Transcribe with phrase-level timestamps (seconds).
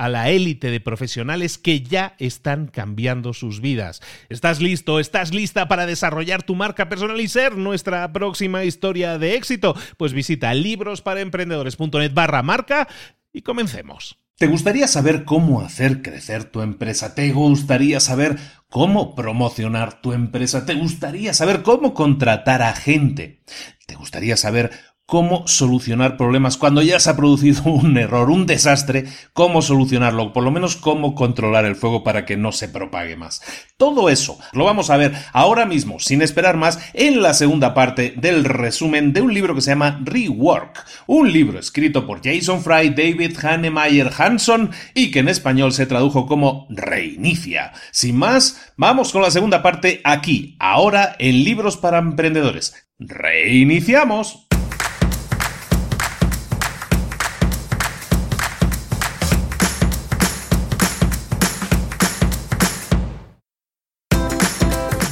[0.00, 4.00] a la élite de profesionales que ya están cambiando sus vidas.
[4.30, 4.98] ¿Estás listo?
[4.98, 9.76] ¿Estás lista para desarrollar tu marca personal y ser nuestra próxima historia de éxito?
[9.98, 12.88] Pues visita librosparaemprendedores.net barra marca
[13.30, 14.16] y comencemos.
[14.38, 17.14] ¿Te gustaría saber cómo hacer crecer tu empresa?
[17.14, 18.38] ¿Te gustaría saber
[18.70, 20.64] cómo promocionar tu empresa?
[20.64, 23.42] ¿Te gustaría saber cómo contratar a gente?
[23.84, 24.70] ¿Te gustaría saber
[25.10, 30.44] cómo solucionar problemas cuando ya se ha producido un error, un desastre, cómo solucionarlo, por
[30.44, 33.42] lo menos cómo controlar el fuego para que no se propague más.
[33.76, 38.14] Todo eso lo vamos a ver ahora mismo, sin esperar más, en la segunda parte
[38.18, 42.90] del resumen de un libro que se llama Rework, un libro escrito por Jason Fry,
[42.90, 47.72] David Hannemeyer Hanson y que en español se tradujo como Reinicia.
[47.90, 52.86] Sin más, vamos con la segunda parte aquí, ahora en Libros para Emprendedores.
[53.00, 54.49] Reiniciamos.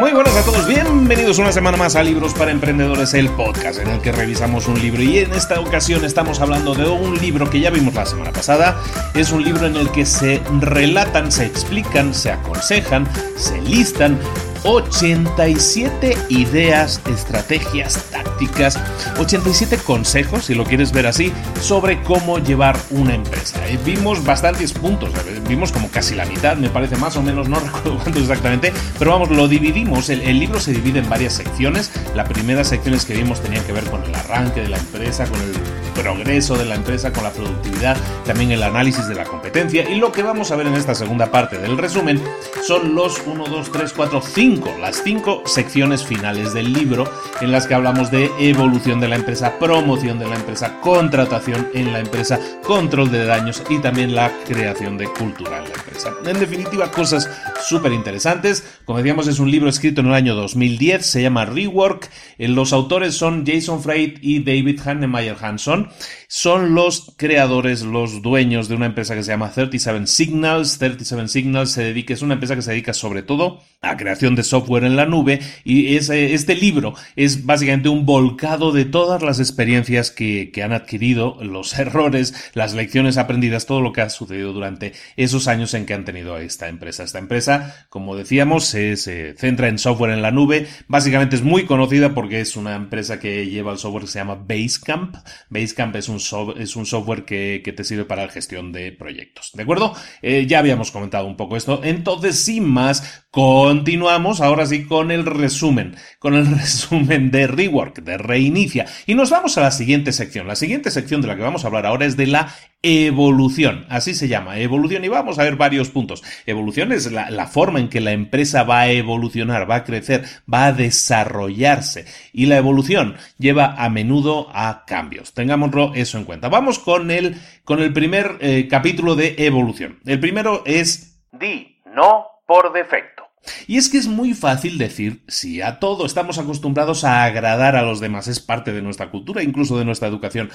[0.00, 3.86] Muy buenas a todos, bienvenidos una semana más a Libros para Emprendedores, el podcast en
[3.86, 7.60] el que revisamos un libro y en esta ocasión estamos hablando de un libro que
[7.60, 8.82] ya vimos la semana pasada.
[9.14, 14.18] Es un libro en el que se relatan, se explican, se aconsejan, se listan
[14.64, 18.78] 87 ideas, estrategias, tácticas,
[19.18, 23.66] 87 consejos, si lo quieres ver así, sobre cómo llevar una empresa.
[23.68, 25.10] Eh, vimos bastantes puntos,
[25.48, 29.12] vimos como casi la mitad, me parece más o menos, no recuerdo cuánto exactamente, pero
[29.12, 31.90] vamos, lo dividimos, el, el libro se divide en varias secciones.
[32.14, 35.40] La primera secciones que vimos tenían que ver con el arranque de la empresa, con
[35.40, 35.52] el
[35.94, 37.96] progreso de la empresa, con la productividad,
[38.26, 41.30] también el análisis de la competencia y lo que vamos a ver en esta segunda
[41.30, 42.20] parte del resumen
[42.66, 47.10] son los 1, 2, 3, 4, 5, las 5 secciones finales del libro
[47.40, 51.92] en las que hablamos de evolución de la empresa, promoción de la empresa, contratación en
[51.92, 56.12] la empresa, control de daños y también la creación de cultura en la empresa.
[56.24, 57.30] En definitiva, cosas
[57.62, 58.64] súper interesantes.
[58.84, 62.10] Como decíamos, es un libro escrito en el año 2010, se llama Rework.
[62.38, 65.83] Los autores son Jason Frey y David Hannemeyer Hanson
[66.28, 70.78] son, los creadores, los dueños de una empresa que se llama 37 Signals.
[70.78, 74.42] 37 Signals se dedica, es una empresa que se dedica sobre todo a creación de
[74.42, 80.10] software en la nube y este libro es básicamente un volcado de todas las experiencias
[80.10, 85.48] que, han adquirido, los errores, las lecciones aprendidas, todo lo que ha sucedido durante esos
[85.48, 87.04] años en que han tenido esta empresa.
[87.04, 88.96] Esta empresa, como decíamos, se,
[89.36, 90.66] centra en software en la nube.
[90.88, 94.36] Básicamente es muy conocida porque es una empresa que lleva el software que se llama
[94.36, 95.16] Basecamp.
[95.50, 96.18] Basecamp es un,
[96.58, 99.50] es un software que, te sirve para la gestión de proyectos.
[99.54, 99.94] ¿De acuerdo?
[100.22, 101.80] Eh, ya habíamos comentado un poco esto.
[101.82, 108.16] Entonces, sin más, continuamos ahora sí con el resumen, con el resumen de Rework, de
[108.16, 108.86] Reinicia.
[109.04, 110.46] Y nos vamos a la siguiente sección.
[110.46, 112.48] La siguiente sección de la que vamos a hablar ahora es de la
[112.80, 116.22] evolución, así se llama, evolución, y vamos a ver varios puntos.
[116.46, 120.64] Evolución es la, forma en que la empresa va a evolucionar, va a crecer, va
[120.66, 125.34] a desarrollarse, y la evolución lleva a menudo a cambios.
[125.34, 126.48] Tengámoslo eso en cuenta.
[126.48, 130.00] Vamos con el, con el primer eh, capítulo de evolución.
[130.06, 133.23] El primero es di no por defecto.
[133.66, 136.06] Y es que es muy fácil decir sí a todo.
[136.06, 138.28] Estamos acostumbrados a agradar a los demás.
[138.28, 140.50] Es parte de nuestra cultura, incluso de nuestra educación.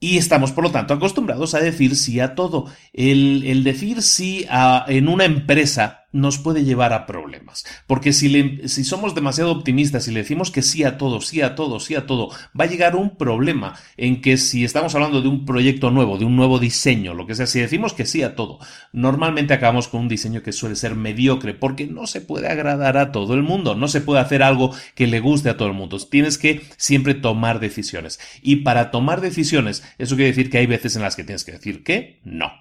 [0.00, 2.70] Y estamos, por lo tanto, acostumbrados a decir sí a todo.
[2.92, 7.66] El, decir sí a, en una empresa nos puede llevar a problemas.
[7.88, 11.56] Porque si, si somos demasiado optimistas y le decimos que sí a todo, sí a
[11.56, 15.28] todo, sí a todo, va a llegar un problema en que si estamos hablando de
[15.28, 18.36] un proyecto nuevo, de un nuevo diseño, lo que sea, si decimos que sí a
[18.36, 18.60] todo,
[18.92, 23.10] normalmente acabamos con un diseño que suele ser mediocre porque no se puede agradar a
[23.10, 25.98] todo el mundo, no se puede hacer algo que le guste a todo el mundo.
[25.98, 28.20] Tienes que siempre tomar decisiones.
[28.40, 31.52] Y para tomar decisiones, eso quiere decir que hay veces en las que tienes que
[31.52, 32.52] decir que no.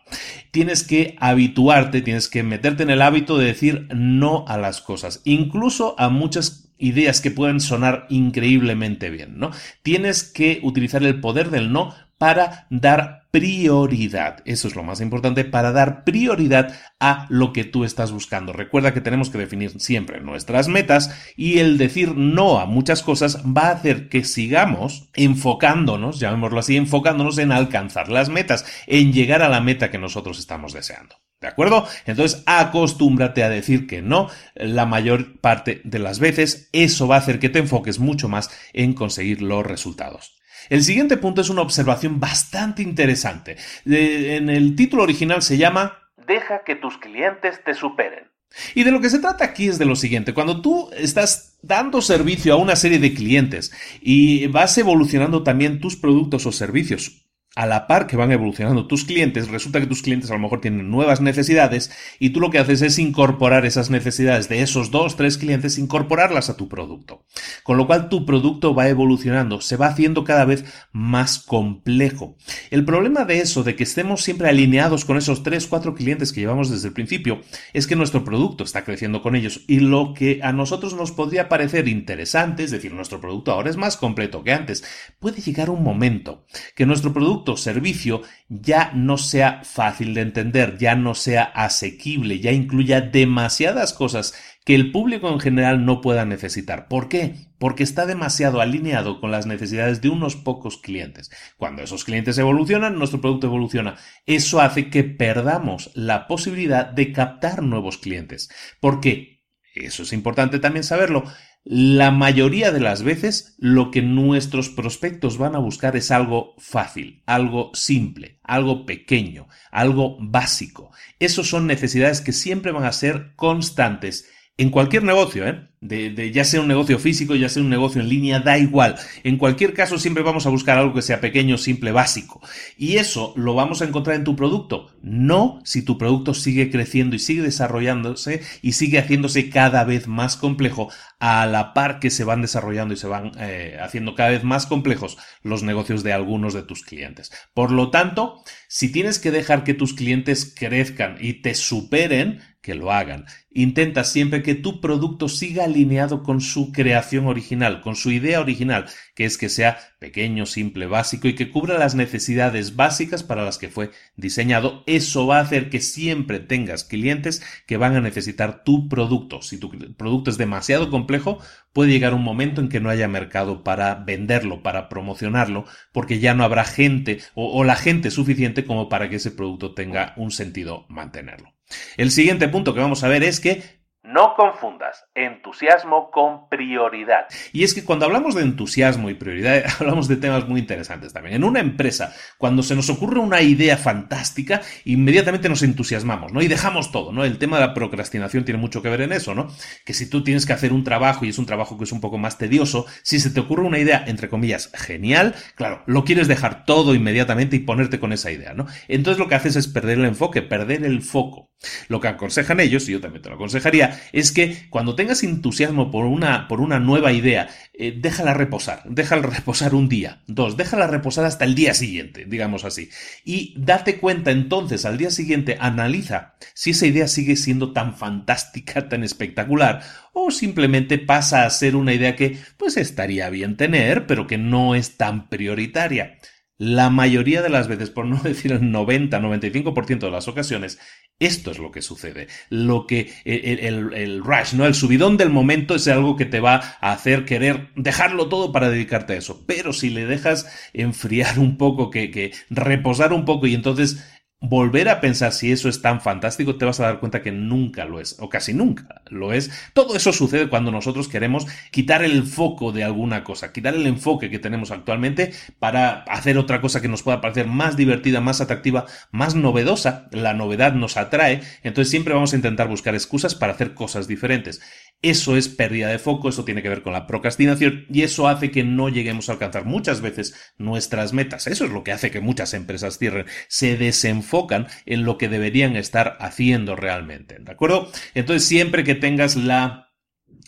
[0.50, 5.21] Tienes que habituarte, tienes que meterte en el hábito de decir no a las cosas,
[5.23, 9.51] incluso a muchas ideas que pueden sonar increíblemente bien, ¿no?
[9.83, 14.43] Tienes que utilizar el poder del no para dar prioridad.
[14.45, 18.53] Eso es lo más importante, para dar prioridad a lo que tú estás buscando.
[18.53, 23.43] Recuerda que tenemos que definir siempre nuestras metas y el decir no a muchas cosas
[23.43, 29.41] va a hacer que sigamos enfocándonos, llamémoslo así, enfocándonos en alcanzar las metas, en llegar
[29.41, 31.15] a la meta que nosotros estamos deseando.
[31.43, 31.85] ¿De acuerdo?
[32.05, 36.69] Entonces, acostúmbrate a decir que no la mayor parte de las veces.
[36.71, 40.37] Eso va a hacer que te enfoques mucho más en conseguir los resultados.
[40.69, 43.57] El siguiente punto es una observación bastante interesante.
[43.85, 48.31] en el título original se llama Deja que tus clientes te superen.
[48.73, 52.01] Y de lo que se trata aquí es de lo siguiente, cuando tú estás dando
[52.01, 57.22] servicio a una serie de clientes y vas evolucionando también tus productos o servicios
[57.55, 60.59] a la par que van evolucionando tus clientes, resulta que tus clientes a lo mejor
[60.59, 65.15] tienen nuevas necesidades y tú lo que haces es incorporar esas necesidades de esos dos,
[65.15, 67.25] tres clientes, incorporarlas a tu producto.
[67.63, 72.38] Con lo cual tu producto va evolucionando, se va haciendo cada vez más complejo.
[72.71, 76.41] El problema de eso, de que estemos siempre alineados con esos tres, cuatro clientes que
[76.41, 77.41] llevamos desde el principio,
[77.73, 81.50] es que nuestro producto está creciendo con ellos y lo que a nosotros nos podría
[81.50, 84.83] parecer interesante, es decir, nuestro producto ahora es más completo que antes,
[85.19, 86.45] puede llegar un momento
[86.75, 92.51] que nuestro producto servicio ya no sea fácil de entender, ya no sea asequible, ya
[92.51, 94.33] incluya demasiadas cosas
[94.65, 96.87] que el público en general no pueda necesitar.
[96.87, 97.35] ¿Por qué?
[97.59, 101.29] Porque está demasiado alineado con las necesidades de unos pocos clientes.
[101.57, 103.97] Cuando esos clientes evolucionan, nuestro producto evoluciona.
[104.25, 108.49] Eso hace que perdamos la posibilidad de captar nuevos clientes.
[108.79, 109.43] Porque,
[109.75, 111.25] eso es importante también saberlo,
[111.65, 117.24] la mayoría de las veces lo que nuestros prospectos van a buscar es algo fácil,
[117.25, 120.91] algo simple, algo pequeño, algo básico.
[121.20, 125.70] Esas son necesidades que siempre van a ser constantes en cualquier negocio, ¿eh?
[125.83, 128.95] De, ya sea un negocio físico, ya sea un negocio en línea, da igual.
[129.23, 132.41] En cualquier caso, siempre vamos a buscar algo que sea pequeño, simple, básico.
[132.77, 134.91] Y eso lo vamos a encontrar en tu producto.
[135.01, 140.37] No si tu producto sigue creciendo y sigue desarrollándose y sigue haciéndose cada vez más
[140.37, 144.43] complejo a la par que se van desarrollando y se van eh, haciendo cada vez
[144.43, 147.31] más complejos los negocios de algunos de tus clientes.
[147.53, 152.73] Por lo tanto, si tienes que dejar que tus clientes crezcan y te superen, que
[152.75, 153.25] lo hagan.
[153.51, 158.86] Intenta siempre que tu producto siga alineado con su creación original, con su idea original,
[159.15, 163.58] que es que sea pequeño, simple, básico y que cubra las necesidades básicas para las
[163.58, 164.84] que fue diseñado.
[164.86, 169.42] Eso va a hacer que siempre tengas clientes que van a necesitar tu producto.
[169.42, 171.39] Si tu producto es demasiado complejo,
[171.74, 176.34] puede llegar un momento en que no haya mercado para venderlo, para promocionarlo, porque ya
[176.34, 180.86] no habrá gente o, la gente suficiente como para que ese producto tenga un sentido
[180.89, 181.53] mantenerlo.
[181.98, 183.82] El siguiente punto que vamos a ver es que
[184.13, 187.25] No confundas entusiasmo con prioridad.
[187.51, 191.36] Y es que cuando hablamos de entusiasmo y prioridad, hablamos de temas muy interesantes también.
[191.36, 196.43] En una empresa, cuando se nos ocurre una idea fantástica, inmediatamente nos entusiasmamos, ¿no?
[196.43, 197.25] Y dejamos todo, ¿no?
[197.25, 199.48] El tema de la procrastinación tiene mucho que ver en eso, ¿no?
[199.84, 202.00] Que si tú tienes que hacer un trabajo y es un trabajo que es un
[202.00, 206.27] poco más tedioso, si se te ocurre una idea, entre comillas, genial, claro, lo quieres
[206.27, 208.67] dejar todo inmediatamente y ponerte con esa idea, ¿no?
[208.88, 211.50] Entonces lo que haces es perder el enfoque, perder el foco.
[211.88, 215.91] Lo que aconsejan ellos, y yo también te lo aconsejaría, es que cuando tengas entusiasmo
[215.91, 220.88] por una, por una nueva idea, eh, déjala reposar, déjala reposar un día, dos, déjala
[220.88, 222.89] reposar hasta el día siguiente, digamos así.
[223.24, 228.89] Y date cuenta entonces al día siguiente, analiza si esa idea sigue siendo tan fantástica,
[228.89, 229.82] tan espectacular,
[230.13, 234.75] o simplemente pasa a ser una idea que pues estaría bien tener, pero que no
[234.75, 236.17] es tan prioritaria.
[236.60, 240.79] La mayoría de las veces, por no decir el 90-95% de las ocasiones,
[241.19, 242.27] esto es lo que sucede.
[242.50, 244.65] Lo que el, rush, ¿no?
[244.65, 248.69] El subidón del momento es algo que te va a hacer querer dejarlo todo para
[248.69, 249.45] dedicarte a eso.
[249.48, 254.03] Pero si le dejas enfriar un poco, que, que reposar un poco y entonces
[254.43, 257.85] volver a pensar si eso es tan fantástico, te vas a dar cuenta que nunca
[257.85, 259.50] lo es, o casi nunca lo es.
[259.73, 264.29] Todo eso sucede cuando nosotros queremos quitar el foco de alguna cosa, quitar el enfoque
[264.29, 268.85] que tenemos actualmente para hacer otra cosa que nos pueda parecer más divertida, más atractiva,
[269.12, 270.07] más novedosa.
[270.12, 274.62] La novedad nos atrae, entonces siempre vamos a intentar buscar excusas para hacer cosas diferentes.
[275.01, 278.51] Eso es pérdida de foco, eso tiene que ver con la procrastinación y eso hace
[278.51, 281.47] que no lleguemos a alcanzar muchas veces nuestras metas.
[281.47, 285.75] Eso es lo que hace que muchas empresas cierren, se desenfocan en lo que deberían
[285.75, 287.38] estar haciendo realmente.
[287.39, 287.91] ¿De acuerdo?
[288.13, 289.92] Entonces siempre que tengas la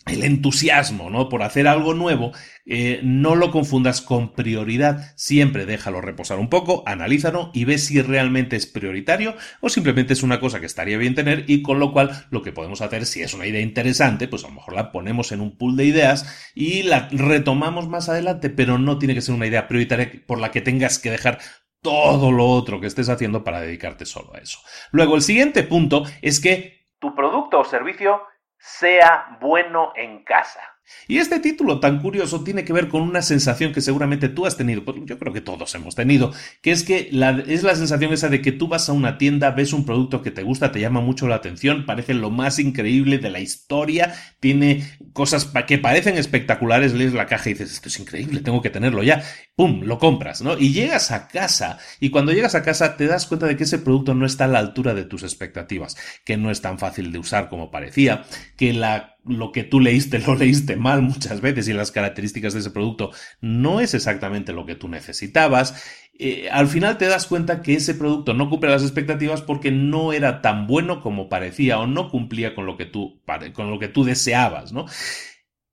[0.06, 1.28] el entusiasmo, ¿no?
[1.28, 2.32] Por hacer algo nuevo,
[2.64, 5.12] eh, no lo confundas con prioridad.
[5.16, 10.22] Siempre déjalo reposar un poco, analízalo y ve si realmente es prioritario o simplemente es
[10.22, 13.22] una cosa que estaría bien tener y con lo cual lo que podemos hacer, si
[13.22, 16.52] es una idea interesante, pues a lo mejor la ponemos en un pool de ideas
[16.54, 20.52] y la retomamos más adelante, pero no tiene que ser una idea prioritaria por la
[20.52, 21.40] que tengas que dejar
[21.82, 24.60] todo lo otro que estés haciendo para dedicarte solo a eso.
[24.92, 28.20] Luego, el siguiente punto es que tu producto o servicio
[28.66, 30.75] sea bueno en casa.
[31.08, 34.56] Y este título tan curioso tiene que ver con una sensación que seguramente tú has
[34.56, 37.10] tenido, pues yo creo que todos hemos tenido, que es que
[37.46, 40.30] es la sensación esa de que tú vas a una tienda, ves un producto que
[40.30, 44.84] te gusta, te llama mucho la atención, parece lo más increíble de la historia, tiene
[45.12, 49.02] cosas que parecen espectaculares, lees la caja y dices, esto es increíble, tengo que tenerlo
[49.02, 49.22] ya,
[49.54, 50.58] ¡pum!, lo compras, ¿no?
[50.58, 53.78] Y llegas a casa, y cuando llegas a casa te das cuenta de que ese
[53.78, 57.18] producto no está a la altura de tus expectativas, que no es tan fácil de
[57.18, 58.24] usar como parecía,
[58.56, 62.60] que la lo que tú leíste lo leíste mal muchas veces y las características de
[62.60, 65.82] ese producto no es exactamente lo que tú necesitabas.
[66.18, 70.12] Eh, al final te das cuenta que ese producto no cumple las expectativas porque no
[70.12, 73.20] era tan bueno como parecía o no cumplía con lo que tú,
[73.52, 74.86] con lo que tú deseabas, ¿no?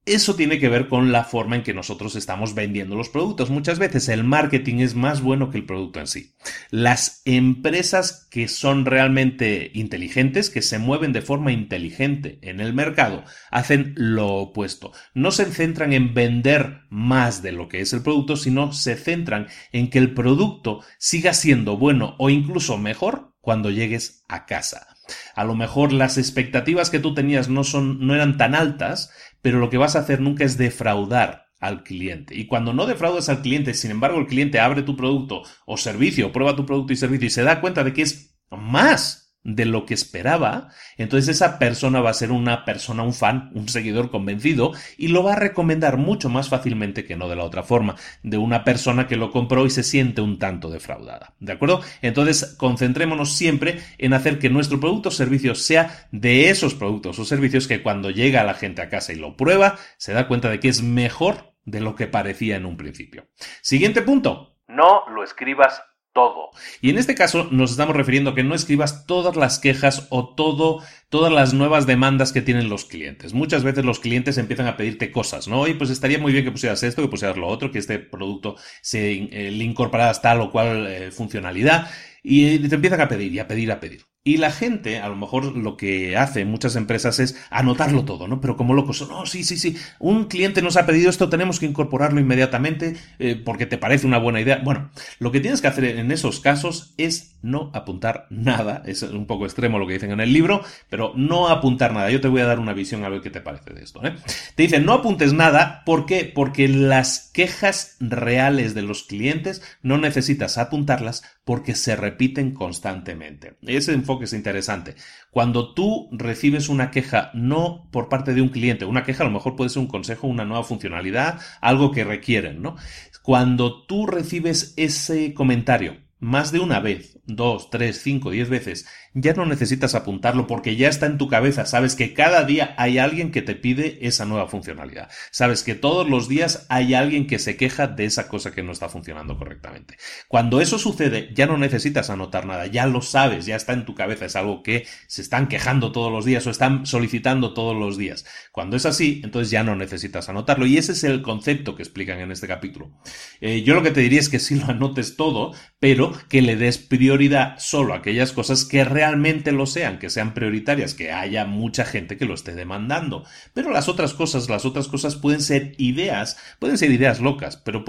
[0.05, 3.49] Eso tiene que ver con la forma en que nosotros estamos vendiendo los productos.
[3.49, 6.33] Muchas veces el marketing es más bueno que el producto en sí.
[6.71, 13.23] Las empresas que son realmente inteligentes, que se mueven de forma inteligente en el mercado,
[13.49, 14.91] hacen lo opuesto.
[15.13, 19.47] No se centran en vender más de lo que es el producto, sino se centran
[19.71, 24.87] en que el producto siga siendo bueno o incluso mejor cuando llegues a casa.
[25.35, 29.11] A lo mejor las expectativas que tú tenías no son no eran tan altas,
[29.43, 32.35] pero lo que vas a hacer nunca es defraudar al cliente.
[32.35, 36.31] Y cuando no defraudas al cliente, sin embargo, el cliente abre tu producto o servicio,
[36.31, 39.85] prueba tu producto y servicio y se da cuenta de que es más de lo
[39.85, 44.71] que esperaba, entonces esa persona va a ser una persona, un fan, un seguidor convencido
[44.97, 48.37] y lo va a recomendar mucho más fácilmente que no de la otra forma, de
[48.37, 51.33] una persona que lo compró y se siente un tanto defraudada.
[51.39, 51.81] ¿De acuerdo?
[52.01, 57.25] Entonces concentrémonos siempre en hacer que nuestro producto o servicio sea de esos productos o
[57.25, 60.59] servicios que cuando llega la gente a casa y lo prueba, se da cuenta de
[60.59, 63.27] que es mejor de lo que parecía en un principio.
[63.61, 64.57] Siguiente punto.
[64.67, 66.51] No lo escribas todo.
[66.81, 70.33] Y en este caso nos estamos refiriendo a que no escribas todas las quejas o
[70.35, 73.33] todo, todas las nuevas demandas que tienen los clientes.
[73.33, 75.67] Muchas veces los clientes empiezan a pedirte cosas, ¿no?
[75.67, 78.55] Y pues estaría muy bien que pusieras esto, que pusieras lo otro, que este producto
[78.81, 81.89] se eh, le incorporaras tal o cual eh, funcionalidad.
[82.21, 84.12] Y te empiezan a pedir y a pedir, a pedir.
[84.25, 88.39] Y la gente, a lo mejor lo que hace muchas empresas es anotarlo todo, ¿no?
[88.39, 91.65] Pero como locos, no, sí, sí, sí, un cliente nos ha pedido esto, tenemos que
[91.65, 94.61] incorporarlo inmediatamente eh, porque te parece una buena idea.
[94.63, 99.27] Bueno, lo que tienes que hacer en esos casos es no apuntar nada, es un
[99.27, 102.09] poco extremo lo que dicen en el libro, pero no apuntar nada.
[102.09, 104.05] Yo te voy a dar una visión a ver qué te parece de esto.
[104.05, 104.15] ¿eh?
[104.55, 105.83] Te dicen, no apuntes nada.
[105.85, 106.31] ¿Por qué?
[106.33, 113.55] Porque las quejas reales de los clientes no necesitas apuntarlas porque se repiten constantemente.
[113.63, 114.95] Ese enfoque es interesante.
[115.31, 119.33] Cuando tú recibes una queja no por parte de un cliente, una queja a lo
[119.33, 122.75] mejor puede ser un consejo, una nueva funcionalidad, algo que requieren, ¿no?
[123.21, 129.33] Cuando tú recibes ese comentario más de una vez, dos, tres, cinco, diez veces, ya
[129.33, 131.65] no necesitas apuntarlo porque ya está en tu cabeza.
[131.65, 135.09] Sabes que cada día hay alguien que te pide esa nueva funcionalidad.
[135.31, 138.71] Sabes que todos los días hay alguien que se queja de esa cosa que no
[138.71, 139.97] está funcionando correctamente.
[140.27, 143.95] Cuando eso sucede, ya no necesitas anotar nada, ya lo sabes, ya está en tu
[143.95, 144.25] cabeza.
[144.25, 148.25] Es algo que se están quejando todos los días o están solicitando todos los días.
[148.51, 150.65] Cuando es así, entonces ya no necesitas anotarlo.
[150.65, 152.91] Y ese es el concepto que explican en este capítulo.
[153.39, 156.55] Eh, yo lo que te diría es que sí lo anotes todo, pero que le
[156.55, 157.12] des prioridad
[157.57, 162.17] solo a aquellas cosas que realmente lo sean, que sean prioritarias, que haya mucha gente
[162.17, 163.23] que lo esté demandando.
[163.53, 167.83] Pero las otras cosas, las otras cosas pueden ser ideas, pueden ser ideas locas, pero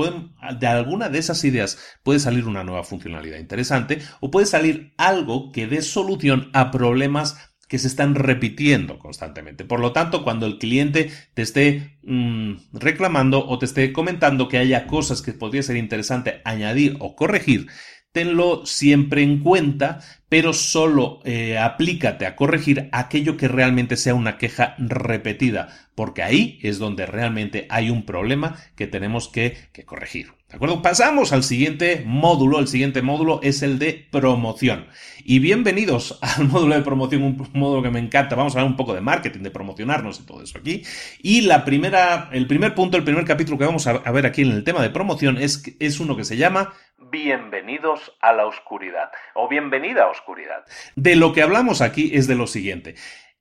[0.58, 5.52] de alguna de esas ideas puede salir una nueva funcionalidad interesante o puede salir algo
[5.52, 7.36] que dé solución a problemas
[7.68, 9.64] que se están repitiendo constantemente.
[9.64, 14.58] Por lo tanto, cuando el cliente te esté mm, reclamando o te esté comentando que
[14.58, 17.66] haya cosas que podría ser interesante añadir o corregir,
[18.14, 24.38] tenlo siempre en cuenta, pero solo eh, aplícate a corregir aquello que realmente sea una
[24.38, 30.28] queja repetida, porque ahí es donde realmente hay un problema que tenemos que, corregir.
[30.48, 30.80] ¿De acuerdo?
[30.80, 32.60] Pasamos al siguiente módulo.
[32.60, 34.86] El siguiente módulo es el de promoción.
[35.24, 38.36] Y bienvenidos al módulo de promoción, un módulo que me encanta.
[38.36, 40.84] Vamos a hablar un poco de marketing, de promocionarnos y todo eso aquí.
[41.20, 44.52] Y la primera, el primer punto, el primer capítulo que vamos a ver aquí en
[44.52, 46.72] el tema de promoción es uno que se llama
[47.10, 50.64] Bienvenidos a la oscuridad o bienvenida a oscuridad.
[50.96, 52.94] De lo que hablamos aquí es de lo siguiente.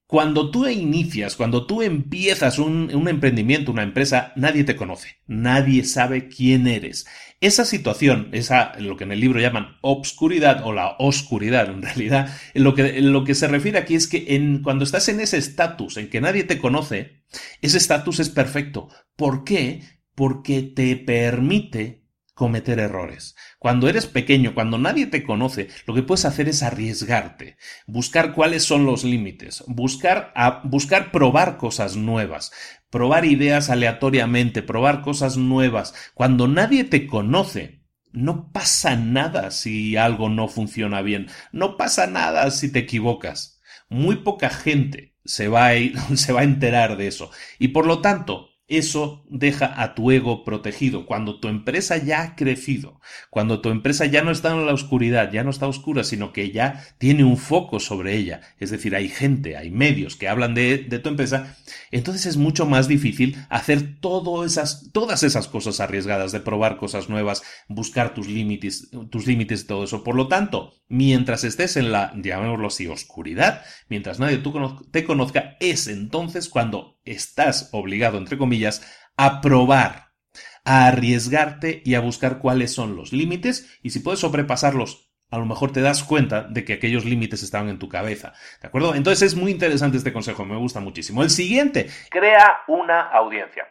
[0.07, 6.27] Cuando tú inicias, cuando tú empiezas un, emprendimiento, una empresa, nadie te conoce, nadie sabe
[6.27, 7.07] quién eres.
[7.41, 12.29] Esa situación, esa, lo que en el libro llaman obscuridad o la oscuridad en realidad,
[12.53, 16.09] lo que, lo que se refiere aquí es que cuando estás en ese estatus en
[16.09, 17.23] que nadie te conoce,
[17.61, 18.89] ese estatus es perfecto.
[19.15, 19.81] ¿Por qué?
[20.15, 22.02] Porque te permite
[22.33, 23.35] cometer errores.
[23.59, 28.63] Cuando eres pequeño, cuando nadie te conoce, lo que puedes hacer es arriesgarte, buscar cuáles
[28.63, 32.51] son los límites, buscar, buscar probar cosas nuevas,
[32.89, 35.93] probar ideas aleatoriamente, probar cosas nuevas.
[36.13, 42.49] Cuando nadie te conoce, no pasa nada si algo no funciona bien, no pasa nada
[42.51, 43.59] si te equivocas.
[43.89, 45.71] Muy poca gente se va
[46.15, 47.31] se va a enterar de eso.
[47.59, 51.05] Y por lo tanto, eso deja a tu ego protegido.
[51.05, 55.31] Cuando tu empresa ya ha crecido, cuando tu empresa ya no está en la oscuridad,
[55.31, 59.09] ya no está oscura, sino que ya tiene un foco sobre ella, es decir, hay
[59.09, 61.57] gente, hay medios que hablan de, tu empresa,
[61.91, 68.13] entonces es mucho más difícil hacer todas esas cosas arriesgadas, de probar cosas nuevas, buscar
[68.13, 70.03] tus límites, tus límites y todo eso.
[70.03, 74.41] Por lo tanto, mientras estés en la, llamémoslo así, oscuridad, mientras nadie
[74.91, 78.81] te conozca, es entonces cuando estás obligado, entre comillas,
[79.17, 80.13] a probar,
[80.65, 85.47] a arriesgarte y a buscar cuáles son los límites y si puedes sobrepasarlos a lo
[85.47, 88.33] mejor te das cuenta de que aquellos límites estaban en tu cabeza.
[88.61, 88.93] ¿De acuerdo?
[88.93, 91.23] Entonces es muy interesante este consejo, me gusta muchísimo.
[91.23, 93.63] El siguiente, crea una audiencia.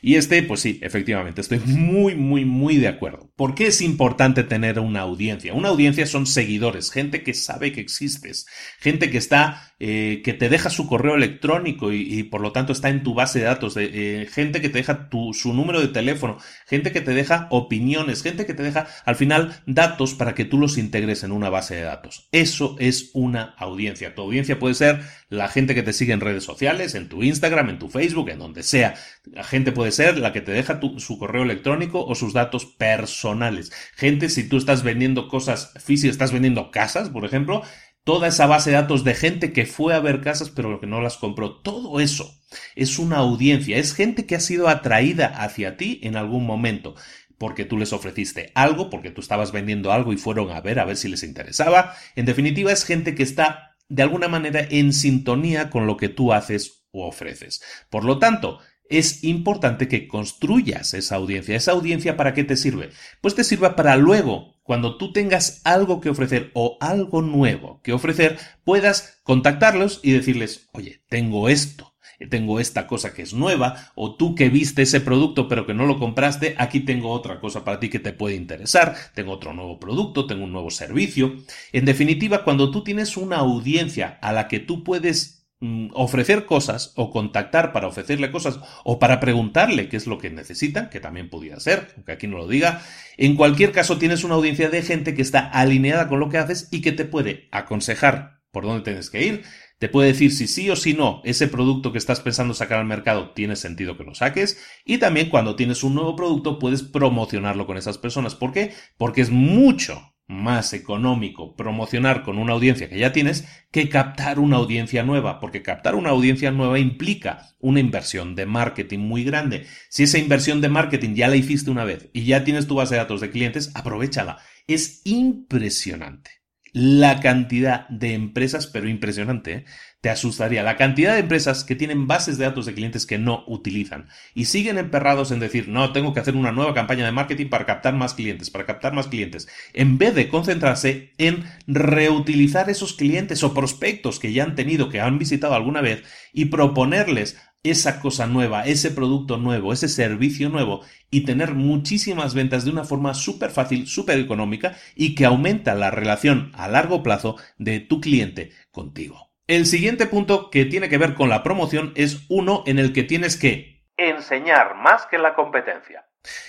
[0.00, 3.30] Y este, pues sí, efectivamente, estoy muy, muy, muy de acuerdo.
[3.36, 5.52] ¿Por qué es importante tener una audiencia?
[5.52, 8.46] Una audiencia son seguidores, gente que sabe que existes,
[8.78, 12.88] gente que está, eh, que te deja su correo electrónico y, por lo tanto está
[12.88, 16.92] en tu base de datos, eh, gente que te deja su número de teléfono, gente
[16.92, 20.78] que te deja opiniones, gente que te deja al final datos para que tú los
[20.78, 22.28] integres en una base de datos.
[22.32, 24.14] Eso es una audiencia.
[24.14, 27.70] Tu audiencia puede ser la gente que te sigue en redes sociales, en tu Instagram,
[27.70, 28.94] en tu Facebook, en donde sea.
[29.24, 33.72] La gente puede ser la que te deja su correo electrónico o sus datos personales.
[33.94, 37.62] Gente, si tú estás vendiendo cosas físicas, estás vendiendo casas, por ejemplo,
[38.04, 41.00] toda esa base de datos de gente que fue a ver casas pero que no
[41.00, 41.56] las compró.
[41.60, 42.40] Todo eso
[42.74, 46.94] es una audiencia, es gente que ha sido atraída hacia ti en algún momento
[47.40, 50.84] porque tú les ofreciste algo, porque tú estabas vendiendo algo y fueron a ver a
[50.84, 51.94] ver si les interesaba.
[52.14, 56.34] En definitiva, es gente que está de alguna manera en sintonía con lo que tú
[56.34, 57.62] haces o ofreces.
[57.88, 58.58] Por lo tanto,
[58.90, 61.56] es importante que construyas esa audiencia.
[61.56, 62.90] ¿Esa audiencia para qué te sirve?
[63.22, 67.94] Pues te sirva para luego, cuando tú tengas algo que ofrecer o algo nuevo que
[67.94, 71.89] ofrecer, puedas contactarlos y decirles, oye, tengo esto
[72.28, 75.86] tengo esta cosa que es nueva, o tú que viste ese producto pero que no
[75.86, 79.78] lo compraste, aquí tengo otra cosa para ti que te puede interesar, tengo otro nuevo
[79.78, 81.36] producto, tengo un nuevo servicio.
[81.72, 86.92] En definitiva, cuando tú tienes una audiencia a la que tú puedes mm, ofrecer cosas
[86.96, 91.30] o contactar para ofrecerle cosas o para preguntarle qué es lo que necesitan, que también
[91.30, 92.82] podría ser, aunque aquí no lo diga.
[93.16, 96.68] En cualquier caso, tienes una audiencia de gente que está alineada con lo que haces
[96.70, 99.44] y que te puede aconsejar por dónde tienes que ir,
[99.80, 102.86] te puede decir si sí o si no ese producto que estás pensando sacar al
[102.86, 107.66] mercado tiene sentido que lo saques y también cuando tienes un nuevo producto puedes promocionarlo
[107.66, 108.34] con esas personas.
[108.34, 108.74] ¿Por qué?
[108.98, 114.58] Porque es mucho más económico promocionar con una audiencia que ya tienes que captar una
[114.58, 119.66] audiencia nueva, porque captar una audiencia nueva implica una inversión de marketing muy grande.
[119.88, 122.94] Si esa inversión de marketing ya la hiciste una vez y ya tienes tu base
[122.94, 124.38] de datos de clientes, aprovechala.
[124.68, 126.39] Es impresionante
[126.72, 129.64] la cantidad de empresas, pero impresionante, ¿eh?
[130.00, 133.44] te asustaría, la cantidad de empresas que tienen bases de datos de clientes que no
[133.46, 137.48] utilizan y siguen emperrados en decir, no, tengo que hacer una nueva campaña de marketing
[137.48, 142.94] para captar más clientes, para captar más clientes, en vez de concentrarse en reutilizar esos
[142.94, 146.02] clientes o prospectos que ya han tenido, que han visitado alguna vez
[146.32, 152.64] y proponerles esa cosa nueva, ese producto nuevo, ese servicio nuevo y tener muchísimas ventas
[152.64, 157.36] de una forma súper fácil, súper económica y que aumenta la relación a largo plazo
[157.58, 159.30] de tu cliente contigo.
[159.46, 163.02] El siguiente punto que tiene que ver con la promoción es uno en el que
[163.02, 166.06] tienes que enseñar más que la competencia.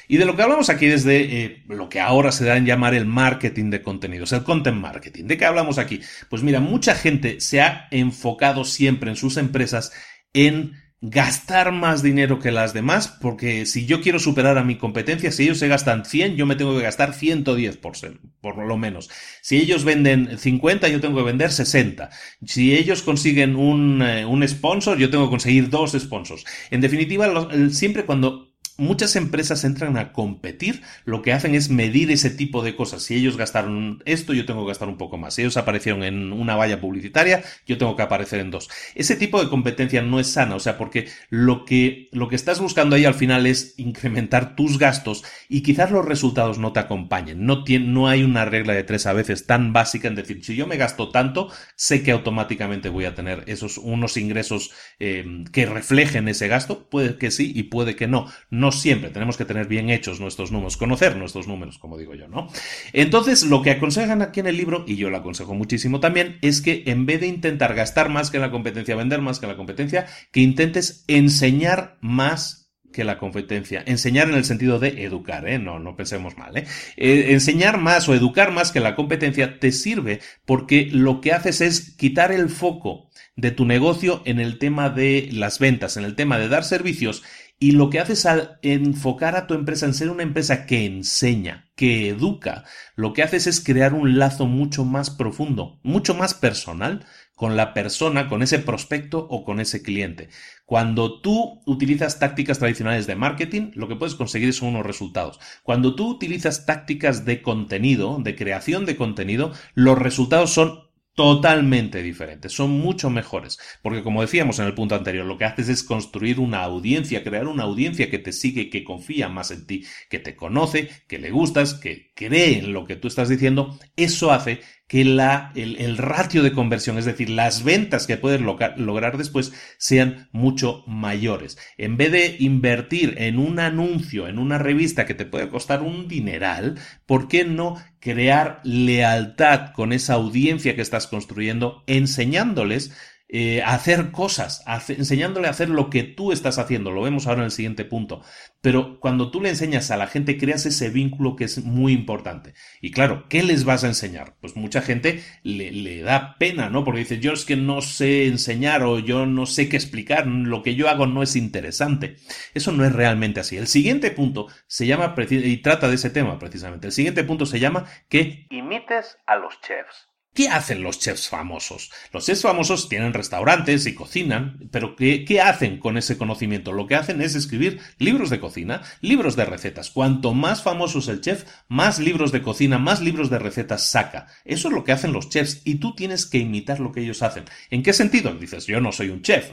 [0.08, 2.66] Y de lo que hablamos aquí es de eh, lo que ahora se da en
[2.66, 5.26] llamar el marketing de contenidos, el content marketing.
[5.26, 6.02] ¿De qué hablamos aquí?
[6.30, 9.94] Pues mira, mucha gente se ha enfocado siempre en sus empresas
[10.34, 15.32] en gastar más dinero que las demás, porque si yo quiero superar a mi competencia,
[15.32, 17.94] si ellos se gastan 100, yo me tengo que gastar 110 por,
[18.40, 19.10] por lo menos.
[19.42, 22.10] Si ellos venden 50, yo tengo que vender 60.
[22.46, 26.46] Si ellos consiguen un, eh, un sponsor, yo tengo que conseguir dos sponsors.
[26.70, 28.51] En definitiva, siempre cuando
[28.82, 33.04] muchas empresas entran a competir, lo que hacen es medir ese tipo de cosas.
[33.04, 35.36] Si ellos gastaron esto, yo tengo que gastar un poco más.
[35.36, 38.70] Si ellos aparecieron en una valla publicitaria, yo tengo que aparecer en dos.
[38.96, 42.60] Ese tipo de competencia no es sana, o sea, porque lo que, lo que estás
[42.60, 47.46] buscando ahí al final es incrementar tus gastos y quizás los resultados no te acompañen.
[47.46, 50.66] No, no hay una regla de tres a veces tan básica en decir, si yo
[50.66, 56.28] me gasto tanto, sé que automáticamente voy a tener esos unos ingresos eh, que reflejen
[56.28, 56.90] ese gasto.
[56.90, 58.26] Puede que sí y puede que no.
[58.50, 62.28] No siempre, tenemos que tener bien hechos nuestros números, conocer nuestros números, como digo yo,
[62.28, 62.48] ¿no?
[62.94, 66.62] Entonces, lo que aconsejan aquí en el libro, y yo lo aconsejo muchísimo también, es
[66.62, 70.08] que en vez de intentar gastar más que la competencia, vender más que la competencia,
[70.32, 73.84] que intentes enseñar más que la competencia.
[73.86, 75.58] Enseñar en el sentido de educar, ¿eh?
[75.60, 76.66] No, no pensemos mal, ¿eh?
[76.98, 77.28] ¿eh?
[77.30, 81.96] Enseñar más o educar más que la competencia te sirve porque lo que haces es
[81.96, 86.38] quitar el foco de tu negocio en el tema de las ventas, en el tema
[86.38, 87.24] de dar servicios
[87.62, 91.70] y lo que haces al enfocar a tu empresa en ser una empresa que enseña,
[91.76, 97.06] que educa, lo que haces es crear un lazo mucho más profundo, mucho más personal
[97.36, 100.30] con la persona, con ese prospecto o con ese cliente.
[100.66, 105.40] Cuando tú utilizas tácticas tradicionales de marketing, lo que puedes conseguir son unos resultados.
[105.62, 112.54] Cuando tú utilizas tácticas de contenido, de creación de contenido, los resultados son totalmente diferentes,
[112.54, 116.40] son mucho mejores, porque como decíamos en el punto anterior, lo que haces es construir
[116.40, 120.36] una audiencia, crear una audiencia que te sigue, que confía más en ti, que te
[120.36, 125.06] conoce, que le gustas, que cree en lo que tú estás diciendo, eso hace que
[125.06, 130.84] la, el, ratio de conversión, es decir, las ventas que puedes lograr después sean mucho
[130.86, 131.58] mayores.
[131.78, 136.10] En vez de invertir en un anuncio, en una revista que te puede costar un
[136.10, 142.92] dineral, ¿por qué no crear lealtad con esa audiencia que estás construyendo, enseñándoles
[143.34, 146.92] eh, hacer cosas, enseñándole a hacer lo que tú estás haciendo.
[146.92, 148.22] Lo vemos ahora en el siguiente punto.
[148.60, 152.54] Pero cuando tú le enseñas a la gente, creas ese vínculo que es muy importante.
[152.82, 154.36] Y claro, ¿qué les vas a enseñar?
[154.42, 156.84] Pues mucha gente le, le da pena, ¿no?
[156.84, 160.62] Porque dice, yo es que no sé enseñar o yo no sé qué explicar, lo
[160.62, 162.18] que yo hago no es interesante.
[162.54, 163.56] Eso no es realmente así.
[163.56, 167.62] El siguiente punto se llama, y trata de ese tema precisamente, el siguiente punto se
[167.62, 170.11] llama que imites a los chefs.
[170.34, 171.92] ¿Qué hacen los chefs famosos?
[172.14, 176.72] Los chefs famosos tienen restaurantes y cocinan, pero ¿qué, ¿qué, hacen con ese conocimiento?
[176.72, 179.92] Lo que hacen es escribir libros de cocina, libros de recetas.
[179.92, 184.28] Cuanto más famoso es el chef, más libros de cocina, más libros de recetas saca.
[184.46, 187.24] Eso es lo que hacen los chefs y tú tienes que imitar lo que ellos
[187.24, 187.44] hacen.
[187.70, 188.34] ¿En qué sentido?
[188.34, 189.52] Dices, yo no soy un chef.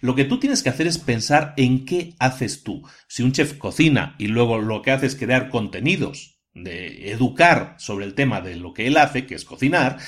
[0.00, 2.82] Lo que tú tienes que hacer es pensar en qué haces tú.
[3.08, 8.04] Si un chef cocina y luego lo que hace es crear contenidos de educar sobre
[8.04, 9.98] el tema de lo que él hace, que es cocinar,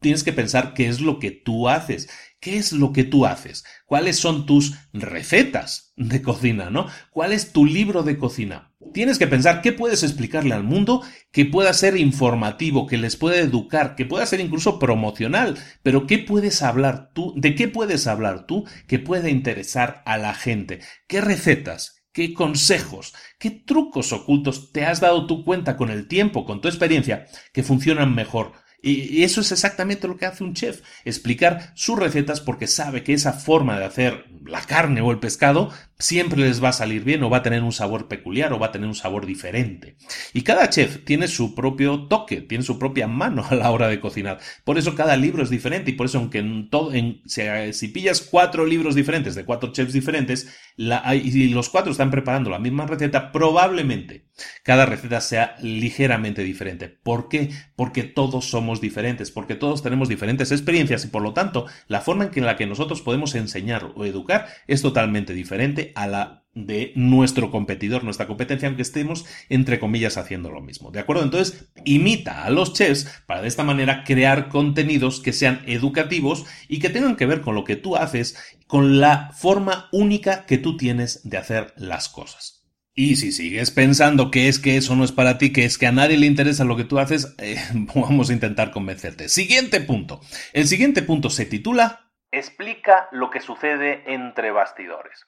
[0.00, 2.08] tienes que pensar qué es lo que tú haces.
[2.38, 3.64] ¿Qué es lo que tú haces?
[3.86, 6.86] ¿Cuáles son tus recetas de cocina, no?
[7.10, 8.72] ¿Cuál es tu libro de cocina?
[8.92, 13.38] Tienes que pensar qué puedes explicarle al mundo que pueda ser informativo, que les pueda
[13.38, 18.46] educar, que pueda ser incluso promocional, pero qué puedes hablar tú, de qué puedes hablar
[18.46, 20.80] tú que pueda interesar a la gente.
[21.08, 21.95] ¿Qué recetas?
[22.16, 23.12] ¿Qué consejos?
[23.38, 27.62] ¿Qué trucos ocultos te has dado tu cuenta con el tiempo, con tu experiencia, que
[27.62, 28.52] funcionan mejor?
[28.80, 33.12] Y eso es exactamente lo que hace un chef, explicar sus recetas porque sabe que
[33.12, 37.22] esa forma de hacer la carne o el pescado siempre les va a salir bien
[37.22, 39.96] o va a tener un sabor peculiar o va a tener un sabor diferente.
[40.34, 44.00] Y cada chef tiene su propio toque, tiene su propia mano a la hora de
[44.00, 44.38] cocinar.
[44.64, 48.20] Por eso cada libro es diferente y por eso aunque en todo, en, si, pillas
[48.20, 53.32] cuatro libros diferentes de cuatro chefs diferentes y los cuatro están preparando la misma receta,
[53.32, 54.26] probablemente
[54.62, 56.88] cada receta sea ligeramente diferente.
[56.88, 57.50] ¿Por qué?
[57.74, 62.30] Porque todos somos diferentes, porque todos tenemos diferentes experiencias y por lo tanto la forma
[62.34, 67.50] en la que nosotros podemos enseñar o educar es totalmente diferente a la de nuestro
[67.50, 70.90] competidor, nuestra competencia, aunque estemos, entre comillas, haciendo lo mismo.
[70.90, 71.22] ¿De acuerdo?
[71.22, 76.78] Entonces, imita a los chefs para de esta manera crear contenidos que sean educativos y
[76.78, 80.78] que tengan que ver con lo que tú haces, con la forma única que tú
[80.78, 82.56] tienes de hacer las cosas.
[82.98, 85.86] Y si sigues pensando que es que eso no es para ti, que es que
[85.86, 87.62] a nadie le interesa lo que tú haces, eh,
[87.94, 89.28] vamos a intentar convencerte.
[89.28, 90.22] Siguiente punto.
[90.54, 95.26] El siguiente punto se titula Explica lo que sucede entre bastidores.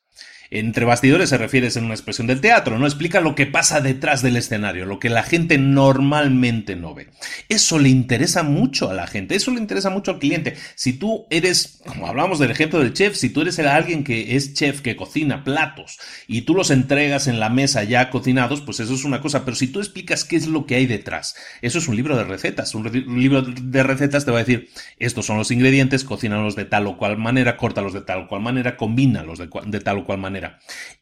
[0.51, 4.23] Entre bastidores se refiere en una expresión del teatro, no explica lo que pasa detrás
[4.23, 7.09] del escenario, lo que la gente normalmente no ve.
[7.51, 10.57] Eso le interesa mucho a la gente, eso le interesa mucho al cliente.
[10.75, 14.55] Si tú eres, como hablamos del ejemplo del chef, si tú eres alguien que es
[14.55, 18.95] chef, que cocina platos y tú los entregas en la mesa ya cocinados, pues eso
[18.95, 21.89] es una cosa, pero si tú explicas qué es lo que hay detrás, eso es
[21.89, 22.75] un libro de recetas.
[22.75, 26.87] Un, libro de recetas te va a decir, estos son los ingredientes, cocínalos de tal
[26.87, 30.19] o cual manera, córtalos de tal o cual manera, combínalos de, de tal o cual
[30.19, 30.38] manera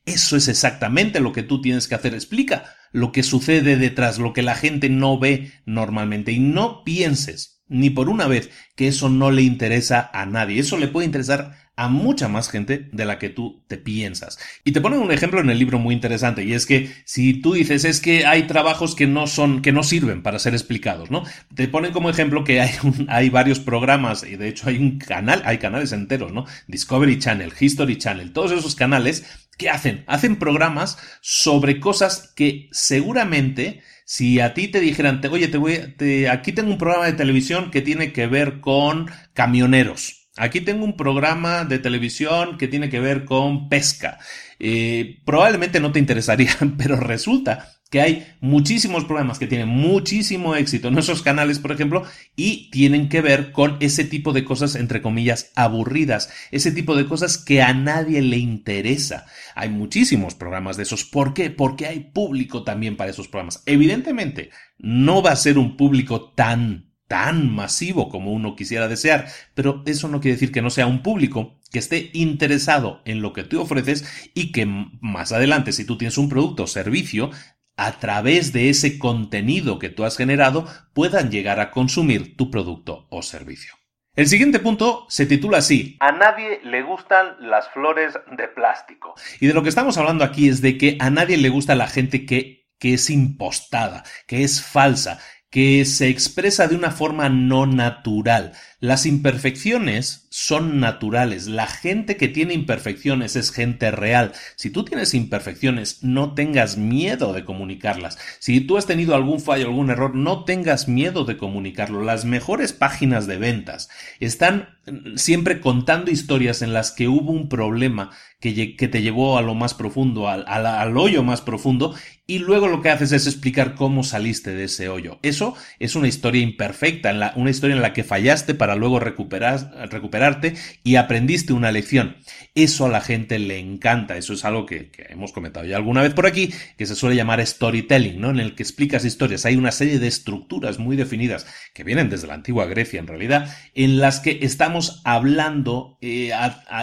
[0.05, 2.15] eso es exactamente lo que tú tienes que hacer.
[2.15, 6.33] Explica lo que sucede detrás, lo que la gente no ve normalmente.
[6.33, 10.61] Y no pienses ni por una vez que eso no le interesa a nadie.
[10.61, 14.39] Eso le puede interesar a mucha más gente de la que tú te piensas.
[14.65, 17.53] Y te ponen un ejemplo en el libro muy interesante y es que si tú
[17.53, 21.25] dices es que hay trabajos que no son que no sirven para ser explicados, ¿no?
[21.55, 22.71] Te ponen como ejemplo que hay
[23.09, 26.47] hay varios programas y de hecho hay un canal, hay canales enteros, ¿no?
[26.67, 29.27] Discovery Channel, History Channel, todos esos canales
[29.59, 30.05] ¿qué hacen?
[30.07, 36.31] Hacen programas sobre cosas que seguramente si a ti te dijeran, oye, te voy, te,
[36.31, 40.97] aquí tengo un programa de televisión que tiene que ver con camioneros, Aquí tengo un
[40.99, 44.19] programa de televisión que tiene que ver con pesca.
[44.59, 50.89] Eh, probablemente no te interesaría, pero resulta que hay muchísimos programas que tienen muchísimo éxito
[50.89, 55.01] en esos canales, por ejemplo, y tienen que ver con ese tipo de cosas, entre
[55.01, 59.27] comillas, aburridas, ese tipo de cosas que a nadie le interesa.
[59.55, 61.05] Hay muchísimos programas de esos.
[61.05, 61.51] ¿Por qué?
[61.51, 63.63] Porque hay público también para esos programas.
[63.67, 69.85] Evidentemente, no va a ser un público tan tan masivo como uno quisiera desear, pero
[69.87, 73.45] eso no quiere decir que no sea un público que esté interesado en lo que
[73.45, 77.31] tú ofreces y que más adelante, si tú tienes un producto o servicio,
[77.77, 83.07] a través de ese contenido que tú has generado, puedan llegar a consumir tu producto
[83.11, 83.75] o servicio.
[84.15, 85.99] El siguiente punto se titula así.
[86.01, 89.15] A nadie le gustan las flores de plástico.
[89.41, 91.87] Y de lo que estamos hablando aquí es de que a nadie le gusta la
[91.87, 95.19] gente que, que es impostada, que es falsa,
[95.51, 98.53] que se expresa de una forma no natural.
[98.87, 101.49] Las imperfecciones son naturales.
[101.49, 104.31] La gente que tiene imperfecciones es gente real.
[104.55, 108.17] Si tú tienes imperfecciones, no tengas miedo de comunicarlas.
[108.39, 112.05] Si tú has tenido algún fallo, algún error, no tengas miedo de comunicarlo.
[112.05, 113.89] Las mejores páginas de ventas
[114.21, 114.77] están
[115.17, 119.75] siempre contando historias en las que hubo un problema que, te llevó a lo más
[119.75, 121.95] profundo, al, al, hoyo más profundo,
[122.27, 125.19] y luego lo que haces es explicar cómo saliste de ese hoyo.
[125.23, 130.55] Eso es una historia imperfecta, una historia en la que fallaste para luego recuperar, recuperarte
[130.83, 132.17] y aprendiste una lección.
[132.55, 136.15] Eso a la gente le encanta, eso es algo que, hemos comentado ya alguna vez
[136.15, 138.31] por aquí, que se suele llamar storytelling, ¿no?
[138.31, 139.47] En el que explicas historias.
[139.47, 143.55] Hay una serie de estructuras muy definidas que vienen desde la antigua Grecia en realidad,
[143.75, 146.31] en las que estamos hablando, eh,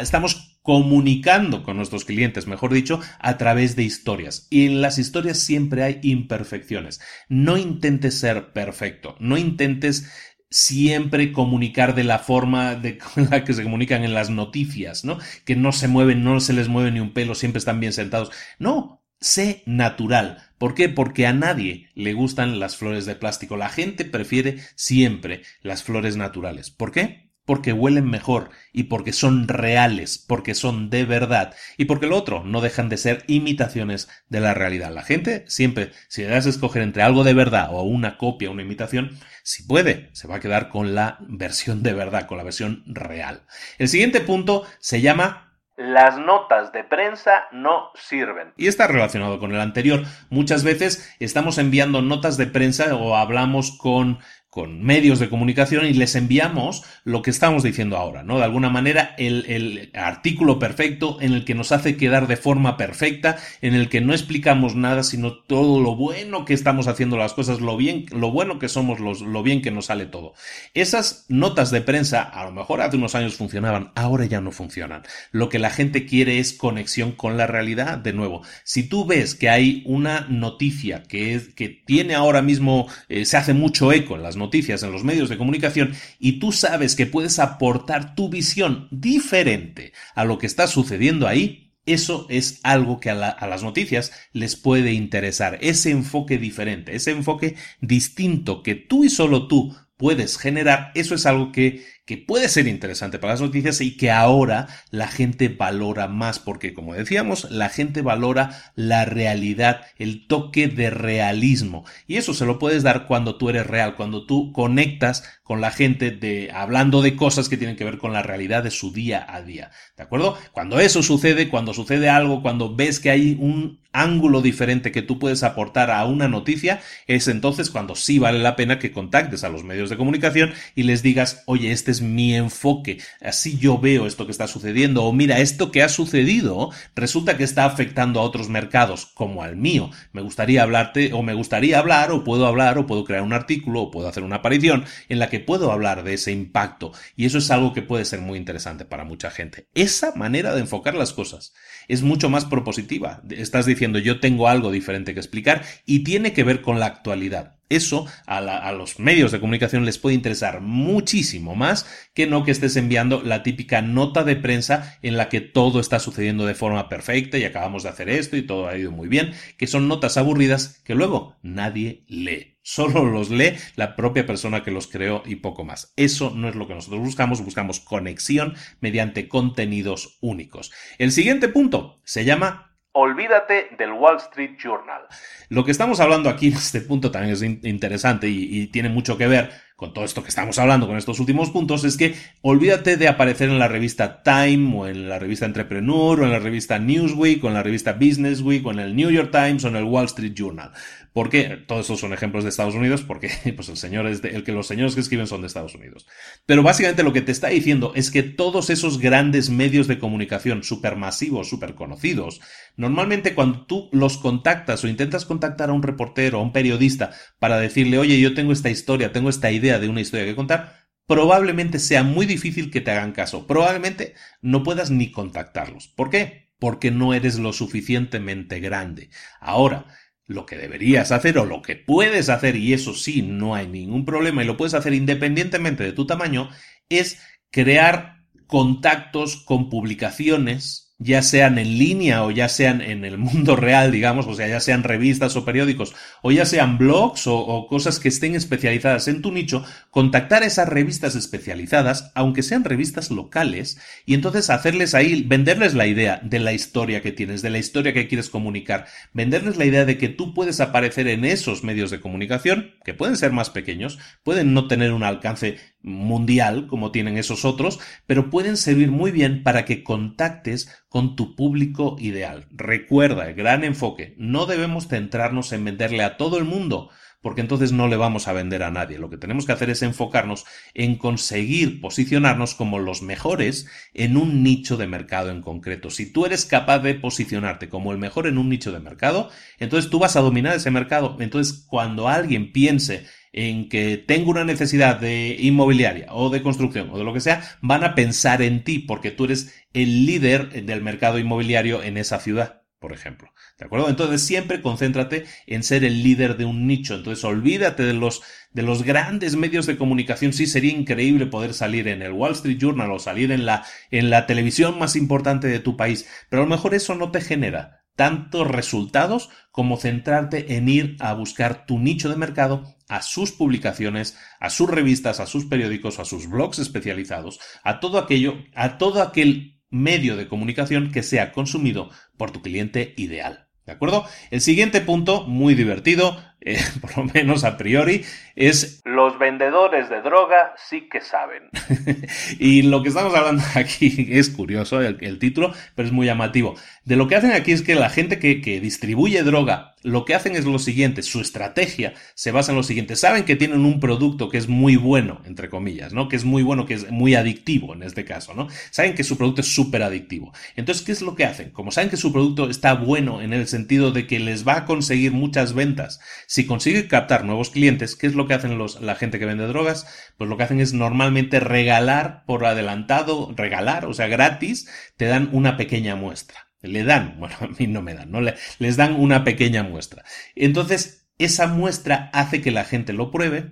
[0.01, 4.47] estamos comunicando con nuestros clientes, mejor dicho, a través de historias.
[4.49, 7.01] Y en las historias siempre hay imperfecciones.
[7.27, 10.09] No intentes ser perfecto, no intentes
[10.53, 15.17] siempre comunicar de la forma de la que se comunican en las noticias, ¿no?
[15.45, 18.31] Que no se mueven, no se les mueve ni un pelo, siempre están bien sentados.
[18.59, 20.43] No, sé natural.
[20.59, 20.89] ¿Por qué?
[20.89, 23.57] Porque a nadie le gustan las flores de plástico.
[23.57, 26.69] La gente prefiere siempre las flores naturales.
[26.69, 27.22] ¿Por qué?
[27.45, 32.43] Porque huelen mejor y porque son reales, porque son de verdad y porque lo otro
[32.43, 34.91] no dejan de ser imitaciones de la realidad.
[34.91, 38.49] La gente siempre, si le das a escoger entre algo de verdad o una copia,
[38.49, 42.43] una imitación, si puede, se va a quedar con la versión de verdad, con la
[42.43, 43.43] versión real.
[43.77, 48.53] El siguiente punto se llama las notas de prensa no sirven.
[48.57, 50.03] Y está relacionado con el anterior.
[50.29, 54.19] Muchas veces estamos enviando notas de prensa o hablamos con
[54.53, 58.37] con medios de comunicación y les enviamos lo que estamos diciendo ahora, ¿no?
[58.37, 63.37] De alguna manera el, artículo perfecto en el que nos hace quedar de forma perfecta,
[63.63, 67.61] en el que no explicamos nada, sino todo lo bueno que estamos haciendo las cosas,
[67.61, 70.35] lo bien, lo bueno que somos, lo bien que nos sale todo.
[70.75, 75.01] Esas notas de prensa, a lo mejor hace unos años funcionaban, ahora ya no funcionan.
[75.31, 78.43] Lo que la gente quiere es conexión con la realidad, de nuevo.
[78.63, 83.55] Si tú ves que hay una noticia que, que tiene ahora mismo, eh, se hace
[83.55, 84.42] mucho eco en las noticias
[84.83, 90.25] en los medios de comunicación y tú sabes que puedes aportar tu visión diferente a
[90.25, 95.57] lo que está sucediendo ahí, eso es algo que a, las noticias les puede interesar,
[95.61, 101.25] ese enfoque diferente, ese enfoque distinto que tú y solo tú puedes generar, eso es
[101.25, 106.07] algo que que puede ser interesante para las noticias y que ahora la gente valora
[106.07, 111.85] más, porque como decíamos, la gente valora la realidad, el toque de realismo.
[112.05, 115.71] Y eso se lo puedes dar cuando tú eres real, cuando tú conectas con la
[115.71, 119.25] gente de hablando de cosas que tienen que ver con la realidad de su día
[119.27, 119.71] a día.
[119.97, 120.37] ¿De acuerdo?
[120.51, 125.19] Cuando eso sucede, cuando sucede algo, cuando ves que hay un ángulo diferente que tú
[125.19, 129.49] puedes aportar a una noticia, es entonces cuando sí vale la pena que contactes a
[129.49, 134.07] los medios de comunicación y les digas, oye, este es mi enfoque, así yo veo
[134.07, 138.23] esto que está sucediendo, o mira, esto que ha sucedido resulta que está afectando a
[138.23, 139.91] otros mercados, como al mío.
[140.11, 143.83] Me gustaría hablarte, o me gustaría hablar, o puedo hablar, o puedo crear un artículo,
[143.83, 147.39] o puedo hacer una aparición en la que puedo hablar de ese impacto, y eso
[147.39, 149.67] es algo que puede ser muy interesante para mucha gente.
[149.73, 151.55] Esa manera de enfocar las cosas
[151.87, 153.23] es mucho más propositiva.
[153.31, 157.55] Estás diciendo yo tengo algo diferente que explicar y tiene que ver con la actualidad.
[157.67, 162.51] Eso a, a, los medios de comunicación les puede interesar muchísimo más que no que
[162.51, 166.89] estés enviando la típica nota de prensa en la que todo está sucediendo de forma
[166.89, 170.15] perfecta y acabamos de hacer esto y todo ha ido muy bien, que son notas
[170.17, 172.52] aburridas que luego nadie lee.
[172.65, 175.93] Solo los lee la propia persona que los creó y poco más.
[175.97, 180.71] Eso no es lo que nosotros buscamos, buscamos conexión mediante contenidos únicos.
[180.97, 185.01] El siguiente punto se llama Olvídate del Wall Street Journal.
[185.49, 189.17] Lo que estamos hablando aquí en este punto también es interesante y, y, tiene mucho
[189.17, 192.95] que ver con todo esto que estamos hablando con estos últimos puntos, es que olvídate
[192.95, 196.77] de aparecer en la revista Time o en la revista Entrepreneur o en la revista
[196.77, 199.75] Newsweek o en la revista Business Week o en el New York Times o en
[199.75, 200.71] el Wall Street Journal.
[201.13, 201.63] ¿Por qué?
[201.67, 204.67] Todos esos son ejemplos de Estados Unidos, porque pues el señor es el que los
[204.67, 206.07] señores que escriben son de Estados Unidos.
[206.45, 210.63] Pero básicamente lo que te está diciendo es que todos esos grandes medios de comunicación
[210.63, 212.41] supermasivos, super conocidos,
[212.75, 217.59] normalmente cuando tú los contactas o intentas contactar a un reportero a un periodista para
[217.59, 221.77] decirle, oye, yo tengo esta historia, tengo esta idea de una historia que contar, probablemente
[221.77, 223.45] sea muy difícil que te hagan caso.
[223.45, 225.89] Probablemente no puedas ni contactarlos.
[225.89, 226.49] ¿Por qué?
[226.59, 229.09] Porque no eres lo suficientemente grande.
[229.39, 229.85] Ahora,
[230.25, 234.05] lo que deberías hacer o lo que puedes hacer, y eso sí, no hay ningún
[234.05, 236.49] problema y lo puedes hacer independientemente de tu tamaño,
[236.89, 237.19] es
[237.51, 243.91] crear contactos con publicaciones ya sean en línea o ya sean en el mundo real,
[243.91, 248.09] digamos, o sea, ya sean revistas o periódicos, o ya sean blogs o, cosas que
[248.09, 254.49] estén especializadas en tu nicho, contactar esas revistas especializadas, aunque sean revistas locales, y entonces
[254.49, 258.29] hacerles ahí, venderles la idea de la historia que tienes, de la historia que quieres
[258.29, 262.93] comunicar, venderles la idea de que tú puedes aparecer en esos medios de comunicación, que
[262.93, 268.29] pueden ser más pequeños, pueden no tener un alcance mundial como tienen esos otros, pero
[268.29, 272.47] pueden servir muy bien para que contactes con tu público ideal.
[272.51, 276.89] Recuerda, gran enfoque, no debemos centrarnos en venderle a todo el mundo,
[277.23, 278.99] porque entonces no le vamos a vender a nadie.
[278.99, 284.43] Lo que tenemos que hacer es enfocarnos en conseguir posicionarnos como los mejores en un
[284.43, 285.89] nicho de mercado en concreto.
[285.89, 289.89] Si tú eres capaz de posicionarte como el mejor en un nicho de mercado, entonces
[289.89, 291.15] tú vas a dominar ese mercado.
[291.19, 296.97] Entonces, cuando alguien piense en que tengo una necesidad de inmobiliaria o de construcción o
[296.97, 300.81] de lo que sea, van a pensar en ti porque tú eres el líder del
[300.83, 303.33] mercado inmobiliario en esa ciudad, por ejemplo.
[303.57, 303.89] ¿De acuerdo?
[303.89, 306.95] Entonces siempre concéntrate en ser el líder de un nicho.
[306.95, 310.31] Entonces olvídate de los, de los grandes medios de comunicación.
[310.31, 314.09] Sí sería increíble poder salir en el Wall Street Journal o salir en la, en
[314.09, 317.82] la televisión más importante de tu país, pero a lo mejor eso no te genera
[317.95, 324.17] tantos resultados como centrarte en ir a buscar tu nicho de mercado, a sus publicaciones,
[324.39, 329.01] a sus revistas, a sus periódicos, a sus blogs especializados, a todo aquello, a todo
[329.01, 333.47] aquel medio de comunicación que sea consumido por tu cliente ideal.
[333.65, 334.05] ¿De acuerdo?
[334.29, 338.03] El siguiente punto, muy divertido, eh, por lo menos a priori,
[338.35, 341.49] es los vendedores de droga sí que saben.
[342.39, 346.55] y lo que estamos hablando aquí es curioso el, título, pero es muy llamativo.
[346.85, 350.15] De lo que hacen aquí es que la gente que, que distribuye droga lo que
[350.15, 353.79] hacen es lo siguiente, su estrategia se basa en lo siguiente, saben que tienen un
[353.79, 356.07] producto que es muy bueno, entre comillas, ¿no?
[356.07, 358.47] Que es muy bueno, que es muy adictivo en este caso, ¿no?
[358.71, 360.31] Saben que su producto es súper adictivo.
[360.55, 361.51] Entonces, ¿qué es lo que hacen?
[361.51, 364.65] Como saben que su producto está bueno en el sentido de que les va a
[364.65, 365.99] conseguir muchas ventas,
[366.33, 369.45] si consiguen captar nuevos clientes, ¿qué es lo que hacen los, la gente que vende
[369.45, 369.85] drogas?
[370.17, 374.67] Pues lo que hacen es normalmente regalar por adelantado, regalar, o sea, gratis,
[374.97, 376.47] te dan una pequeña muestra.
[376.61, 378.19] Le dan, bueno, a mí no me dan, ¿no?
[378.19, 380.05] les dan una pequeña muestra.
[380.33, 383.51] Entonces, esa muestra hace que la gente lo pruebe,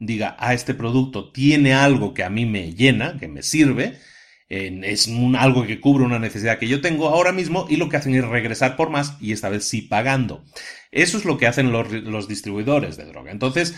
[0.00, 4.00] diga, ah, este producto tiene algo que a mí me llena, que me sirve,
[4.48, 8.14] es algo que cubre una necesidad que yo tengo ahora mismo y lo que hacen
[8.14, 10.44] es regresar por más y esta vez sí pagando.
[10.92, 13.32] Eso es lo que hacen los, los distribuidores de droga.
[13.32, 13.74] Entonces,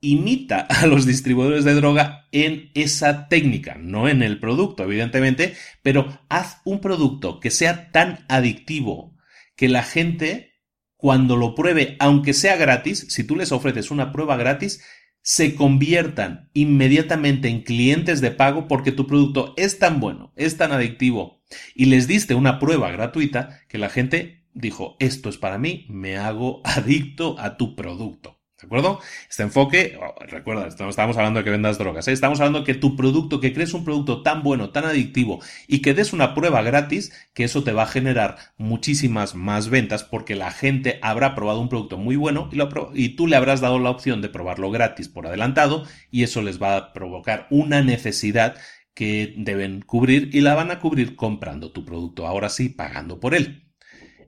[0.00, 6.20] imita a los distribuidores de droga en esa técnica, no en el producto, evidentemente, pero
[6.28, 9.16] haz un producto que sea tan adictivo
[9.54, 10.54] que la gente,
[10.96, 14.82] cuando lo pruebe, aunque sea gratis, si tú les ofreces una prueba gratis,
[15.22, 20.72] se conviertan inmediatamente en clientes de pago porque tu producto es tan bueno, es tan
[20.72, 21.42] adictivo
[21.74, 26.16] y les diste una prueba gratuita que la gente dijo, esto es para mí, me
[26.16, 28.39] hago adicto a tu producto.
[28.60, 29.00] ¿De acuerdo?
[29.28, 32.12] Este enfoque, oh, recuerda, estamos hablando de que vendas drogas, ¿eh?
[32.12, 35.80] estamos hablando de que tu producto, que crees un producto tan bueno, tan adictivo y
[35.80, 40.36] que des una prueba gratis, que eso te va a generar muchísimas más ventas porque
[40.36, 42.50] la gente habrá probado un producto muy bueno
[42.94, 46.60] y, tú le habrás dado la opción de probarlo gratis por adelantado y eso les
[46.60, 48.56] va a provocar una necesidad
[48.92, 53.34] que deben cubrir y la van a cubrir comprando tu producto, ahora sí, pagando por
[53.34, 53.72] él.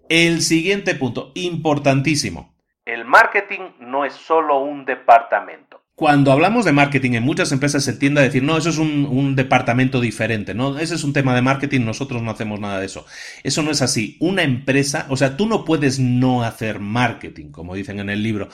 [0.09, 2.52] El siguiente punto, importantísimo
[2.85, 5.83] el marketing no es solo un departamento.
[5.95, 9.37] Cuando hablamos de marketing en muchas empresas se tiende a decir, no, eso es un,
[9.37, 13.07] departamento diferente, no, ese es un tema de marketing, nosotros no hacemos nada de eso.
[13.45, 14.17] Eso no es así.
[14.19, 18.49] Una empresa, o sea, tú no puedes no hacer marketing, como dicen en el libro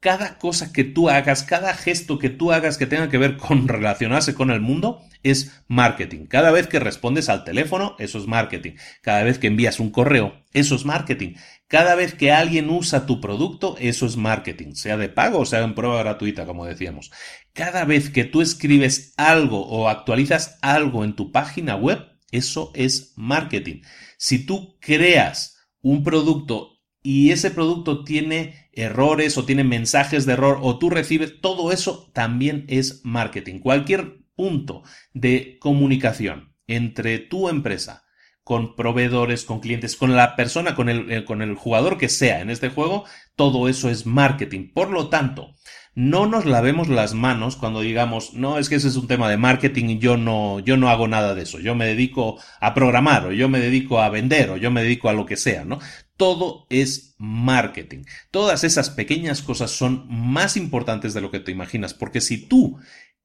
[0.00, 3.68] cada cosa que tú hagas, cada gesto que tú hagas que tenga que ver con
[3.68, 6.26] relacionarse con el mundo, es marketing.
[6.26, 8.72] Cada vez que respondes al teléfono, eso es marketing.
[9.02, 11.34] Cada vez que envías un correo, eso es marketing.
[11.70, 15.60] Cada vez que alguien usa tu producto, eso es marketing, sea de pago o sea
[15.60, 17.12] en prueba gratuita, como decíamos.
[17.52, 23.12] Cada vez que tú escribes algo o actualizas algo en tu página web, eso es
[23.14, 23.82] marketing.
[24.18, 30.58] Si tú creas un producto y ese producto tiene errores o tiene mensajes de error
[30.60, 33.60] o tú recibes, todo eso también es marketing.
[33.60, 34.82] Cualquier punto
[35.14, 38.02] de comunicación entre tu empresa
[38.50, 42.40] con proveedores, con clientes, con la persona, con el, eh, con el jugador que sea
[42.40, 43.04] en este juego,
[43.36, 44.72] todo eso es marketing.
[44.74, 45.54] Por lo tanto,
[45.94, 49.36] no nos lavemos las manos cuando digamos, no, es que ese es un tema de
[49.36, 51.60] marketing y yo no, yo no hago nada de eso.
[51.60, 55.08] Yo me dedico a programar o yo me dedico a vender o yo me dedico
[55.08, 55.78] a lo que sea, ¿no?
[56.16, 58.02] Todo es marketing.
[58.32, 62.80] Todas esas pequeñas cosas son más importantes de lo que te imaginas, porque si tú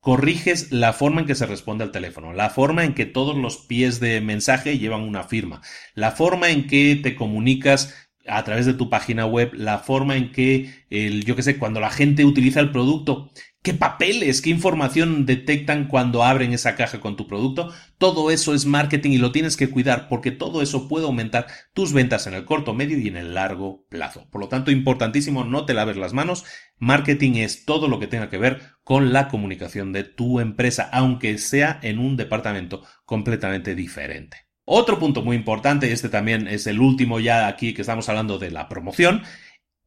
[0.05, 3.57] corriges la forma en que se responde al teléfono, la forma en que todos los
[3.57, 5.63] pies de mensaje llevan una firma,
[5.95, 7.91] la forma en que te comunicas
[8.27, 11.79] a través de tu página web, la forma en que, el, yo qué sé, cuando
[11.79, 13.31] la gente utiliza el producto,
[13.63, 18.67] qué papeles, qué información detectan cuando abren esa caja con tu producto, todo eso es
[18.67, 22.45] marketing y lo tienes que cuidar porque todo eso puede aumentar tus ventas en el
[22.45, 24.27] corto, medio y en el largo plazo.
[24.29, 26.45] Por lo tanto, importantísimo, no te laves las manos.
[26.77, 31.37] Marketing es todo lo que tenga que ver con la comunicación de tu empresa, aunque
[31.37, 34.45] sea en un departamento completamente diferente.
[34.65, 38.39] Otro punto muy importante, y este también es el último ya aquí que estamos hablando
[38.39, 39.23] de la promoción,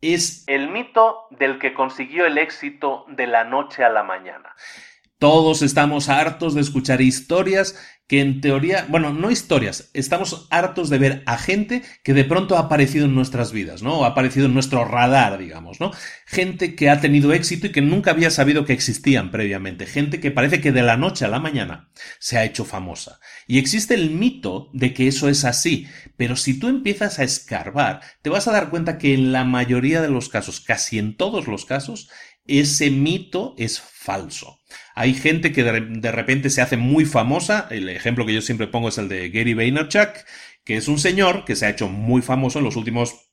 [0.01, 4.55] es el mito del que consiguió el éxito de la noche a la mañana.
[5.19, 10.99] Todos estamos hartos de escuchar historias que en teoría, bueno, no historias, estamos hartos de
[10.99, 14.05] ver a gente que de pronto ha aparecido en nuestras vidas, ¿no?
[14.05, 15.91] Ha aparecido en nuestro radar, digamos, ¿no?
[16.27, 20.31] Gente que ha tenido éxito y que nunca había sabido que existían previamente, gente que
[20.31, 23.21] parece que de la noche a la mañana se ha hecho famosa.
[23.47, 25.87] Y existe el mito de que eso es así,
[26.17, 30.01] pero si tú empiezas a escarbar, te vas a dar cuenta que en la mayoría
[30.01, 32.09] de los casos, casi en todos los casos,
[32.47, 33.79] ese mito es
[34.09, 34.59] falso.
[34.95, 38.89] Hay gente que de, repente se hace muy famosa, el ejemplo que yo siempre pongo
[38.89, 40.09] es el de Gary Vaynerchuk,
[40.65, 43.28] que es un señor que se ha hecho muy famoso en los últimos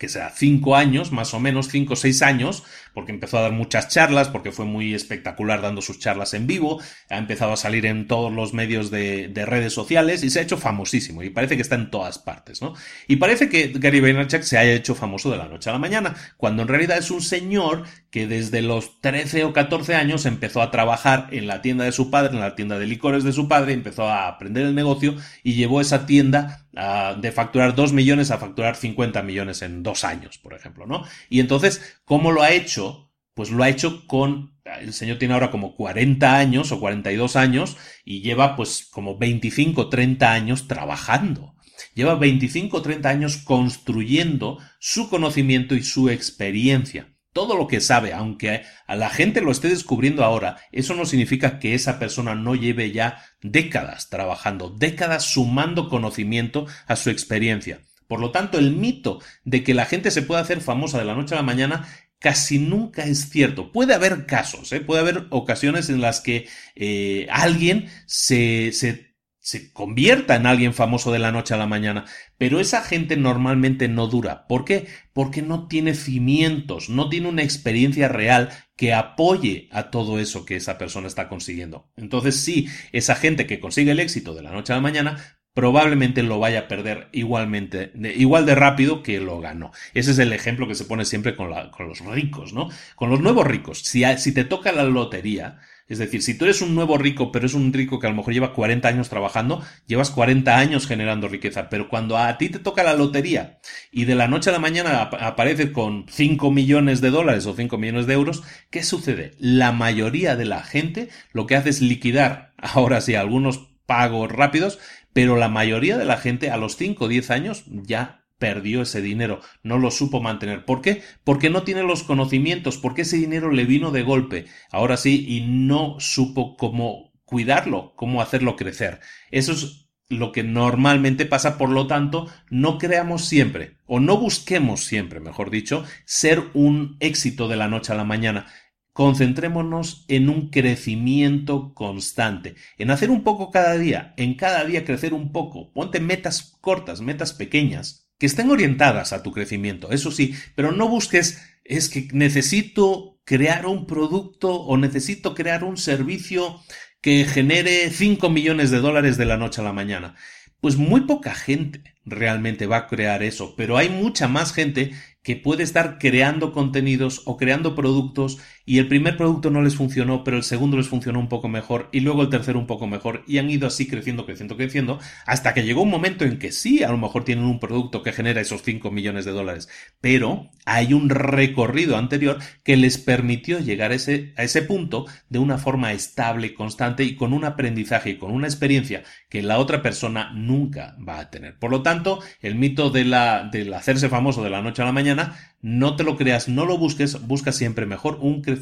[0.00, 3.52] que sea cinco años, más o menos, cinco o seis años, porque empezó a dar
[3.52, 6.80] muchas charlas, porque fue muy espectacular dando sus charlas en vivo,
[7.10, 10.42] ha empezado a salir en todos los medios de, de redes sociales y se ha
[10.42, 12.72] hecho famosísimo y parece que está en todas partes, ¿no?
[13.08, 16.16] Y parece que Gary Vaynerchuk se haya hecho famoso de la noche a la mañana,
[16.38, 20.70] cuando en realidad es un señor que desde los 13 o 14 años empezó a
[20.70, 23.74] trabajar en la tienda de su padre, en la tienda de licores de su padre,
[23.74, 28.76] empezó a aprender el negocio y llevó esa tienda de facturar 2 millones a facturar
[28.76, 31.04] 50 millones en dos años, por ejemplo, ¿no?
[31.28, 33.10] Y entonces, ¿cómo lo ha hecho?
[33.34, 37.76] Pues lo ha hecho con, el señor tiene ahora como 40 años o 42 años
[38.04, 41.54] y lleva pues como 25, 30 años trabajando.
[41.94, 48.12] Lleva 25 o 30 años construyendo su conocimiento y su experiencia todo lo que sabe,
[48.12, 52.54] aunque a la gente lo esté descubriendo ahora, eso no significa que esa persona no
[52.54, 57.80] lleve ya décadas trabajando, décadas sumando conocimiento a su experiencia.
[58.08, 61.14] Por lo tanto, el mito de que la gente se pueda hacer famosa de la
[61.14, 61.86] noche a la mañana
[62.18, 63.72] casi nunca es cierto.
[63.72, 64.80] Puede haber casos, ¿eh?
[64.80, 69.09] puede haber ocasiones en las que eh, alguien se, se
[69.50, 72.04] se convierta en alguien famoso de la noche a la mañana,
[72.38, 74.46] pero esa gente normalmente no dura.
[74.46, 74.86] ¿Por qué?
[75.12, 80.54] Porque no tiene cimientos, no tiene una experiencia real que apoye a todo eso que
[80.54, 81.90] esa persona está consiguiendo.
[81.96, 85.16] Entonces sí, esa gente que consigue el éxito de la noche a la mañana
[85.52, 89.72] probablemente lo vaya a perder igualmente, igual de rápido que lo ganó.
[89.94, 92.68] Ese es el ejemplo que se pone siempre con, los ricos, ¿no?
[92.94, 93.80] Con los nuevos ricos.
[93.80, 95.58] Si te toca la lotería,
[95.90, 98.16] es decir, si tú eres un nuevo rico, pero es un rico que a lo
[98.16, 102.60] mejor lleva 40 años trabajando, llevas 40 años generando riqueza, pero cuando a ti te
[102.60, 103.58] toca la lotería
[103.90, 107.76] y de la noche a la mañana apareces con 5 millones de dólares o 5
[107.76, 109.32] millones de euros, ¿qué sucede?
[109.40, 114.78] La mayoría de la gente lo que hace es liquidar, ahora sí, algunos pagos rápidos,
[115.12, 119.02] pero la mayoría de la gente a los 5 o 10 años ya perdió ese
[119.02, 120.64] dinero, no lo supo mantener.
[120.64, 121.02] ¿Por qué?
[121.22, 125.42] Porque no tiene los conocimientos, porque ese dinero le vino de golpe, ahora sí, y
[125.42, 128.98] no supo cómo cuidarlo, cómo hacerlo crecer.
[129.30, 134.84] Eso es lo que normalmente pasa, por lo tanto, no creamos siempre, o no busquemos
[134.84, 138.46] siempre, mejor dicho, ser un éxito de la noche a la mañana.
[138.92, 145.14] Concentrémonos en un crecimiento constante, en hacer un poco cada día, en cada día crecer
[145.14, 145.72] un poco.
[145.72, 150.88] Ponte metas cortas, metas pequeñas, que estén orientadas a tu crecimiento, eso sí, pero no
[150.88, 156.60] busques es que necesito crear un producto o necesito crear un servicio
[157.00, 160.16] que genere 5 millones de dólares de la noche a la mañana.
[160.60, 164.92] Pues muy poca gente realmente va a crear eso, pero hay mucha más gente
[165.22, 168.38] que puede estar creando contenidos o creando productos
[168.70, 171.88] y el primer producto no les funcionó, pero el segundo les funcionó un poco mejor
[171.90, 175.54] y luego el tercero un poco mejor y han ido así creciendo, creciendo, creciendo hasta
[175.54, 178.40] que llegó un momento en que sí, a lo mejor tienen un producto que genera
[178.40, 179.68] esos 5 millones de dólares,
[180.00, 185.40] pero hay un recorrido anterior que les permitió llegar a ese, a ese punto de
[185.40, 189.82] una forma estable, constante y con un aprendizaje y con una experiencia que la otra
[189.82, 191.58] persona nunca va a tener.
[191.58, 194.92] Por lo tanto, el mito de la, del hacerse famoso de la noche a la
[194.92, 198.59] mañana no te lo creas, no lo busques, busca siempre mejor un crecimiento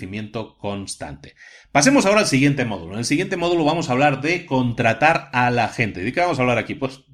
[0.59, 1.35] constante.
[1.73, 2.93] Pasemos ahora al siguiente módulo.
[2.93, 6.03] En el siguiente módulo vamos a hablar de contratar a la gente.
[6.03, 6.75] ¿De qué vamos a hablar aquí?
[6.75, 7.05] Pues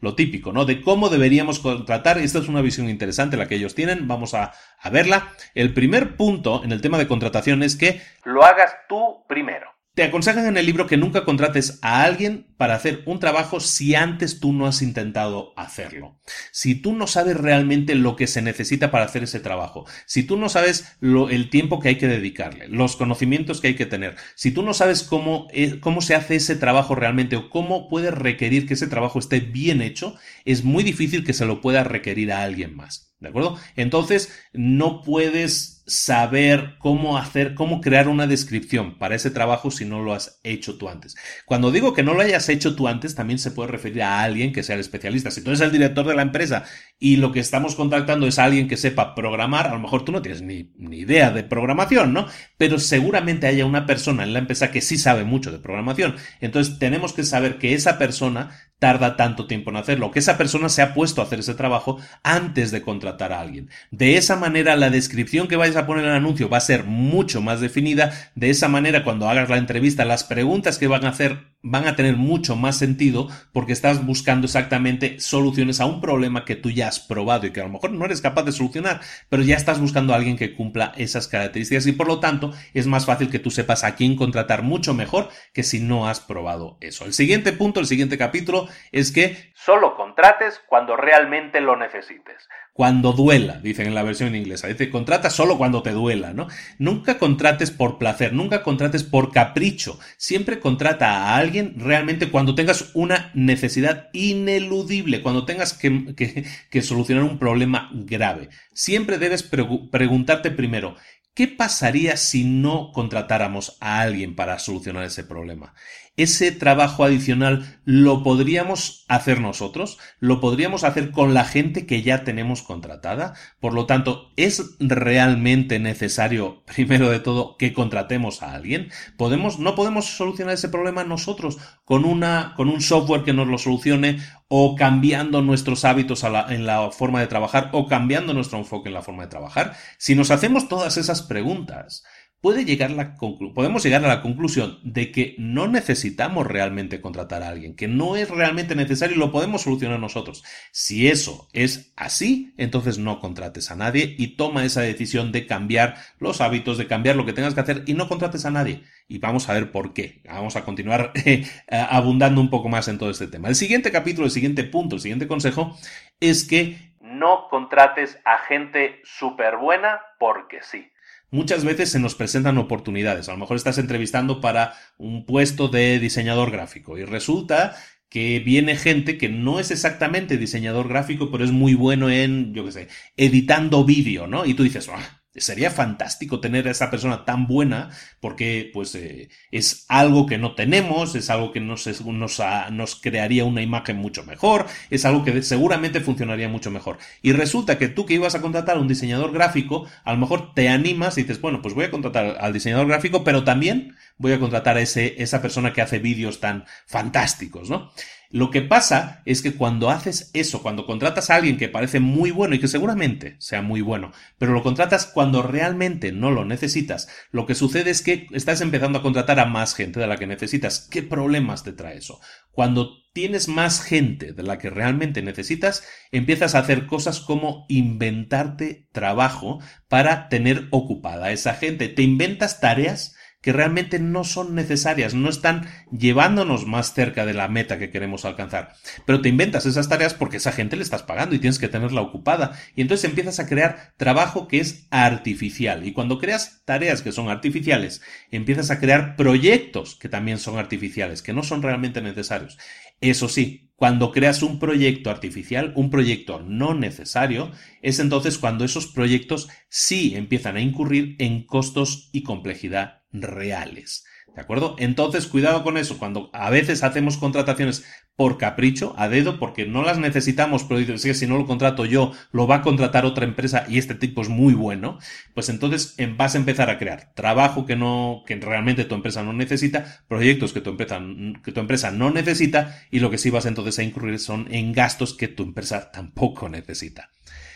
[0.00, 0.64] lo típico, ¿no?
[0.64, 2.18] De cómo deberíamos contratar.
[2.18, 4.08] Esta es una visión interesante la que ellos tienen.
[4.08, 4.52] Vamos a
[4.90, 5.32] verla.
[5.54, 9.69] El primer punto en el tema de contratación es que lo hagas tú primero.
[9.92, 13.96] Te aconsejan en el libro que nunca contrates a alguien para hacer un trabajo si
[13.96, 16.20] antes tú no has intentado hacerlo.
[16.52, 20.36] Si tú no sabes realmente lo que se necesita para hacer ese trabajo, si tú
[20.36, 24.14] no sabes lo, el tiempo que hay que dedicarle, los conocimientos que hay que tener,
[24.36, 28.14] si tú no sabes cómo, eh, cómo se hace ese trabajo realmente o cómo puedes
[28.14, 30.14] requerir que ese trabajo esté bien hecho,
[30.44, 33.10] es muy difícil que se lo pueda requerir a alguien más.
[33.18, 33.58] ¿De acuerdo?
[33.76, 40.00] Entonces, no puedes saber cómo hacer, cómo crear una descripción para ese trabajo si no
[40.02, 41.16] lo has hecho tú antes.
[41.44, 44.52] Cuando digo que no lo hayas hecho tú antes, también se puede referir a alguien
[44.52, 45.32] que sea el especialista.
[45.32, 46.64] Si tú eres el director de la empresa
[46.98, 50.22] y lo que estamos contactando es alguien que sepa programar, a lo mejor tú no
[50.22, 52.26] tienes ni, ni idea de programación, ¿no?
[52.56, 56.14] Pero seguramente haya una persona en la empresa que sí sabe mucho de programación.
[56.40, 58.50] Entonces tenemos que saber que esa persona
[58.80, 61.98] tarda tanto tiempo en hacerlo, que esa persona se ha puesto a hacer ese trabajo
[62.24, 63.68] antes de contratar a alguien.
[63.92, 66.84] De esa manera, la descripción que vayas a poner en el anuncio va a ser
[66.84, 68.12] mucho más definida.
[68.34, 71.94] De esa manera, cuando hagas la entrevista, las preguntas que van a hacer van a
[71.94, 76.88] tener mucho más sentido porque estás buscando exactamente soluciones a un problema que tú ya
[76.88, 79.78] has probado y que a lo mejor no eres capaz de solucionar, pero ya estás
[79.78, 83.38] buscando a alguien que cumpla esas características y por lo tanto es más fácil que
[83.38, 87.04] tú sepas a quién contratar mucho mejor que si no has probado eso.
[87.04, 92.48] El siguiente punto, el siguiente capítulo es que solo contrates cuando realmente lo necesites
[92.80, 94.66] cuando duela, dicen en la versión inglesa.
[94.68, 96.48] Dice, contrata solo cuando te duela, ¿no?
[96.78, 99.98] Nunca contrates por placer, nunca contrates por capricho.
[100.16, 107.38] Siempre contrata a alguien realmente cuando tengas una necesidad ineludible, cuando tengas que, solucionar un
[107.38, 108.48] problema grave.
[108.72, 110.96] Siempre debes preguntarte primero,
[111.32, 115.74] ¿Qué pasaría si no contratáramos a alguien para solucionar ese problema?
[116.16, 122.24] Ese trabajo adicional lo podríamos hacer nosotros, lo podríamos hacer con la gente que ya
[122.24, 123.34] tenemos contratada.
[123.58, 128.90] Por lo tanto, ¿es realmente necesario, primero de todo, que contratemos a alguien?
[129.16, 133.58] ¿Podemos, no podemos solucionar ese problema nosotros con, una, con un software que nos lo
[133.58, 138.94] solucione o cambiando nuestros hábitos en la forma de trabajar o cambiando nuestro enfoque en
[138.94, 139.76] la forma de trabajar.
[139.96, 142.02] Si nos hacemos todas esas preguntas,
[142.40, 143.16] puede llegar la
[143.54, 148.16] podemos llegar a la conclusión de que no necesitamos realmente contratar a alguien, que no
[148.16, 150.42] es realmente necesario y lo podemos solucionar nosotros.
[150.72, 155.96] Si eso es así, entonces no contrates a nadie y toma esa decisión de cambiar
[156.18, 158.82] los hábitos, de cambiar lo que tengas que hacer y no contrates a nadie.
[159.06, 160.22] Y vamos a ver por qué.
[160.24, 163.48] Vamos a continuar eh, abundando un poco más en todo este tema.
[163.48, 165.76] El siguiente capítulo, el siguiente punto, el siguiente consejo
[166.20, 170.90] es que no contrates a gente súper buena porque sí
[171.30, 173.28] muchas veces se nos presentan oportunidades.
[173.28, 177.76] A lo mejor estás entrevistando para un puesto de diseñador gráfico y resulta
[178.08, 182.64] que viene gente que no es exactamente diseñador gráfico, pero es muy bueno en, yo
[182.64, 184.44] qué sé, editando vídeo, ¿no?
[184.44, 189.28] Y tú dices, ah, Sería fantástico tener a esa persona tan buena porque pues eh,
[189.52, 194.66] es algo que no tenemos, es algo que nos, nos, crearía una imagen mucho mejor,
[194.90, 196.98] es algo que seguramente funcionaría mucho mejor.
[197.22, 200.52] Y resulta que tú que ibas a contratar a un diseñador gráfico, a lo mejor
[200.52, 204.32] te animas y dices, bueno, pues voy a contratar al diseñador gráfico, pero también voy
[204.32, 207.92] a contratar a ese, esa persona que hace vídeos tan fantásticos, ¿no?
[208.32, 212.30] Lo que pasa es que cuando haces eso, cuando contratas a alguien que parece muy
[212.30, 217.08] bueno y que seguramente sea muy bueno, pero lo contratas cuando realmente no lo necesitas,
[217.32, 220.28] lo que sucede es que estás empezando a contratar a más gente de la que
[220.28, 220.86] necesitas.
[220.88, 222.20] ¿Qué problemas te trae eso?
[222.52, 228.86] Cuando tienes más gente de la que realmente necesitas, empiezas a hacer cosas como inventarte
[228.92, 229.58] trabajo
[229.88, 231.88] para tener ocupada a esa gente.
[231.88, 237.48] Te inventas tareas que realmente no son necesarias, no están llevándonos más cerca de la
[237.48, 238.74] meta que queremos alcanzar.
[239.06, 242.02] Pero te inventas esas tareas porque esa gente le estás pagando y tienes que tenerla
[242.02, 242.52] ocupada.
[242.74, 245.86] Y entonces empiezas a crear trabajo que es artificial.
[245.86, 251.22] Y cuando creas tareas que son artificiales, empiezas a crear proyectos que también son artificiales,
[251.22, 252.58] que no son realmente necesarios.
[253.00, 258.86] Eso sí, cuando creas un proyecto artificial, un proyecto no necesario, es entonces cuando esos
[258.86, 264.04] proyectos sí empiezan a incurrir en costos y complejidad reales.
[264.34, 264.76] ¿De acuerdo?
[264.78, 265.98] Entonces, cuidado con eso.
[265.98, 267.84] Cuando a veces hacemos contrataciones
[268.14, 271.86] por capricho, a dedo, porque no las necesitamos, pero dices que si no lo contrato
[271.86, 274.98] yo, lo va a contratar otra empresa y este tipo es muy bueno,
[275.34, 279.32] pues entonces vas a empezar a crear trabajo que no, que realmente tu empresa no
[279.32, 281.00] necesita, proyectos que tu empresa,
[281.42, 284.72] que tu empresa no necesita, y lo que sí vas entonces a incurrir son en
[284.72, 287.08] gastos que tu empresa tampoco necesita.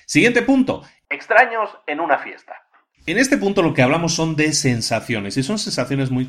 [0.07, 0.83] Siguiente punto.
[1.11, 2.64] Extraños en una fiesta.
[3.07, 6.27] En este punto lo que hablamos son de sensaciones y son sensaciones muy,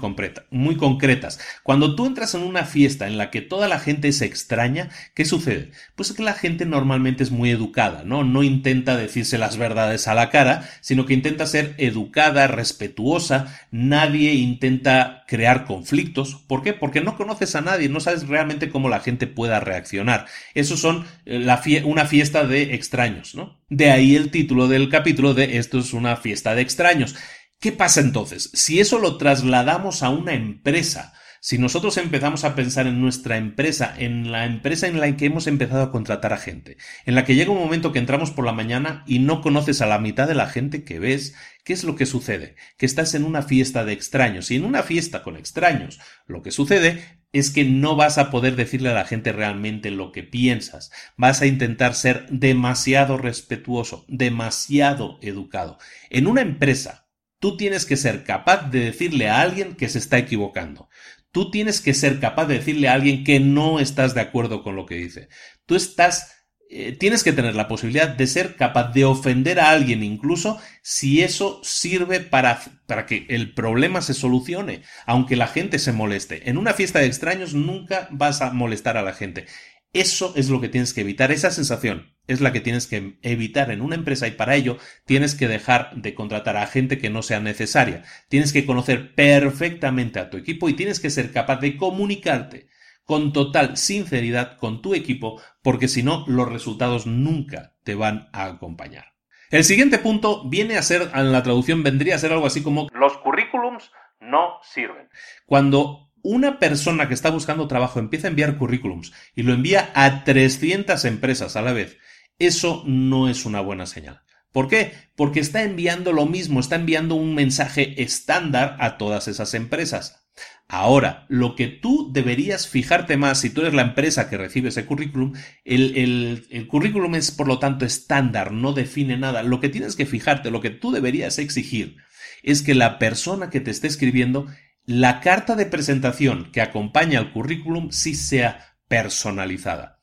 [0.51, 1.39] muy concretas.
[1.63, 5.23] Cuando tú entras en una fiesta en la que toda la gente se extraña, ¿qué
[5.23, 5.71] sucede?
[5.95, 8.25] Pues que la gente normalmente es muy educada, ¿no?
[8.25, 14.33] No intenta decirse las verdades a la cara, sino que intenta ser educada, respetuosa, nadie
[14.33, 16.35] intenta crear conflictos.
[16.35, 16.73] ¿Por qué?
[16.73, 20.25] Porque no conoces a nadie, no sabes realmente cómo la gente pueda reaccionar.
[20.55, 23.63] Eso son eh, una fiesta de extraños, ¿no?
[23.69, 27.15] De ahí el título del capítulo de esto es una fiesta de extraños.
[27.59, 28.51] ¿Qué pasa entonces?
[28.53, 33.95] Si eso lo trasladamos a una empresa, si nosotros empezamos a pensar en nuestra empresa,
[33.97, 37.33] en la empresa en la que hemos empezado a contratar a gente, en la que
[37.33, 40.35] llega un momento que entramos por la mañana y no conoces a la mitad de
[40.35, 42.55] la gente que ves, ¿qué es lo que sucede?
[42.77, 46.51] Que estás en una fiesta de extraños y en una fiesta con extraños, lo que
[46.51, 50.89] sucede es que no vas a poder decirle a la gente realmente lo que piensas.
[51.17, 55.77] Vas a intentar ser demasiado respetuoso, demasiado educado.
[56.09, 57.09] En una empresa,
[57.39, 60.87] tú tienes que ser capaz de decirle a alguien que se está equivocando.
[61.31, 64.77] Tú tienes que ser capaz de decirle a alguien que no estás de acuerdo con
[64.77, 65.27] lo que dice.
[65.65, 66.34] Tú estás
[66.69, 71.21] eh, tienes que tener la posibilidad de ser capaz de ofender a alguien incluso si
[71.21, 76.49] eso sirve para, para que el problema se solucione, aunque la gente se moleste.
[76.49, 79.45] En una fiesta de extraños nunca vas a molestar a la gente.
[79.93, 83.71] Eso es lo que tienes que evitar, esa sensación es la que tienes que evitar
[83.71, 87.21] en una empresa y para ello tienes que dejar de contratar a gente que no
[87.21, 88.03] sea necesaria.
[88.27, 92.67] Tienes que conocer perfectamente a tu equipo y tienes que ser capaz de comunicarte
[93.05, 98.45] con total sinceridad con tu equipo, porque si no, los resultados nunca te van a
[98.45, 99.15] acompañar.
[99.49, 102.87] El siguiente punto viene a ser, en la traducción vendría a ser algo así como
[102.93, 105.09] los currículums no sirven.
[105.47, 110.23] Cuando una persona que está buscando trabajo empieza a enviar currículums y lo envía a
[110.23, 111.97] 300 empresas a la vez,
[112.37, 114.21] eso no es una buena señal.
[114.51, 114.93] ¿Por qué?
[115.15, 120.24] Porque está enviando lo mismo, está enviando un mensaje estándar a todas esas empresas.
[120.67, 124.85] Ahora, lo que tú deberías fijarte más si tú eres la empresa que recibe ese
[124.85, 129.43] currículum, el, currículum es por lo tanto estándar, no define nada.
[129.43, 131.97] Lo que tienes que fijarte, lo que tú deberías exigir,
[132.41, 134.47] es que la persona que te esté escribiendo,
[134.85, 139.99] la carta de presentación que acompaña al currículum sí sea personalizada.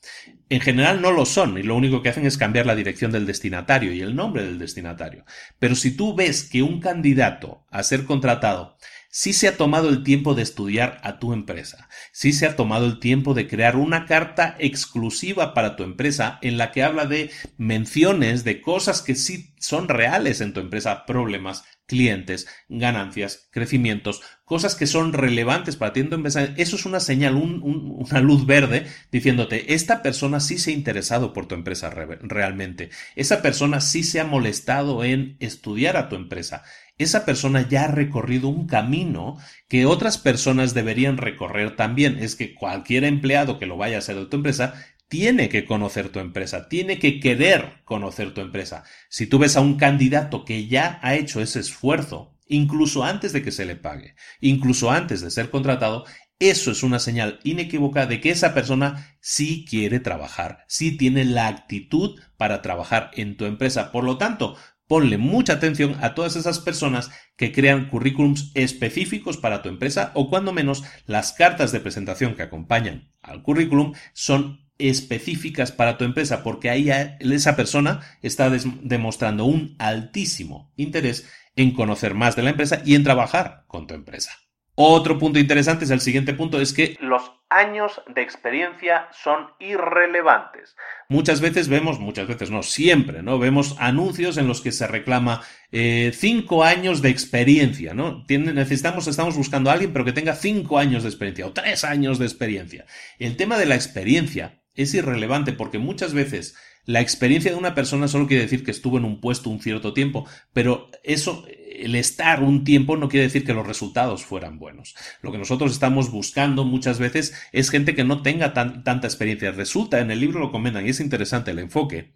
[0.49, 3.27] En general no lo son y lo único que hacen es cambiar la dirección del
[3.27, 5.25] destinatario y el nombre del destinatario.
[5.59, 8.77] Pero si tú ves que un candidato a ser contratado
[9.13, 12.87] sí se ha tomado el tiempo de estudiar a tu empresa, sí se ha tomado
[12.87, 17.31] el tiempo de crear una carta exclusiva para tu empresa en la que habla de
[17.59, 21.63] menciones de cosas que sí son reales en tu empresa, problemas,
[21.93, 26.01] clientes, ganancias, crecimientos, cosas que son relevantes para ti.
[26.01, 30.71] En tu empresa, eso es una señal, una luz verde diciéndote, esta persona sí se
[30.71, 36.09] ha interesado por tu empresa realmente, esa persona sí se ha molestado en estudiar a
[36.09, 36.63] tu empresa,
[36.99, 39.37] esa persona ya ha recorrido un camino
[39.69, 42.19] que otras personas deberían recorrer también.
[42.19, 44.75] Es que cualquier empleado que lo vaya a hacer de tu empresa
[45.13, 48.83] tiene que conocer tu empresa, tiene que querer conocer tu empresa.
[49.11, 53.43] Si tú ves a un candidato que ya ha hecho ese esfuerzo, incluso antes de
[53.43, 56.07] que se le pague, incluso antes de ser contratado,
[56.39, 61.47] eso es una señal inequívoca de que esa persona sí quiere trabajar, sí tiene la
[61.47, 63.93] actitud para trabajar en tu empresa.
[63.93, 64.57] Por lo tanto,
[64.89, 70.29] Ponle mucha atención a todas esas personas que crean currículums específicos para tu empresa o
[70.29, 76.43] cuando menos las cartas de presentación que acompañan al currículum son específicas para tu empresa
[76.43, 82.83] porque ahí esa persona está demostrando un altísimo interés en conocer más de la empresa
[82.85, 84.33] y en trabajar con tu empresa.
[84.75, 90.77] Otro punto interesante es el siguiente punto, es que los años de experiencia son irrelevantes.
[91.11, 93.39] Muchas veces vemos, muchas veces no, siempre, ¿no?
[93.39, 98.25] Vemos anuncios en los que se reclama eh, cinco años de experiencia, ¿no?
[98.27, 102.19] necesitamos, estamos buscando a alguien pero que tenga cinco años de experiencia o tres años
[102.19, 102.87] de experiencia.
[103.19, 106.55] El tema de la experiencia es irrelevante porque muchas veces
[106.85, 109.93] la experiencia de una persona solo quiere decir que estuvo en un puesto un cierto
[109.93, 111.45] tiempo, pero eso
[111.83, 114.95] el estar un tiempo no quiere decir que los resultados fueran buenos.
[115.21, 119.53] Lo que nosotros estamos buscando muchas veces es gente que no tenga tanta experiencia.
[119.53, 122.15] Resulta, en el libro lo comentan y es interesante el enfoque,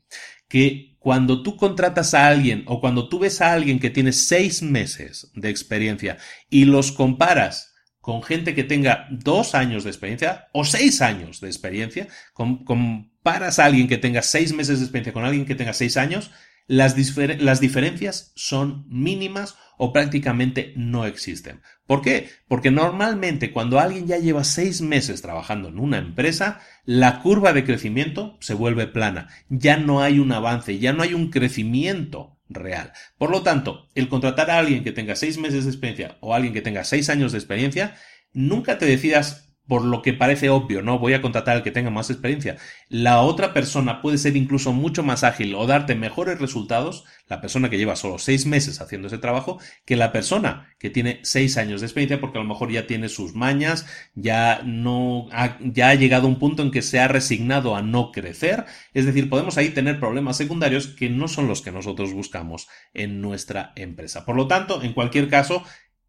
[0.49, 4.63] que cuando tú contratas a alguien o cuando tú ves a alguien que tiene seis
[4.63, 6.19] meses de experiencia
[6.51, 7.76] y los comparas
[8.07, 13.65] con gente que tenga dos años de experiencia o seis años de experiencia, comparas a
[13.65, 16.31] alguien que tenga seis meses de experiencia con alguien que tenga seis años,
[16.69, 16.95] las,
[17.41, 21.63] las, diferencias son mínimas o prácticamente no existen.
[21.89, 22.31] ¿Por qué?
[22.47, 27.65] Porque normalmente cuando alguien ya lleva seis meses trabajando en una empresa, la curva de
[27.65, 29.31] crecimiento se vuelve plana.
[29.49, 32.93] Ya no hay un avance, ya no hay un crecimiento real.
[33.19, 36.53] Por lo tanto, el contratar a alguien que tenga seis meses de experiencia o alguien
[36.53, 37.97] que tenga seis años de experiencia,
[38.33, 40.99] nunca te decidas por lo que parece obvio, ¿no?
[40.99, 42.57] Voy a contratar al que tenga más experiencia.
[42.89, 47.69] La otra persona puede ser incluso mucho más ágil o darte mejores resultados, la persona
[47.69, 51.81] que lleva solo seis meses haciendo ese trabajo, que la persona que tiene seis años
[51.81, 55.95] de experiencia, porque a lo mejor ya tiene sus mañas, ya no, ha, ya ha
[55.95, 58.65] llegado a un punto en que se ha resignado a no crecer.
[58.95, 63.21] Es decir, podemos ahí tener problemas secundarios que no son los que nosotros buscamos en
[63.21, 64.25] nuestra empresa.
[64.25, 65.65] Por lo tanto, en cualquier caso,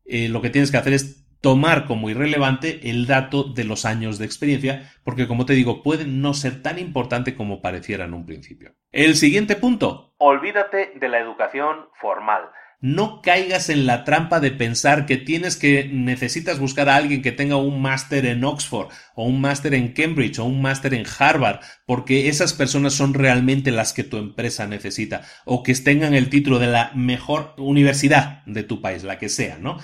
[0.06, 4.18] eh, lo que tienes que hacer es tomar como irrelevante el dato de los años
[4.18, 8.26] de experiencia, porque como te digo, pueden no ser tan importante como pareciera en un
[8.26, 8.76] principio.
[8.92, 10.14] El siguiente punto.
[10.18, 12.50] Olvídate de la educación formal.
[12.80, 17.32] No caigas en la trampa de pensar que tienes que necesitas buscar a alguien que
[17.32, 21.60] tenga un máster en Oxford o un máster en Cambridge o un máster en Harvard,
[21.88, 26.60] porque esas personas son realmente las que tu empresa necesita o que tengan el título
[26.60, 29.80] de la mejor universidad de tu país, la que sea, ¿no?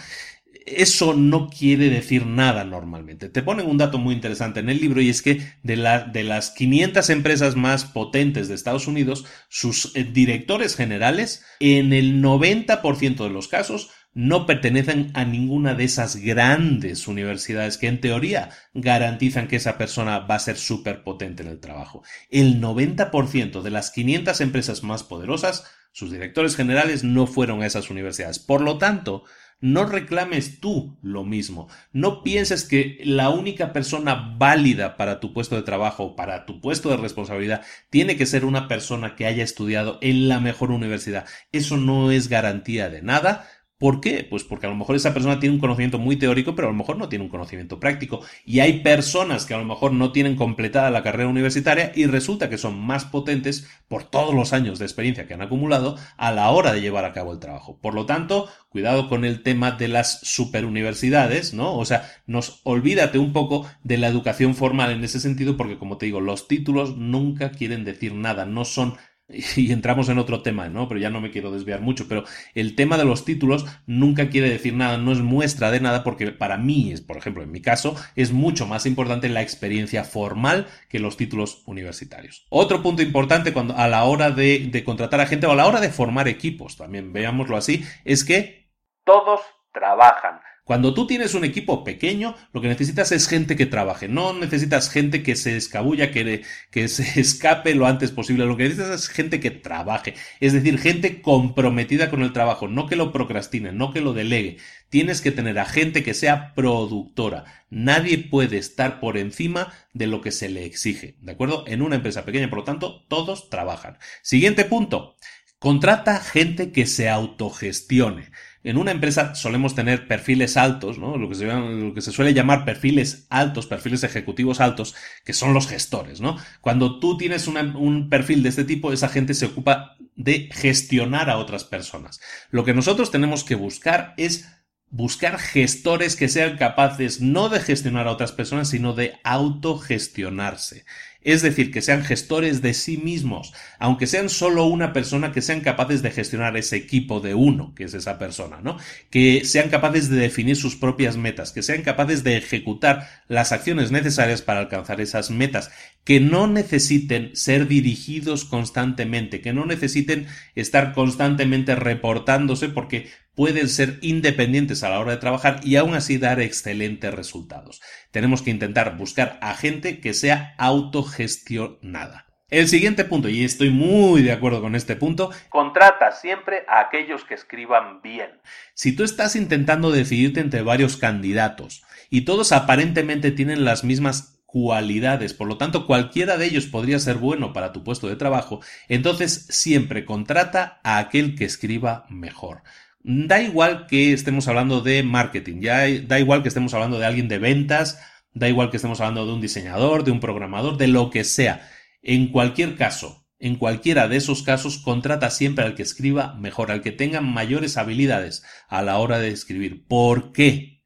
[0.65, 3.29] Eso no quiere decir nada normalmente.
[3.29, 5.75] Te ponen un dato muy interesante en el libro y es que de,
[6.11, 12.21] de las 500 empresas más potentes de Estados Unidos, sus eh, directores generales, en el
[12.21, 18.49] 90% de los casos, no pertenecen a ninguna de esas grandes universidades que en teoría
[18.73, 22.03] garantizan que esa persona va a ser súper potente en el trabajo.
[22.29, 27.89] El 90% de las 500 empresas más poderosas, sus directores generales no fueron a esas
[27.89, 28.39] universidades.
[28.39, 29.23] Por lo tanto,
[29.63, 31.69] no reclames tú lo mismo.
[31.93, 36.89] No pienses que la única persona válida para tu puesto de trabajo, para tu puesto
[36.89, 41.25] de responsabilidad, tiene que ser una persona que haya estudiado en la mejor universidad.
[41.53, 43.47] Eso no es garantía de nada
[43.83, 44.25] ¿Por qué?
[44.29, 46.77] Pues porque a lo mejor esa persona tiene un conocimiento muy teórico, pero a lo
[46.77, 48.21] mejor no tiene un conocimiento práctico.
[48.45, 52.49] Y hay personas que a lo mejor no tienen completada la carrera universitaria y resulta
[52.49, 56.49] que son más potentes por todos los años de experiencia que han acumulado a la
[56.51, 57.77] hora de llevar a cabo el trabajo.
[57.81, 61.75] Por lo tanto, cuidado con el tema de las superuniversidades, ¿no?
[61.75, 65.97] O sea, nos olvídate un poco de la educación formal en ese sentido porque, como
[65.97, 68.95] te digo, los títulos nunca quieren decir nada, no son
[69.55, 70.87] y entramos en otro tema, ¿no?
[70.87, 74.49] Pero ya no me quiero desviar mucho, pero el tema de los títulos nunca quiere
[74.49, 77.61] decir nada, no es muestra de nada, porque para mí, es, por ejemplo, en mi
[77.61, 82.45] caso, es mucho más importante la experiencia formal que los títulos universitarios.
[82.49, 85.67] Otro punto importante cuando, a la hora de, de contratar a gente o a la
[85.67, 88.69] hora de formar equipos, también veámoslo así, es que
[89.05, 89.41] todos
[89.73, 90.39] trabajan.
[90.63, 94.07] Cuando tú tienes un equipo pequeño, lo que necesitas es gente que trabaje.
[94.07, 96.43] No necesitas gente que se escabulla, que,
[96.87, 98.45] se escape lo antes posible.
[98.45, 100.13] Lo que necesitas es gente que trabaje.
[100.39, 102.69] Es decir, gente comprometida con el trabajo.
[102.69, 104.57] No que lo procrastine, no que lo delegue.
[104.87, 107.43] Tienes que tener a gente que sea productora.
[107.69, 111.17] Nadie puede estar por encima de lo que se le exige.
[111.19, 111.65] ¿De acuerdo?
[111.67, 113.97] En una empresa pequeña, por lo tanto, todos trabajan.
[114.21, 115.17] Siguiente punto.
[115.59, 118.31] Contrata gente que se autogestione.
[118.63, 121.17] En una empresa solemos tener perfiles altos, ¿no?
[121.17, 124.95] lo, que se, lo que se suele llamar perfiles altos, perfiles ejecutivos altos,
[125.25, 126.21] que son los gestores.
[126.21, 126.37] ¿no?
[126.61, 131.37] Cuando tú tienes un perfil de este tipo, esa gente se ocupa de gestionar a
[131.37, 132.21] otras personas.
[132.51, 134.47] Lo que nosotros tenemos que buscar es
[134.93, 140.85] buscar gestores que sean capaces no de gestionar a otras personas, sino de autogestionarse.
[141.23, 145.61] Es decir, que sean gestores de sí mismos, aunque sean solo una persona, que sean
[145.61, 148.77] capaces de gestionar ese equipo de uno, que es esa persona, ¿no?
[149.09, 153.91] Que sean capaces de definir sus propias metas, que sean capaces de ejecutar las acciones
[153.91, 155.71] necesarias para alcanzar esas metas,
[156.03, 163.97] que no necesiten ser dirigidos constantemente, que no necesiten estar constantemente reportándose porque pueden ser
[164.01, 167.81] independientes a la hora de trabajar y aún así dar excelentes resultados.
[168.11, 172.27] Tenemos que intentar buscar a gente que sea autogestionada.
[172.49, 177.25] El siguiente punto, y estoy muy de acuerdo con este punto, contrata siempre a aquellos
[177.25, 178.29] que escriban bien.
[178.75, 185.33] Si tú estás intentando decidirte entre varios candidatos y todos aparentemente tienen las mismas cualidades,
[185.33, 189.47] por lo tanto cualquiera de ellos podría ser bueno para tu puesto de trabajo, entonces
[189.49, 192.61] siempre contrata a aquel que escriba mejor.
[193.03, 197.37] Da igual que estemos hablando de marketing, da igual que estemos hablando de alguien de
[197.37, 197.99] ventas,
[198.33, 201.69] da igual que estemos hablando de un diseñador, de un programador, de lo que sea.
[202.01, 206.81] En cualquier caso, en cualquiera de esos casos, contrata siempre al que escriba mejor, al
[206.81, 209.85] que tenga mayores habilidades a la hora de escribir.
[209.85, 210.81] ¿Por qué?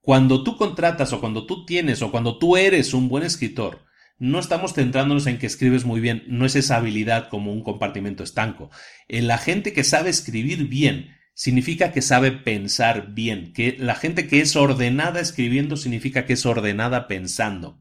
[0.00, 3.84] Cuando tú contratas o cuando tú tienes o cuando tú eres un buen escritor,
[4.18, 8.24] no estamos centrándonos en que escribes muy bien, no es esa habilidad como un compartimento
[8.24, 8.70] estanco.
[9.06, 14.40] La gente que sabe escribir bien, significa que sabe pensar bien, que la gente que
[14.40, 17.80] es ordenada escribiendo significa que es ordenada pensando.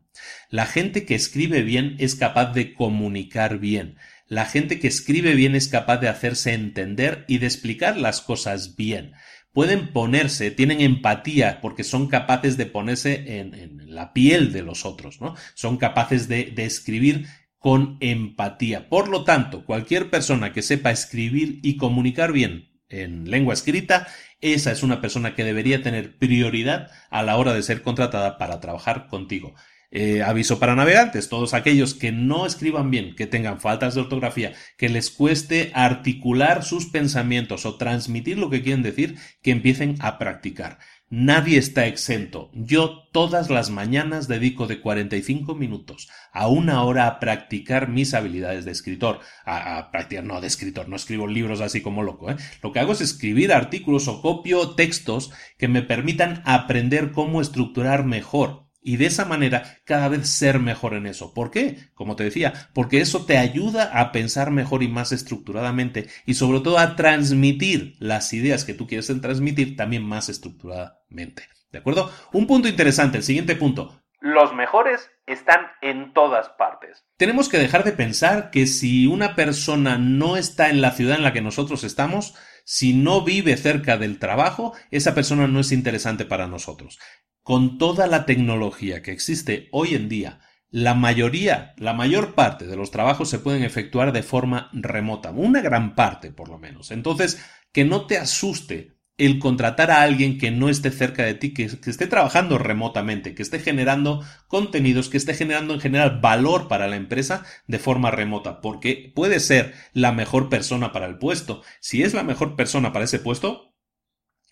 [0.51, 3.95] La gente que escribe bien es capaz de comunicar bien.
[4.27, 8.75] La gente que escribe bien es capaz de hacerse entender y de explicar las cosas
[8.75, 9.13] bien.
[9.53, 15.19] Pueden ponerse, tienen empatía porque son capaces de ponerse en, la piel de los otros,
[15.19, 15.33] ¿no?
[15.55, 17.25] Son capaces de, de escribir
[17.57, 18.87] con empatía.
[18.87, 24.07] Por lo tanto, cualquier persona que sepa escribir y comunicar bien en lengua escrita,
[24.41, 28.59] esa es una persona que debería tener prioridad a la hora de ser contratada para
[28.59, 29.55] trabajar contigo.
[29.89, 34.53] Eh, aviso para navegantes, todos aquellos que no escriban bien, que tengan faltas de ortografía,
[34.77, 40.17] que les cueste articular sus pensamientos o transmitir lo que quieren decir, que empiecen a
[40.17, 40.79] practicar.
[41.09, 42.49] Nadie está exento.
[42.53, 48.65] Yo todas las mañanas dedico de 45 minutos a una hora a practicar mis habilidades
[48.65, 49.21] de escritor.
[49.45, 52.29] A, practicar, no de escritor, no escribo libros así como loco.
[52.29, 52.35] ¿eh?
[52.61, 58.03] Lo que hago es escribir artículos o copio textos que me permitan aprender cómo estructurar
[58.03, 61.33] mejor y de esa manera cada vez ser mejor en eso.
[61.33, 61.89] ¿Por qué?
[61.93, 66.61] Como te decía, porque eso te ayuda a pensar mejor y más estructuradamente y sobre
[66.61, 71.49] todo a transmitir las ideas que tú quieres transmitir también más estructuradamente.
[71.69, 72.09] ¿De acuerdo?
[72.31, 74.01] Un punto interesante, el siguiente punto.
[74.21, 77.03] Los mejores están en todas partes.
[77.17, 81.23] Tenemos que dejar de pensar que si una persona no está en la ciudad en
[81.23, 82.35] la que nosotros estamos,
[82.70, 86.99] si no vive cerca del trabajo, esa persona no es interesante para nosotros.
[87.41, 92.76] Con toda la tecnología que existe hoy en día, la mayoría, la mayor parte de
[92.76, 96.91] los trabajos se pueden efectuar de forma remota, una gran parte por lo menos.
[96.91, 97.41] Entonces,
[97.72, 101.63] que no te asuste el contratar a alguien que no esté cerca de ti, que,
[101.63, 106.95] esté trabajando remotamente, que esté generando contenidos, que esté generando en general valor para la
[106.95, 111.63] empresa de forma remota, porque puede ser la mejor persona para el puesto.
[111.80, 113.74] Si es la mejor persona para ese puesto,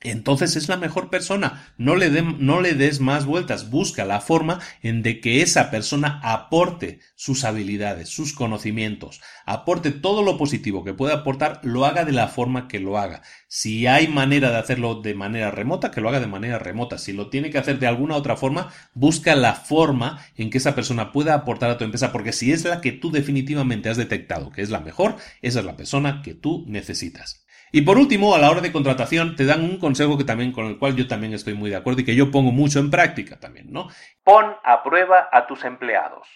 [0.09, 1.73] entonces es la mejor persona.
[1.77, 3.69] No le, no le, des más vueltas.
[3.69, 10.23] Busca la forma en de que esa persona aporte sus habilidades, sus conocimientos, aporte todo
[10.23, 13.21] lo positivo que puede aportar, lo haga de la forma que lo haga.
[13.47, 16.97] Si hay manera de hacerlo de manera remota, que lo haga de manera remota.
[16.97, 20.75] Si lo tiene que hacer de alguna otra forma, busca la forma en que esa
[20.75, 24.51] persona pueda aportar a tu empresa, porque si es la que tú definitivamente has detectado
[24.51, 27.44] que es la mejor, esa es la persona que tú necesitas.
[27.71, 30.65] Y por último, a la hora de contratación, te dan un consejo que también, con
[30.67, 33.39] el cual yo también estoy muy de acuerdo y que yo pongo mucho en práctica
[33.39, 33.89] también, ¿no?
[34.23, 36.27] Pon a prueba a tus empleados.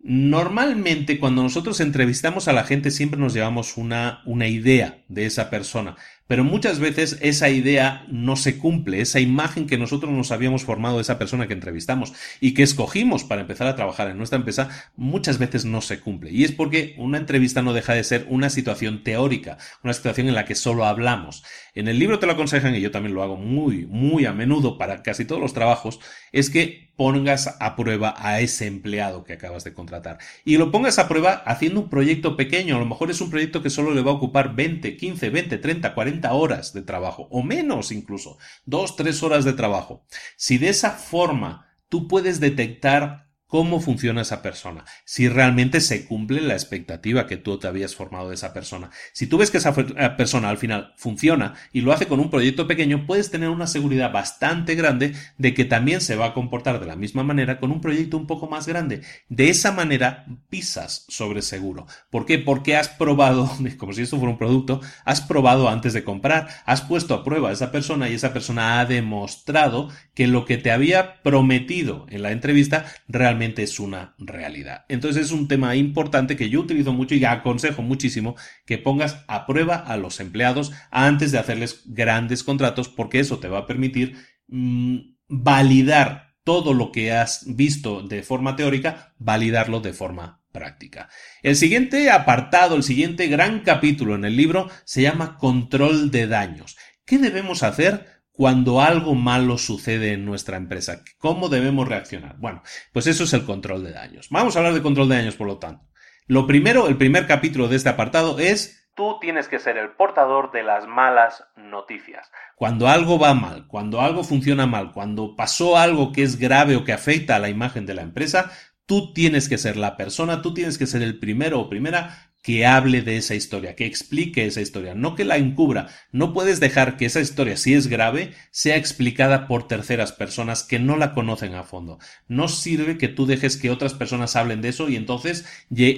[0.00, 5.50] Normalmente cuando nosotros entrevistamos a la gente siempre nos llevamos una, una idea de esa
[5.50, 5.96] persona,
[6.28, 10.96] pero muchas veces esa idea no se cumple, esa imagen que nosotros nos habíamos formado
[10.96, 14.68] de esa persona que entrevistamos y que escogimos para empezar a trabajar en nuestra empresa,
[14.94, 16.30] muchas veces no se cumple.
[16.30, 20.34] Y es porque una entrevista no deja de ser una situación teórica, una situación en
[20.34, 21.42] la que solo hablamos.
[21.74, 24.78] En el libro te lo aconsejan, y yo también lo hago muy, muy a menudo
[24.78, 26.00] para casi todos los trabajos,
[26.32, 30.18] es que pongas a prueba a ese empleado que acabas de contratar.
[30.44, 32.76] Y lo pongas a prueba haciendo un proyecto pequeño.
[32.76, 35.58] A lo mejor es un proyecto que solo le va a ocupar 20, 15, 20,
[35.58, 40.04] 30, 40 horas de trabajo, o menos incluso, 2, 3 horas de trabajo.
[40.36, 46.42] Si de esa forma tú puedes detectar cómo funciona esa persona, si realmente se cumple
[46.42, 48.90] la expectativa que tú te habías formado de esa persona.
[49.12, 52.30] Si tú ves que esa eh, persona al final funciona y lo hace con un
[52.30, 56.78] proyecto pequeño, puedes tener una seguridad bastante grande de que también se va a comportar
[56.78, 59.00] de la misma manera con un proyecto un poco más grande.
[59.30, 61.86] De esa manera pisas sobre seguro.
[62.10, 62.38] ¿Por qué?
[62.38, 66.82] Porque has probado, como si esto fuera un producto, has probado antes de comprar, has
[66.82, 70.70] puesto a prueba a esa persona y esa persona ha demostrado que lo que te
[70.70, 74.84] había prometido en la entrevista realmente es una realidad.
[74.88, 78.36] Entonces es un tema importante que yo utilizo mucho y aconsejo muchísimo
[78.66, 83.48] que pongas a prueba a los empleados antes de hacerles grandes contratos porque eso te
[83.48, 84.16] va a permitir
[84.48, 91.08] mm, validar todo lo que has visto de forma teórica, validarlo de forma práctica.
[91.42, 96.76] El siguiente apartado, el siguiente gran capítulo en el libro se llama control de daños.
[97.04, 101.02] ¿Qué debemos hacer cuando algo malo sucede en nuestra empresa.
[101.18, 102.36] ¿Cómo debemos reaccionar?
[102.38, 102.62] Bueno,
[102.92, 104.28] pues eso es el control de daños.
[104.30, 105.84] Vamos a hablar de control de daños, por lo tanto.
[106.28, 108.88] Lo primero, el primer capítulo de este apartado es...
[108.94, 112.30] Tú tienes que ser el portador de las malas noticias.
[112.54, 116.84] Cuando algo va mal, cuando algo funciona mal, cuando pasó algo que es grave o
[116.84, 118.52] que afecta a la imagen de la empresa,
[118.86, 122.64] tú tienes que ser la persona, tú tienes que ser el primero o primera que
[122.64, 125.88] hable de esa historia, que explique esa historia, no que la encubra.
[126.12, 130.78] No puedes dejar que esa historia, si es grave, sea explicada por terceras personas que
[130.78, 131.98] no la conocen a fondo.
[132.26, 135.44] No sirve que tú dejes que otras personas hablen de eso y entonces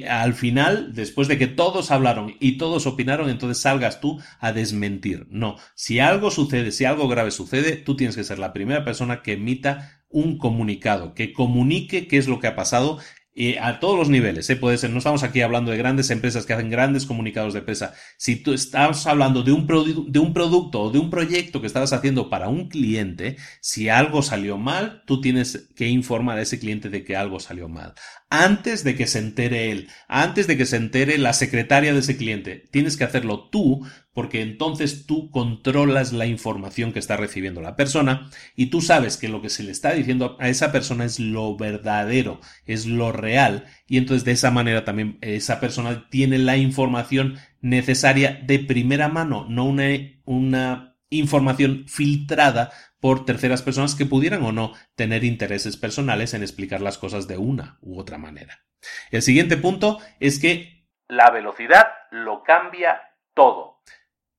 [0.08, 5.28] al final, después de que todos hablaron y todos opinaron, entonces salgas tú a desmentir.
[5.30, 9.22] No, si algo sucede, si algo grave sucede, tú tienes que ser la primera persona
[9.22, 12.98] que emita un comunicado, que comunique qué es lo que ha pasado
[13.32, 14.56] y a todos los niveles, ¿eh?
[14.56, 17.94] puede ser, no estamos aquí hablando de grandes empresas que hacen grandes comunicados de empresa.
[18.16, 19.66] Si tú estás hablando de un,
[20.10, 24.22] de un producto o de un proyecto que estabas haciendo para un cliente, si algo
[24.22, 27.94] salió mal, tú tienes que informar a ese cliente de que algo salió mal.
[28.32, 32.16] Antes de que se entere él, antes de que se entere la secretaria de ese
[32.16, 37.74] cliente, tienes que hacerlo tú porque entonces tú controlas la información que está recibiendo la
[37.74, 41.18] persona y tú sabes que lo que se le está diciendo a esa persona es
[41.18, 46.56] lo verdadero, es lo real y entonces de esa manera también esa persona tiene la
[46.56, 49.88] información necesaria de primera mano, no una,
[50.24, 52.70] una información filtrada
[53.00, 57.38] por terceras personas que pudieran o no tener intereses personales en explicar las cosas de
[57.38, 58.60] una u otra manera.
[59.10, 63.00] El siguiente punto es que la velocidad lo cambia
[63.34, 63.80] todo.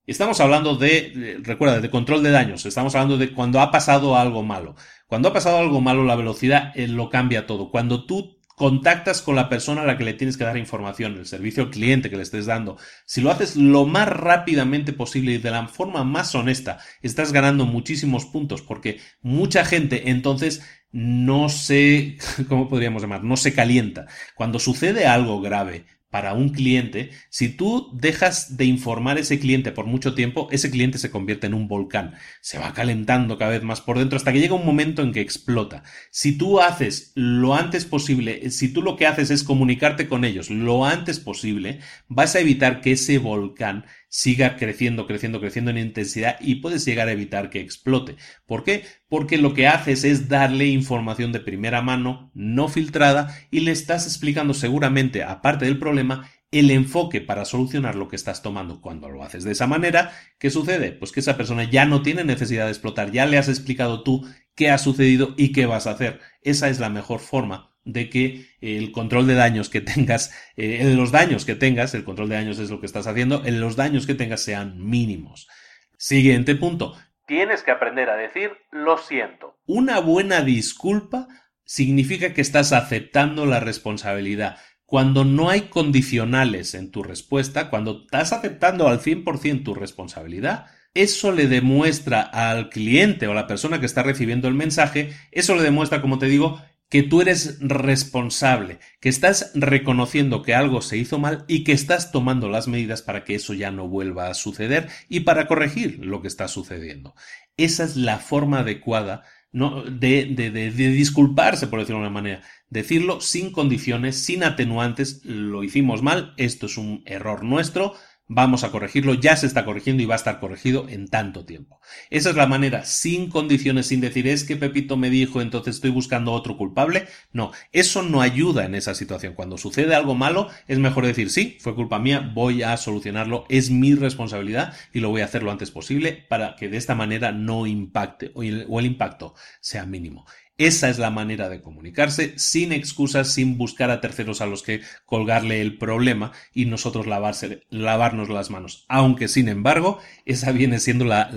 [0.04, 2.66] Estamos hablando de, recuerda, de control de daños.
[2.66, 4.74] Estamos hablando de cuando ha pasado algo malo.
[5.06, 7.70] Cuando ha pasado algo malo, la velocidad eh, lo cambia todo.
[7.70, 11.26] Cuando tú contactas con la persona a la que le tienes que dar información, el
[11.26, 15.38] servicio al cliente que le estés dando, si lo haces lo más rápidamente posible y
[15.38, 22.18] de la forma más honesta, estás ganando muchísimos puntos porque mucha gente entonces no se,
[22.48, 23.24] ¿cómo podríamos llamar?
[23.24, 24.06] No se calienta.
[24.36, 29.72] Cuando sucede algo grave, para un cliente, si tú dejas de informar a ese cliente
[29.72, 33.62] por mucho tiempo, ese cliente se convierte en un volcán, se va calentando cada vez
[33.62, 35.84] más por dentro hasta que llega un momento en que explota.
[36.10, 40.50] Si tú haces lo antes posible, si tú lo que haces es comunicarte con ellos
[40.50, 46.36] lo antes posible, vas a evitar que ese volcán siga creciendo, creciendo, creciendo en intensidad
[46.38, 48.16] y puedes llegar a evitar que explote.
[48.44, 48.84] ¿Por qué?
[49.08, 54.06] Porque lo que haces es darle información de primera mano, no filtrada, y le estás
[54.06, 58.82] explicando seguramente, aparte del problema, el enfoque para solucionar lo que estás tomando.
[58.82, 60.92] Cuando lo haces de esa manera, ¿qué sucede?
[60.92, 64.28] Pues que esa persona ya no tiene necesidad de explotar, ya le has explicado tú
[64.54, 66.20] qué ha sucedido y qué vas a hacer.
[66.42, 71.12] Esa es la mejor forma de que el control de daños que tengas, eh, los
[71.12, 74.06] daños que tengas, el control de daños es lo que estás haciendo, en los daños
[74.06, 75.48] que tengas sean mínimos.
[75.96, 76.96] Siguiente punto.
[77.26, 79.56] Tienes que aprender a decir lo siento.
[79.66, 81.28] Una buena disculpa
[81.64, 84.58] significa que estás aceptando la responsabilidad.
[84.84, 91.32] Cuando no hay condicionales en tu respuesta, cuando estás aceptando al 100% tu responsabilidad, eso
[91.32, 95.62] le demuestra al cliente o a la persona que está recibiendo el mensaje, eso le
[95.62, 96.60] demuestra, como te digo,
[96.92, 102.12] que tú eres responsable, que estás reconociendo que algo se hizo mal y que estás
[102.12, 106.20] tomando las medidas para que eso ya no vuelva a suceder y para corregir lo
[106.20, 107.14] que está sucediendo.
[107.56, 109.22] Esa es la forma adecuada
[109.52, 109.84] ¿no?
[109.84, 112.42] de, de, de, de disculparse, por decirlo de una manera.
[112.68, 117.94] Decirlo sin condiciones, sin atenuantes, lo hicimos mal, esto es un error nuestro,
[118.28, 121.80] vamos a corregirlo, ya se está corrigiendo y va a estar corregido en tanto tiempo.
[122.10, 125.90] Esa es la manera, sin condiciones, sin decir es que Pepito me dijo, entonces estoy
[125.90, 127.06] buscando otro culpable.
[127.32, 129.34] No, eso no ayuda en esa situación.
[129.34, 133.70] Cuando sucede algo malo, es mejor decir sí, fue culpa mía, voy a solucionarlo, es
[133.70, 137.32] mi responsabilidad y lo voy a hacer lo antes posible para que de esta manera
[137.32, 140.26] no impacte o el, impacto sea mínimo.
[140.62, 144.80] Esa es la manera de comunicarse, sin excusas, sin buscar a terceros a los que
[145.06, 148.86] colgarle el problema y nosotros lavarse, lavarnos las manos.
[148.88, 151.30] Aunque, sin embargo, esa viene siendo la,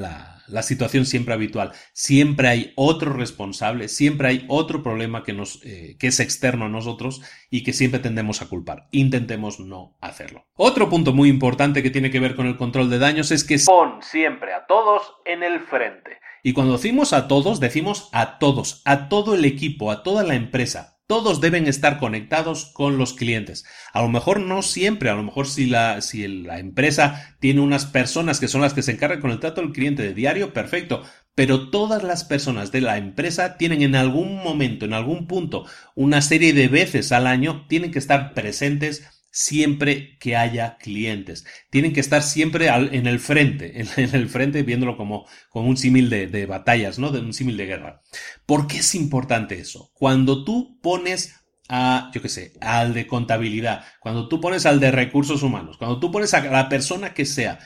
[0.47, 1.71] la, situación siempre habitual.
[1.91, 6.69] Siempre hay otro responsable, siempre hay otro problema que, nos, eh, que es externo a
[6.69, 8.86] nosotros y que siempre tendemos a culpar.
[8.91, 10.45] Intentemos no hacerlo.
[10.53, 13.57] Otro punto muy importante que tiene que ver con el control de daños es que
[13.65, 16.19] pon siempre a todos en el frente.
[16.46, 20.36] Y cuando decimos a todos, decimos a todos, a todo el equipo, a toda la
[20.36, 21.00] empresa.
[21.08, 23.66] Todos deben estar conectados con los clientes.
[23.93, 25.98] A lo mejor no siempre, a lo mejor si la,
[26.60, 30.04] empresa tiene unas personas que son las que se encargan con el trato del cliente
[30.04, 31.02] de diario, perfecto.
[31.34, 35.66] Pero todas las personas de la empresa tienen en algún momento, en algún punto,
[35.96, 41.46] una serie de veces al año, tienen que estar presentes siempre que haya clientes.
[41.70, 46.10] Tienen que estar siempre en el frente, en, el frente viéndolo como, como un símil
[46.10, 47.12] de, batallas, ¿no?
[47.12, 48.02] De un símil de guerra.
[48.46, 49.92] ¿Por qué es importante eso?
[49.94, 51.36] Cuando tú pones
[51.68, 56.00] a, yo qué sé, al de contabilidad, cuando tú pones al de recursos humanos, cuando
[56.00, 57.60] tú pones a la persona que sea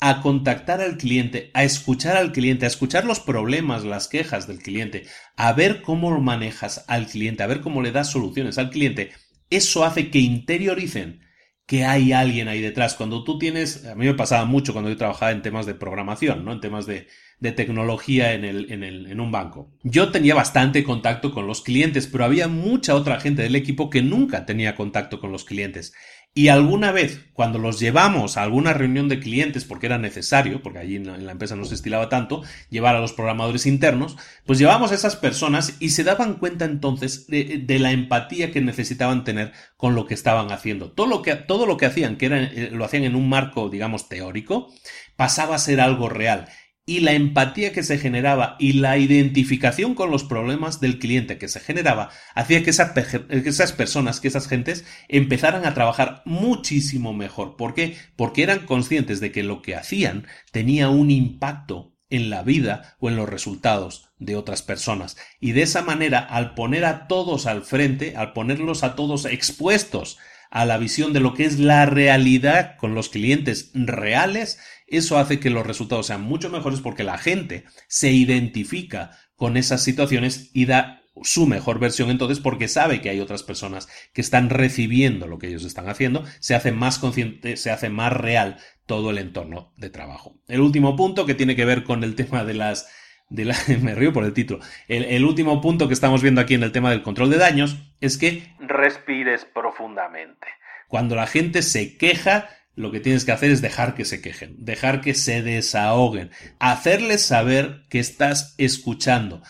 [0.00, 4.58] a contactar al cliente, a escuchar al cliente, a escuchar los problemas, las quejas del
[4.58, 5.06] cliente,
[5.36, 9.12] a ver cómo manejas al cliente, a ver cómo le das soluciones al cliente,
[9.56, 11.20] eso hace que interioricen
[11.66, 12.94] que hay alguien ahí detrás.
[12.94, 16.44] Cuando tú tienes, a mí me pasaba mucho cuando yo trabajaba en temas de programación,
[16.44, 16.52] ¿no?
[16.52, 17.06] En temas de,
[17.40, 19.70] de tecnología en, el, en, un banco.
[19.82, 24.02] Yo tenía bastante contacto con los clientes, pero había mucha otra gente del equipo que
[24.02, 25.94] nunca tenía contacto con los clientes.
[26.36, 30.80] Y alguna vez, cuando los llevamos a alguna reunión de clientes, porque era necesario, porque
[30.80, 34.90] allí en la empresa no se estilaba tanto, llevar a los programadores internos, pues llevamos
[34.90, 39.94] a esas personas y se daban cuenta entonces de, la empatía que necesitaban tener con
[39.94, 40.90] lo que estaban haciendo.
[40.90, 43.68] Todo lo que, todo lo que hacían, que era, eh, lo hacían en un marco,
[43.68, 44.72] digamos, teórico,
[45.14, 46.48] pasaba a ser algo real
[46.86, 51.48] y la empatía que se generaba y la identificación con los problemas del cliente que
[51.48, 52.92] se generaba hacía que esas,
[53.30, 57.56] esas, personas, que esas gentes empezaran a trabajar muchísimo mejor.
[57.56, 57.96] ¿Por qué?
[58.16, 63.08] Porque eran conscientes de que lo que hacían tenía un impacto en la vida o
[63.08, 65.16] en los resultados de otras personas.
[65.40, 70.18] Y de esa manera, al poner a todos al frente, al ponerlos a todos expuestos
[70.54, 75.40] a la visión de lo que es la realidad con los clientes reales, eso hace
[75.40, 80.66] que los resultados sean mucho mejores porque la gente se identifica con esas situaciones y
[80.66, 85.38] da su mejor versión entonces porque sabe que hay otras personas que están recibiendo lo
[85.38, 89.72] que ellos están haciendo, se hace más consciente, se hace más real todo el entorno
[89.76, 90.36] de trabajo.
[90.46, 92.86] El último punto que tiene que ver con el tema de las
[93.34, 94.60] de la, me río por el título.
[94.88, 97.76] El, el, último punto que estamos viendo aquí en el tema del control de daños
[98.00, 100.46] es que respires profundamente.
[100.88, 104.56] Cuando la gente se queja, lo que tienes que hacer es dejar que se quejen,
[104.58, 109.42] dejar que se desahoguen, hacerles saber que estás escuchando,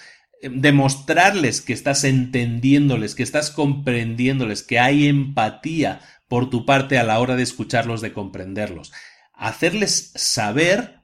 [0.42, 7.04] eh, demostrarles que estás entendiéndoles, que estás comprendiéndoles, que hay empatía por tu parte a
[7.04, 8.92] la hora de escucharlos, de comprenderlos.
[9.32, 11.03] Hacerles saber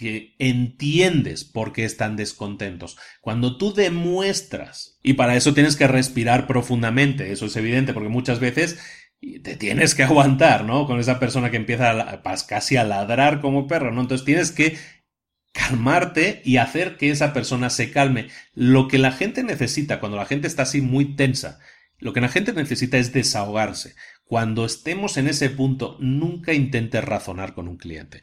[0.00, 2.96] que entiendes por qué están descontentos.
[3.20, 8.40] Cuando tú demuestras, y para eso tienes que respirar profundamente, eso es evidente, porque muchas
[8.40, 8.78] veces
[9.42, 10.86] te tienes que aguantar, ¿no?
[10.86, 14.00] Con esa persona que empieza a, casi a ladrar como perro, ¿no?
[14.00, 14.78] Entonces tienes que
[15.52, 18.28] calmarte y hacer que esa persona se calme.
[18.54, 21.58] Lo que la gente necesita cuando la gente está así muy tensa,
[21.98, 23.96] lo que la gente necesita es desahogarse.
[24.24, 28.22] Cuando estemos en ese punto, nunca intentes razonar con un cliente.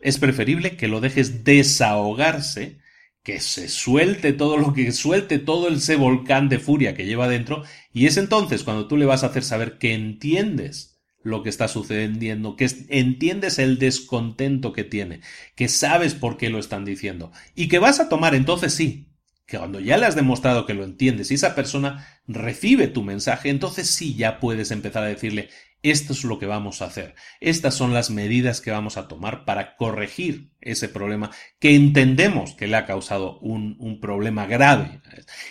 [0.00, 2.78] Es preferible que lo dejes desahogarse,
[3.22, 7.64] que se suelte todo lo que suelte todo ese volcán de furia que lleva dentro,
[7.92, 11.66] y es entonces cuando tú le vas a hacer saber que entiendes lo que está
[11.66, 15.22] sucediendo, que entiendes el descontento que tiene,
[15.56, 19.08] que sabes por qué lo están diciendo y que vas a tomar entonces sí,
[19.44, 23.48] que cuando ya le has demostrado que lo entiendes y esa persona recibe tu mensaje,
[23.50, 25.48] entonces sí ya puedes empezar a decirle,
[25.90, 27.14] esto es lo que vamos a hacer.
[27.40, 32.66] Estas son las medidas que vamos a tomar para corregir ese problema que entendemos que
[32.66, 35.00] le ha causado un, problema grave.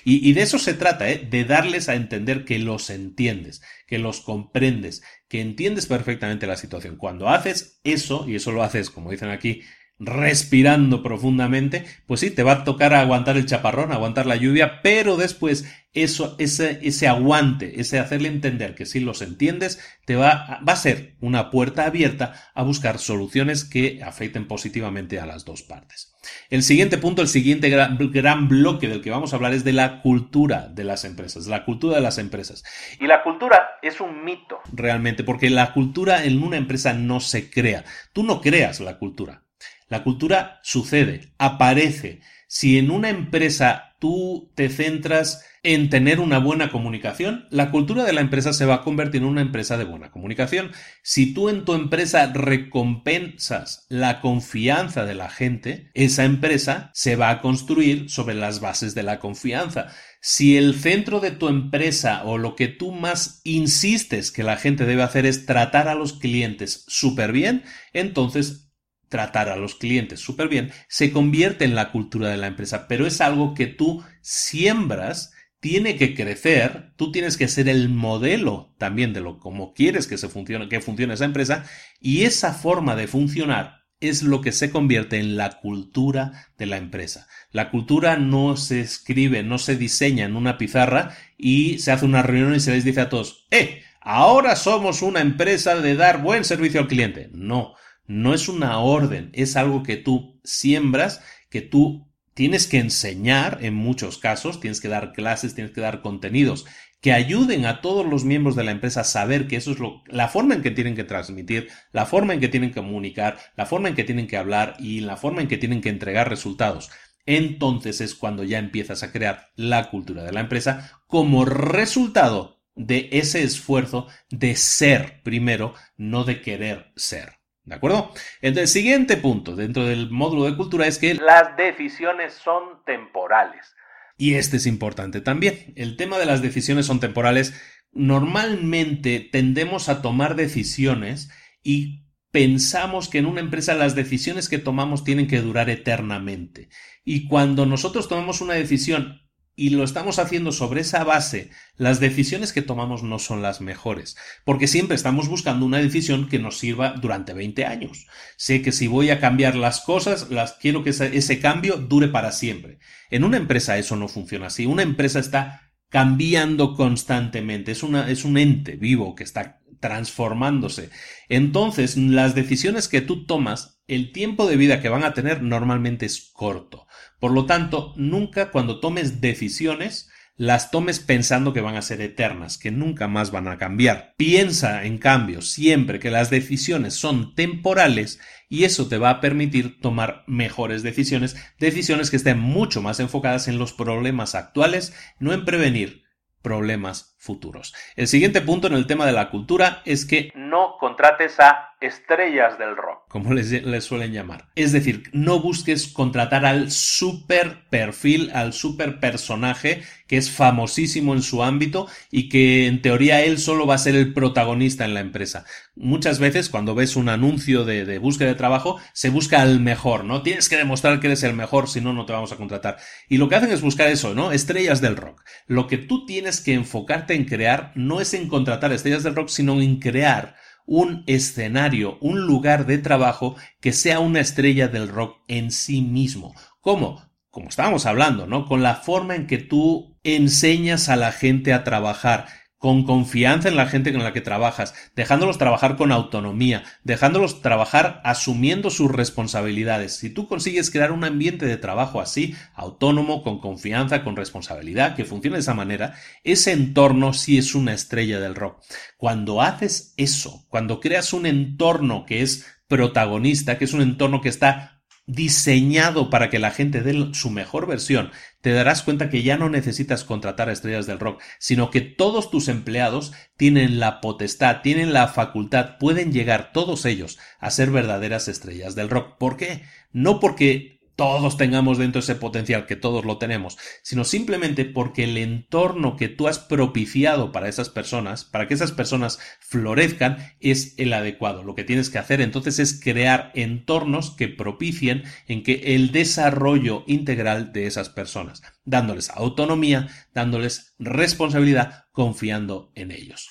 [0.04, 1.26] Y, de eso se trata, ¿eh?
[1.30, 6.98] de darles a entender que los entiendes, que los comprendes, que entiendes perfectamente la situación.
[6.98, 9.62] Cuando haces eso, y eso lo haces, como dicen aquí,
[9.98, 15.16] respirando profundamente, pues sí, te va a tocar aguantar el chaparrón, aguantar la lluvia, pero
[15.16, 20.78] después eso, ese, aguante, ese hacerle entender que si los entiendes, te va, va a
[20.78, 26.14] ser una puerta abierta a buscar soluciones que afecten positivamente a las dos partes.
[26.50, 29.74] El siguiente punto, el siguiente gran, gran, bloque del que vamos a hablar es de
[29.74, 32.64] la cultura de las empresas, la cultura de las empresas.
[33.00, 34.60] Y la cultura es un mito.
[34.74, 37.86] Realmente, porque la cultura en una empresa no se crea.
[38.12, 39.45] Tú no creas la cultura.
[39.88, 42.22] La cultura sucede, aparece.
[42.48, 48.14] Si en una empresa tú te centras en tener una buena comunicación, la cultura de
[48.14, 50.72] la empresa se va a convertir en una empresa de buena comunicación.
[51.02, 57.32] Si tú en tu empresa recompensas la confianza de la gente, esa empresa se va
[57.32, 59.88] a construir sobre las bases de la confianza.
[60.22, 64.86] Si el centro de tu empresa o lo que tú más insistes que la gente
[64.86, 68.65] debe hacer es tratar a los clientes súper bien, entonces
[69.10, 73.06] tratar a los clientes súper bien, se convierte en la cultura de la empresa, pero
[73.06, 79.14] es algo que tú siembras, tiene que crecer, tú tienes que ser el modelo también
[79.14, 81.66] de lo como quieres que se funcione, que funcione esa empresa
[82.00, 86.78] y esa forma de funcionar es lo que se convierte en la cultura de la
[86.78, 87.28] empresa.
[87.52, 92.22] La cultura no se escribe, no se diseña en una pizarra y se hace una
[92.22, 93.82] reunión y se les dice a todos, ¡eh!
[94.02, 97.30] Ahora somos una empresa de dar buen servicio al cliente.
[97.34, 97.74] No,
[98.08, 103.74] no es una orden, es algo que tú siembras, que tú tienes que enseñar en
[103.74, 106.66] muchos casos, tienes que dar clases, tienes que dar contenidos
[107.06, 110.02] que ayuden a todos los miembros de la empresa a saber que eso es lo,
[110.08, 113.68] la forma en que tienen que transmitir, la forma en que tienen que comunicar, la
[113.68, 116.90] forma en que tienen que hablar y la forma en que tienen que entregar resultados.
[117.28, 123.10] Entonces es cuando ya empiezas a crear la cultura de la empresa como resultado de
[123.12, 127.35] ese esfuerzo de ser primero, no de querer ser.
[127.66, 128.14] ¿De acuerdo?
[128.42, 133.76] Entonces, el siguiente punto dentro del módulo de cultura es que las decisiones son temporales.
[134.18, 135.74] Y este es importante también.
[135.76, 137.60] El tema de las decisiones son temporales.
[137.92, 141.30] Normalmente tendemos a tomar decisiones
[141.64, 146.70] y pensamos que en una empresa las decisiones que tomamos tienen que durar eternamente.
[147.04, 149.25] Y cuando nosotros tomamos una decisión
[149.56, 154.18] y lo estamos haciendo sobre esa base, las decisiones que tomamos no son las mejores,
[154.44, 158.08] porque siempre estamos buscando una decisión que nos sirva durante 20 años.
[158.36, 162.32] Sé que si voy a cambiar las cosas, las quiero que ese, cambio dure para
[162.32, 162.80] siempre.
[163.10, 164.66] En una empresa eso no funciona así.
[164.66, 170.90] Una empresa está cambiando constantemente, es, una, es un ente vivo que está transformándose.
[171.30, 176.06] Entonces, las decisiones que tú tomas, el tiempo de vida que van a tener normalmente
[176.06, 176.88] es corto.
[177.20, 182.58] Por lo tanto, nunca cuando tomes decisiones, las tomes pensando que van a ser eternas,
[182.58, 184.16] que nunca más van a cambiar.
[184.18, 189.80] Piensa, en cambio, siempre que las decisiones son temporales y eso te va a permitir
[189.80, 195.46] tomar mejores decisiones, decisiones que estén mucho más enfocadas en los problemas actuales, no en
[195.46, 196.04] prevenir
[196.42, 197.74] problemas futuros.
[197.96, 202.58] El siguiente punto en el tema de la cultura es que no contrates a estrellas
[202.58, 203.08] del rock.
[203.10, 204.48] Como les, les, suelen llamar.
[204.56, 211.22] Es decir, no busques contratar al super perfil, al super personaje que es famosísimo en
[211.22, 215.00] su ámbito y que en teoría él solo va a ser el protagonista en la
[215.00, 215.46] empresa.
[215.76, 220.06] Muchas veces cuando ves un anuncio de, de búsqueda de trabajo, se busca al mejor,
[220.06, 220.22] ¿no?
[220.22, 222.78] Tienes que demostrar que eres el mejor, si no, no te vamos a contratar.
[223.10, 224.32] Y lo que hacen es buscar eso, ¿no?
[224.32, 225.24] Estrellas del rock.
[225.48, 229.30] Lo que tú tienes que enfocarte en crear no es en contratar estrellas del rock,
[229.30, 230.36] sino en crear
[230.66, 236.34] un escenario, un lugar de trabajo que sea una estrella del rock en sí mismo.
[236.62, 237.04] ¿Cómo?
[237.30, 238.46] Como estábamos hablando, ¿no?
[238.46, 243.58] Con la forma en que tú enseñas a la gente a trabajar, con confianza en
[243.58, 249.96] la gente con la que trabajas, dejándolos trabajar con autonomía, dejándolos trabajar asumiendo sus responsabilidades.
[249.96, 255.06] Si tú consigues crear un ambiente de trabajo así, autónomo, con confianza, con responsabilidad, que
[255.06, 258.64] funcione de esa manera, ese entorno sí es una estrella del rock.
[258.98, 264.30] Cuando haces eso, cuando creas un entorno que es protagonista, que es un entorno que
[264.30, 264.75] está
[265.08, 268.12] diseñado para que la gente dé su mejor versión,
[268.42, 272.32] te darás cuenta que ya no necesitas contratar a estrellas del rock, sino que todos
[272.32, 278.28] tus empleados tienen la potestad, tienen la facultad, pueden llegar todos ellos a ser verdaderas
[278.28, 279.18] estrellas del rock.
[279.18, 279.64] ¿Por qué?
[279.92, 285.18] No porque todos tengamos dentro ese potencial, que todos lo tenemos, sino simplemente porque el
[285.18, 290.94] entorno que tú has propiciado para esas personas, para que esas personas florezcan, es el
[290.94, 291.44] adecuado.
[291.44, 296.84] Lo que tienes que hacer entonces es crear entornos que propicien en que el desarrollo
[296.88, 303.30] integral de esas personas, dándoles autonomía, dándoles responsabilidad, confiando en ellos.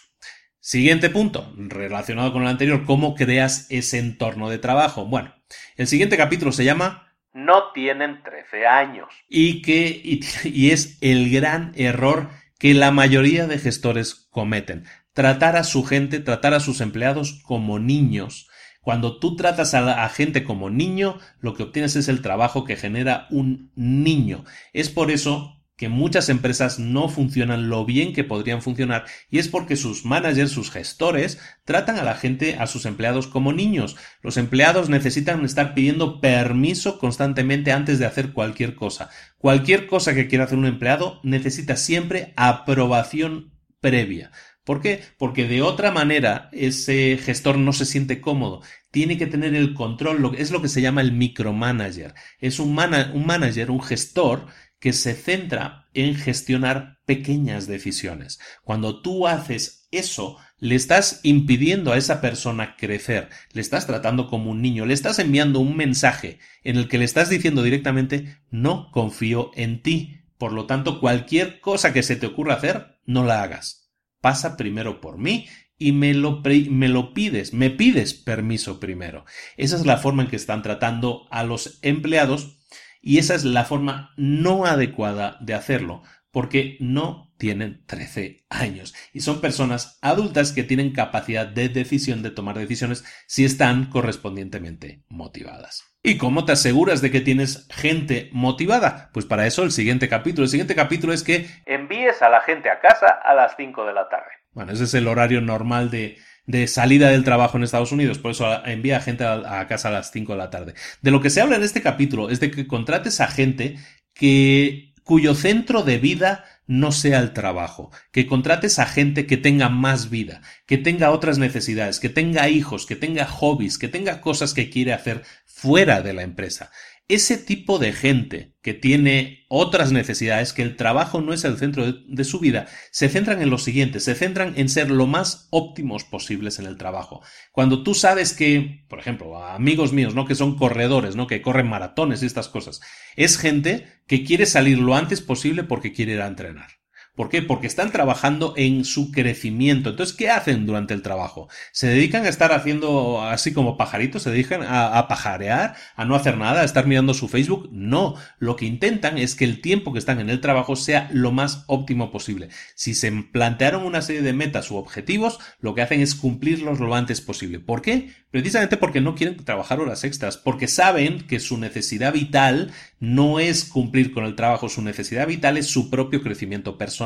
[0.61, 5.05] Siguiente punto, relacionado con el anterior, ¿cómo creas ese entorno de trabajo?
[5.05, 5.35] Bueno,
[5.77, 9.09] el siguiente capítulo se llama no tienen 13 años.
[9.29, 14.85] Y que y, es el gran error que la mayoría de gestores cometen.
[15.13, 18.49] Tratar a su gente, tratar a sus empleados como niños.
[18.81, 22.77] Cuando tú tratas a la gente como niño, lo que obtienes es el trabajo que
[22.77, 24.45] genera un niño.
[24.73, 29.49] Es por eso que muchas empresas no funcionan lo bien que podrían funcionar y es
[29.49, 33.97] porque sus managers, sus gestores, tratan a la gente, a sus empleados como niños.
[34.23, 39.11] Los empleados necesitan estar pidiendo permiso constantemente antes de hacer cualquier cosa.
[39.39, 44.31] Cualquier cosa que quiera hacer un empleado necesita siempre aprobación previa.
[44.65, 45.03] ¿Por qué?
[45.19, 48.63] Porque de otra manera ese gestor no se siente cómodo.
[48.91, 52.15] Tiene que tener el control, es lo que se llama el micromanager.
[52.39, 54.47] Es un, un manager, un gestor
[54.85, 58.39] que se centra en gestionar pequeñas decisiones.
[58.65, 64.51] Cuando tú haces eso, le estás impidiendo a esa persona crecer, le estás tratando como
[64.51, 68.91] un niño, le estás enviando un mensaje en el que le estás diciendo directamente no
[68.91, 70.21] confío en ti.
[70.37, 73.91] Por lo tanto, cualquier cosa que se te ocurra hacer, no la hagas.
[74.21, 75.47] Pasa primero por mí
[75.79, 79.25] y me lo, me lo, pides, me pides permiso primero.
[79.57, 82.59] Esa es la forma en que están tratando a los empleados
[83.05, 89.21] y esa es la forma no adecuada de hacerlo, porque no tienen 13 años y
[89.21, 95.85] son personas adultas que tienen capacidad de decisión de tomar decisiones si están correspondientemente motivadas.
[96.03, 99.11] ¿Y cómo te aseguras de que tienes gente motivada?
[99.13, 100.45] Pues para eso el siguiente capítulo.
[100.45, 103.93] El siguiente capítulo es que envíes a la gente a casa a las 5 de
[103.93, 104.31] la tarde.
[104.53, 106.17] Bueno, ese es el horario normal de,
[106.47, 110.11] de salida del trabajo en Estados Unidos, por eso envía gente a, casa a las
[110.11, 110.75] 5 de la tarde.
[111.01, 113.77] De lo que se habla en este capítulo es de que contrates a gente
[114.13, 119.69] que cuyo centro de vida no sea el trabajo, que contrates a gente que tenga
[119.69, 124.55] más vida, que tenga otras necesidades, que tenga hijos, que tenga hobbies, que tenga cosas
[124.55, 126.71] que quiere hacer fuera de la empresa.
[127.07, 131.93] Ese tipo de gente que tiene otras necesidades, que el trabajo no es el centro
[131.93, 136.05] de, su vida, se centran en lo siguiente, se centran en ser lo más óptimos
[136.05, 137.23] posibles en el trabajo.
[137.53, 140.25] Cuando tú sabes que, por ejemplo, amigos míos, ¿no?
[140.25, 141.27] Que son corredores, ¿no?
[141.27, 142.81] Que corren maratones y estas cosas,
[143.17, 146.84] es gente que quiere salir lo antes posible porque quiere ir a entrenar.
[147.15, 147.43] ¿Por qué?
[147.43, 149.91] Porque están trabajando en su crecimiento.
[149.91, 151.49] Entonces, ¿qué hacen durante el trabajo?
[151.71, 154.23] ¿Se dedican a estar haciendo así como pajaritos?
[154.23, 155.77] ¿Se dedican a, pajarear?
[155.95, 156.63] ¿A no hacer nada?
[156.63, 157.69] ¿A estar mirando su Facebook?
[157.71, 158.17] No.
[158.41, 161.63] Lo que intentan es que el tiempo que están en el trabajo sea lo más
[161.69, 162.49] óptimo posible.
[162.75, 166.97] Si se plantearon una serie de metas u objetivos, lo que hacen es cumplirlos lo
[166.97, 167.61] antes posible.
[167.61, 168.11] ¿Por qué?
[168.33, 173.65] Precisamente porque no quieren trabajar horas extras, porque saben que su necesidad vital no es
[173.65, 177.04] cumplir con el trabajo, su necesidad vital es su propio crecimiento personal.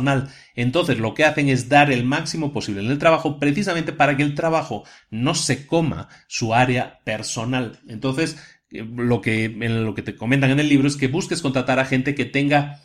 [0.54, 4.22] Entonces lo que hacen es dar el máximo posible en el trabajo precisamente para que
[4.22, 7.80] el trabajo no se coma su área personal.
[7.88, 8.36] Entonces,
[8.70, 11.78] eh, lo que, en lo que te comentan en el libro es que busques contratar
[11.78, 12.80] a gente que tenga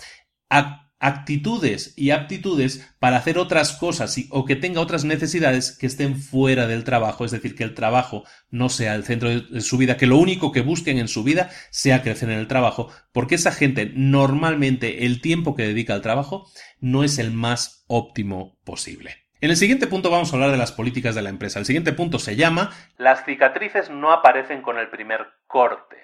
[1.03, 6.65] actitudes y aptitudes para hacer otras cosas o que tenga otras necesidades que estén fuera
[6.65, 10.07] del trabajo, es decir, que el trabajo no sea el centro de su vida, que
[10.07, 13.91] lo único que busquen en su vida sea crecer en el trabajo, porque esa gente
[13.93, 16.49] normalmente el tiempo que dedica al trabajo
[16.83, 19.15] no es el más óptimo posible.
[19.39, 21.59] En el siguiente punto vamos a hablar de las políticas de la empresa.
[21.59, 25.95] El siguiente punto se llama Las cicatrices no aparecen con el primer corte.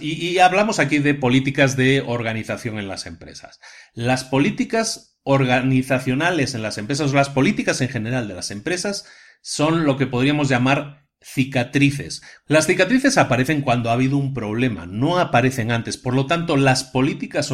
[0.00, 3.60] y, hablamos aquí de políticas de organización en las empresas.
[3.94, 9.08] Las políticas organizacionales en las empresas, o las políticas en general de las empresas,
[9.42, 12.22] son lo que podríamos llamar cicatrices.
[12.46, 15.96] Las cicatrices aparecen cuando ha habido un problema, no aparecen antes.
[15.96, 17.52] Por lo tanto, las políticas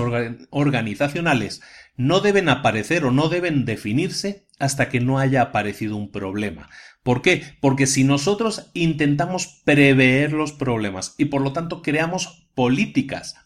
[0.50, 1.62] organizacionales
[1.96, 6.68] no deben aparecer o no deben definirse hasta que no haya aparecido un problema.
[7.02, 7.56] ¿Por qué?
[7.60, 13.36] Porque si nosotros intentamos prever los problemas y por lo tanto creamos políticas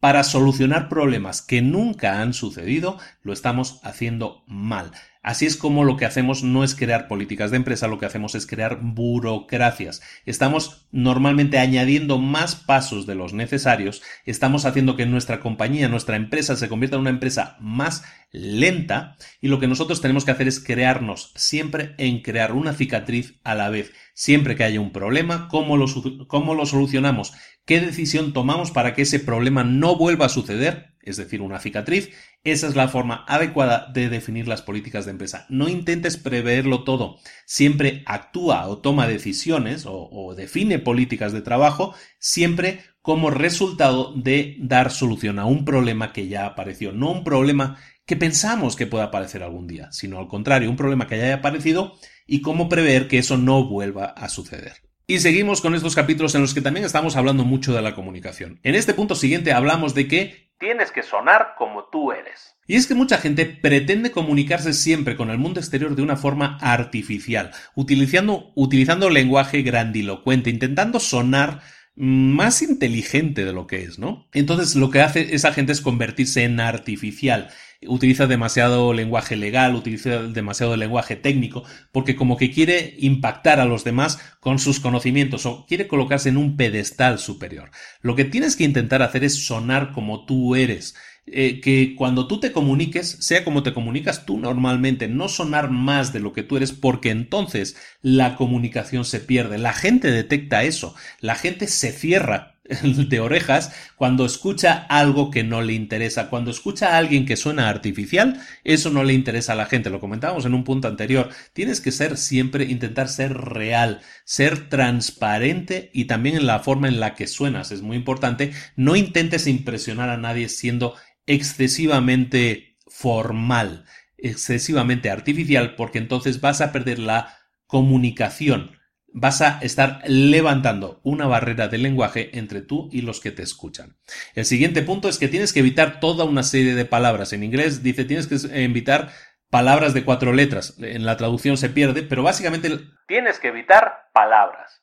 [0.00, 4.92] para solucionar problemas que nunca han sucedido, lo estamos haciendo mal.
[5.22, 8.34] Así es como lo que hacemos no es crear políticas de empresa, lo que hacemos
[8.34, 10.00] es crear burocracias.
[10.24, 16.56] Estamos normalmente añadiendo más pasos de los necesarios, estamos haciendo que nuestra compañía, nuestra empresa
[16.56, 18.02] se convierta en una empresa más
[18.32, 23.34] lenta y lo que nosotros tenemos que hacer es crearnos siempre en crear una cicatriz
[23.44, 23.92] a la vez.
[24.20, 25.86] Siempre que haya un problema, ¿cómo lo,
[26.26, 27.32] cómo lo solucionamos?
[27.64, 30.92] ¿Qué decisión tomamos para que ese problema no vuelva a suceder?
[31.00, 32.10] Es decir, una cicatriz.
[32.44, 35.46] Esa es la forma adecuada de definir las políticas de empresa.
[35.48, 37.16] No intentes preverlo todo.
[37.46, 44.90] Siempre actúa o toma decisiones o, define políticas de trabajo siempre como resultado de dar
[44.90, 49.42] solución a un problema que ya apareció, no un problema que pensamos que pueda aparecer
[49.42, 51.94] algún día, sino al contrario, un problema que ya haya aparecido
[52.30, 54.74] y cómo prever que eso no vuelva a suceder.
[55.08, 58.60] Y seguimos con estos capítulos en los que también estamos hablando mucho de la comunicación.
[58.62, 62.54] En este punto siguiente hablamos de que tienes que sonar como tú eres.
[62.68, 66.56] Y es que mucha gente pretende comunicarse siempre con el mundo exterior de una forma
[66.60, 71.62] artificial, utilizando, utilizando lenguaje grandilocuente, intentando sonar
[71.96, 74.28] más inteligente de lo que es, ¿no?
[74.32, 77.50] Entonces lo que hace esa gente es convertirse en artificial
[77.86, 83.84] utiliza demasiado lenguaje legal, utiliza demasiado lenguaje técnico, porque como que quiere impactar a los
[83.84, 87.70] demás con sus conocimientos o quiere colocarse en un pedestal superior.
[88.02, 90.94] Lo que tienes que intentar hacer es sonar como tú eres.
[91.32, 96.12] Eh, que cuando tú te comuniques, sea como te comunicas tú normalmente, no sonar más
[96.12, 99.58] de lo que tú eres, porque entonces la comunicación se pierde.
[99.58, 105.62] La gente detecta eso, la gente se cierra de orejas cuando escucha algo que no
[105.62, 106.28] le interesa.
[106.28, 109.90] Cuando escucha a alguien que suena artificial, eso no le interesa a la gente.
[109.90, 111.28] Lo comentábamos en un punto anterior.
[111.52, 117.00] Tienes que ser siempre, intentar ser real, ser transparente y también en la forma en
[117.00, 117.72] la que suenas.
[117.72, 118.52] Es muy importante.
[118.76, 120.94] No intentes impresionar a nadie siendo
[121.26, 123.84] excesivamente formal,
[124.16, 127.36] excesivamente artificial, porque entonces vas a perder la
[127.66, 128.79] comunicación
[129.12, 133.96] vas a estar levantando una barrera de lenguaje entre tú y los que te escuchan.
[134.34, 137.32] El siguiente punto es que tienes que evitar toda una serie de palabras.
[137.32, 139.10] En inglés dice tienes que evitar
[139.50, 140.76] palabras de cuatro letras.
[140.78, 142.70] En la traducción se pierde, pero básicamente...
[143.06, 144.82] Tienes que evitar palabras.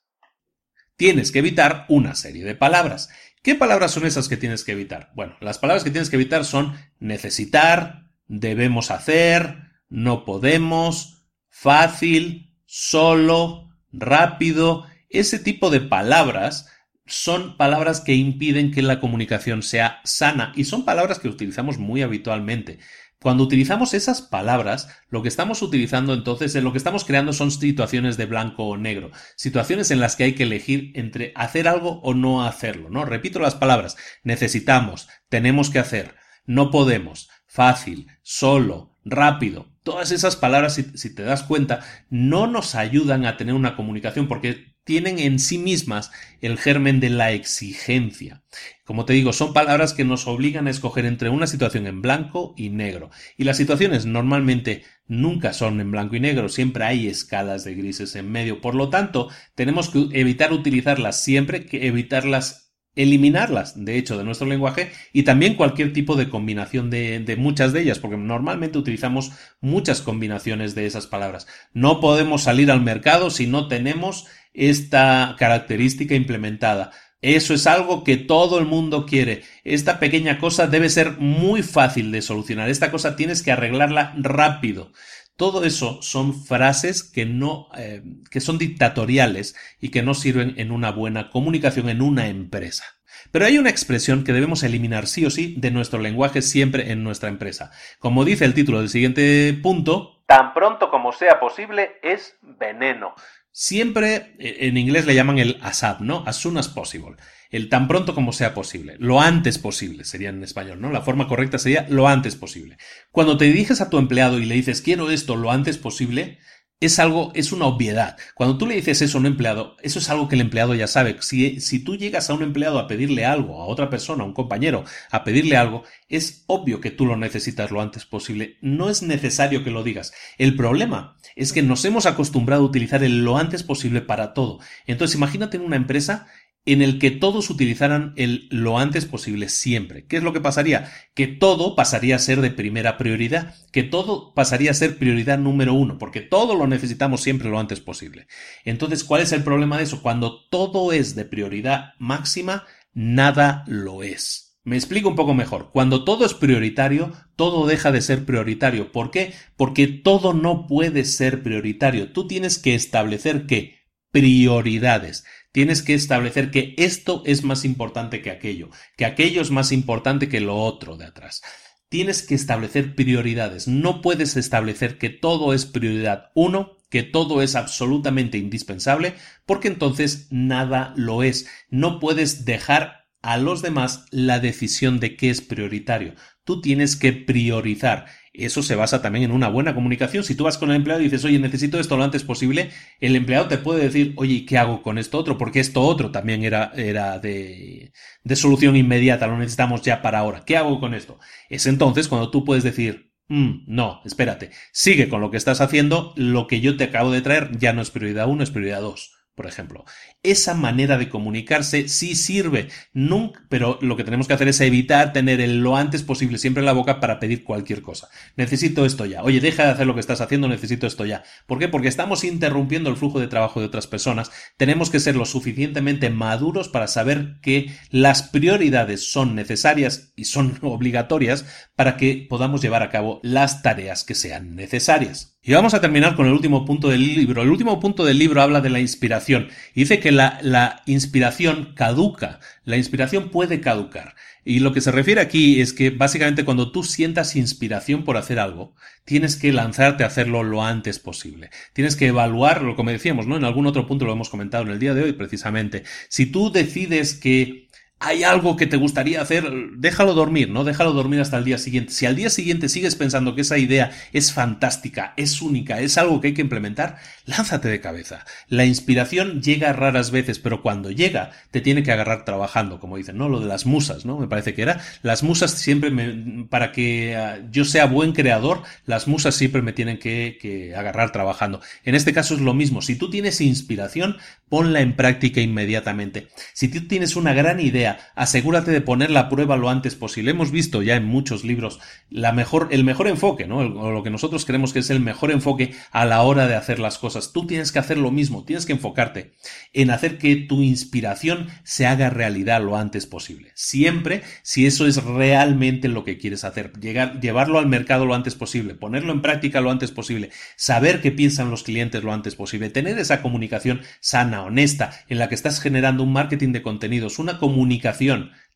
[0.97, 3.09] Tienes que evitar una serie de palabras.
[3.43, 5.11] ¿Qué palabras son esas que tienes que evitar?
[5.15, 13.66] Bueno, las palabras que tienes que evitar son necesitar, debemos hacer, no podemos, fácil, solo,
[13.91, 16.69] rápido, ese tipo de palabras
[17.05, 22.01] son palabras que impiden que la comunicación sea sana y son palabras que utilizamos muy
[22.01, 22.79] habitualmente.
[23.19, 28.15] Cuando utilizamos esas palabras, lo que estamos utilizando entonces, lo que estamos creando son situaciones
[28.15, 32.13] de blanco o negro, situaciones en las que hay que elegir entre hacer algo o
[32.13, 33.05] no hacerlo, ¿no?
[33.05, 36.15] Repito las palabras, necesitamos, tenemos que hacer,
[36.45, 39.73] no podemos, fácil, solo, rápido.
[39.87, 44.75] Todas esas palabras, si, te das cuenta, no nos ayudan a tener una comunicación porque
[44.83, 46.11] tienen en sí mismas
[46.41, 48.43] el germen de la exigencia.
[48.83, 52.53] Como te digo, son palabras que nos obligan a escoger entre una situación en blanco
[52.57, 53.11] y negro.
[53.37, 58.13] Y las situaciones normalmente nunca son en blanco y negro, siempre hay escalas de grises
[58.17, 58.59] en medio.
[58.59, 62.66] Por lo tanto, tenemos que evitar utilizarlas siempre, que evitarlas
[62.97, 67.71] eliminarlas, de hecho, de nuestro lenguaje y también cualquier tipo de combinación de, de, muchas
[67.71, 71.47] de ellas, porque normalmente utilizamos muchas combinaciones de esas palabras.
[71.73, 76.91] No podemos salir al mercado si no tenemos esta característica implementada.
[77.21, 79.43] Eso es algo que todo el mundo quiere.
[79.63, 82.69] Esta pequeña cosa debe ser muy fácil de solucionar.
[82.69, 84.91] Esta cosa tienes que arreglarla rápido.
[85.37, 88.01] Todo eso son frases que no, eh,
[88.31, 92.83] que son dictatoriales y que no sirven en una buena comunicación en una empresa.
[93.31, 97.03] Pero hay una expresión que debemos eliminar sí o sí de nuestro lenguaje siempre en
[97.03, 97.71] nuestra empresa.
[97.99, 103.13] Como dice el título del siguiente punto, tan pronto como sea posible es veneno.
[103.51, 106.23] Siempre eh, en inglés le llaman el ASAP, ¿no?
[106.25, 107.15] As soon as possible
[107.51, 110.91] el tan pronto como sea posible, lo antes posible sería en español, ¿no?
[110.91, 112.77] La forma correcta sería lo antes posible.
[113.11, 116.39] Cuando te diriges a tu empleado y le dices quiero esto lo antes posible,
[116.79, 118.17] es algo, es una obviedad.
[118.35, 120.85] Cuando tú le dices eso a un empleado, eso es algo que el empleado ya
[120.85, 121.17] sabe.
[121.21, 124.33] Si, si tú llegas a un empleado a pedirle algo, a otra persona, a un
[124.33, 128.57] compañero, a pedirle algo, es obvio que tú lo necesitas lo antes posible.
[128.61, 130.13] No es necesario que lo digas.
[130.37, 134.59] El problema es que nos hemos acostumbrado a utilizar el lo antes posible para todo.
[134.85, 136.27] Entonces, imagínate en una empresa
[136.67, 140.05] en el que todos utilizaran el lo antes posible siempre.
[140.05, 140.91] ¿Qué es lo que pasaría?
[141.15, 145.73] Que todo pasaría a ser de primera prioridad, que todo pasaría a ser prioridad número
[145.73, 148.27] uno, porque todo lo necesitamos siempre lo antes posible.
[148.65, 150.01] Entonces, ¿cuál es el problema de eso?
[150.01, 154.59] Cuando todo es de prioridad máxima, nada lo es.
[154.65, 155.69] Me explico un poco mejor.
[155.71, 158.91] Cuando todo es prioritario, todo deja de ser prioritario.
[158.91, 159.33] ¿Por qué?
[159.55, 162.11] Porque todo no puede ser prioritario.
[162.11, 163.77] Tú tienes que establecer qué?
[164.11, 165.23] Prioridades.
[165.51, 170.29] Tienes que establecer que esto es más importante que aquello, que aquello es más importante
[170.29, 171.41] que lo otro de atrás.
[171.89, 173.67] Tienes que establecer prioridades.
[173.67, 179.15] No puedes establecer que todo es prioridad uno, que todo es absolutamente indispensable,
[179.45, 181.47] porque entonces nada lo es.
[181.69, 186.13] No puedes dejar a los demás la decisión de qué es prioritario.
[186.43, 188.05] Tú tienes que priorizar
[188.45, 190.23] eso se basa también en una buena comunicación.
[190.23, 192.69] Si tú vas con el empleado y dices, oye, necesito esto lo antes posible,
[192.99, 195.37] el empleado te puede decir, oye, ¿qué hago con esto otro?
[195.37, 197.91] Porque esto otro también era, era de,
[198.23, 200.43] de solución inmediata, lo necesitamos ya para ahora.
[200.45, 201.19] ¿Qué hago con esto?
[201.49, 206.13] Es entonces cuando tú puedes decir, mm, no, espérate, sigue con lo que estás haciendo,
[206.15, 209.17] lo que yo te acabo de traer ya no es prioridad uno, es prioridad dos
[209.37, 209.85] por ejemplo.
[210.27, 215.13] Esa manera de comunicarse sí sirve, nunca, pero lo que tenemos que hacer es evitar
[215.13, 218.09] tener el lo antes posible siempre en la boca para pedir cualquier cosa.
[218.35, 219.23] Necesito esto ya.
[219.23, 221.23] Oye, deja de hacer lo que estás haciendo, necesito esto ya.
[221.45, 221.69] ¿Por qué?
[221.69, 224.29] Porque estamos interrumpiendo el flujo de trabajo de otras personas.
[224.57, 230.59] Tenemos que ser lo suficientemente maduros para saber que las prioridades son necesarias y son
[230.61, 231.45] obligatorias
[231.77, 235.36] para que podamos llevar a cabo las tareas que sean necesarias.
[235.47, 237.41] Y vamos a terminar con el último punto del libro.
[237.41, 239.47] El último punto del libro habla de la inspiración.
[239.73, 242.41] Y dice que la, la, inspiración caduca.
[242.65, 244.15] La inspiración puede caducar.
[244.43, 248.39] Y lo que se refiere aquí es que básicamente cuando tú sientas inspiración por hacer
[248.39, 248.75] algo,
[249.05, 251.49] tienes que lanzarte a hacerlo lo antes posible.
[251.71, 253.37] Tienes que evaluarlo, como decíamos, ¿no?
[253.37, 255.83] En algún otro punto lo hemos comentado en el día de hoy precisamente.
[256.09, 257.66] Si tú decides que
[257.99, 260.63] hay algo que te gustaría hacer, déjalo dormir, ¿no?
[260.63, 261.91] Déjalo dormir hasta el día siguiente.
[261.91, 266.21] Si al día siguiente sigues pensando que esa idea es fantástica, es única, es algo
[266.21, 268.23] que hay que implementar, lánzate de cabeza.
[268.49, 273.17] La inspiración llega raras veces, pero cuando llega, te tiene que agarrar trabajando, como dicen,
[273.17, 273.29] ¿no?
[273.29, 274.19] Lo de las musas, ¿no?
[274.19, 274.79] Me parece que era.
[275.01, 279.73] Las musas siempre me, para que ah, yo sea buen creador, las musas siempre me
[279.73, 281.61] tienen que, que agarrar trabajando.
[281.83, 282.83] En este caso es lo mismo.
[282.83, 284.17] Si tú tienes inspiración,
[284.49, 286.27] ponla en práctica inmediatamente.
[286.53, 290.31] Si tú tienes una gran idea, asegúrate de ponerla a prueba lo antes posible.
[290.31, 293.63] Hemos visto ya en muchos libros la mejor, el mejor enfoque, ¿no?
[293.63, 296.97] Lo que nosotros creemos que es el mejor enfoque a la hora de hacer las
[296.97, 297.31] cosas.
[297.33, 299.33] Tú tienes que hacer lo mismo, tienes que enfocarte
[299.73, 303.51] en hacer que tu inspiración se haga realidad lo antes posible.
[303.55, 308.35] Siempre, si eso es realmente lo que quieres hacer, llegar, llevarlo al mercado lo antes
[308.35, 312.69] posible, ponerlo en práctica lo antes posible, saber qué piensan los clientes lo antes posible,
[312.69, 317.37] tener esa comunicación sana honesta, en la que estás generando un marketing de contenidos, una
[317.37, 317.76] comunicación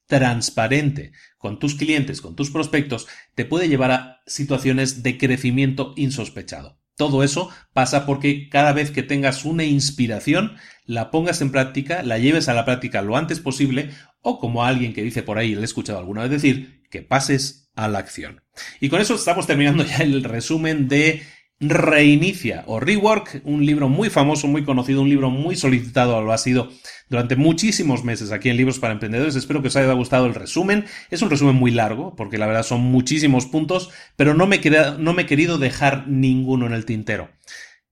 [0.07, 6.80] transparente con tus clientes, con tus prospectos, te puede llevar a situaciones de crecimiento insospechado.
[6.98, 12.18] Todo eso pasa porque cada vez que tengas una inspiración, la pongas en práctica, la
[12.18, 13.91] lleves a la práctica lo antes posible,
[14.22, 17.72] o como alguien que dice por ahí, le he escuchado alguna vez decir, que pases
[17.76, 18.43] a la acción.
[18.80, 21.23] Y con eso estamos terminando ya el resumen de
[21.62, 26.40] Reinicia o Rework, un libro muy famoso, muy conocido, un libro muy solicitado, lo ha
[26.40, 26.72] sido
[27.08, 29.36] durante muchísimos meses aquí en Libros para Emprendedores.
[29.36, 30.86] Espero que os haya gustado el resumen.
[31.12, 34.60] Es un resumen muy largo, porque la verdad son muchísimos puntos, pero no me,
[34.98, 37.30] no me he querido dejar ninguno en el tintero.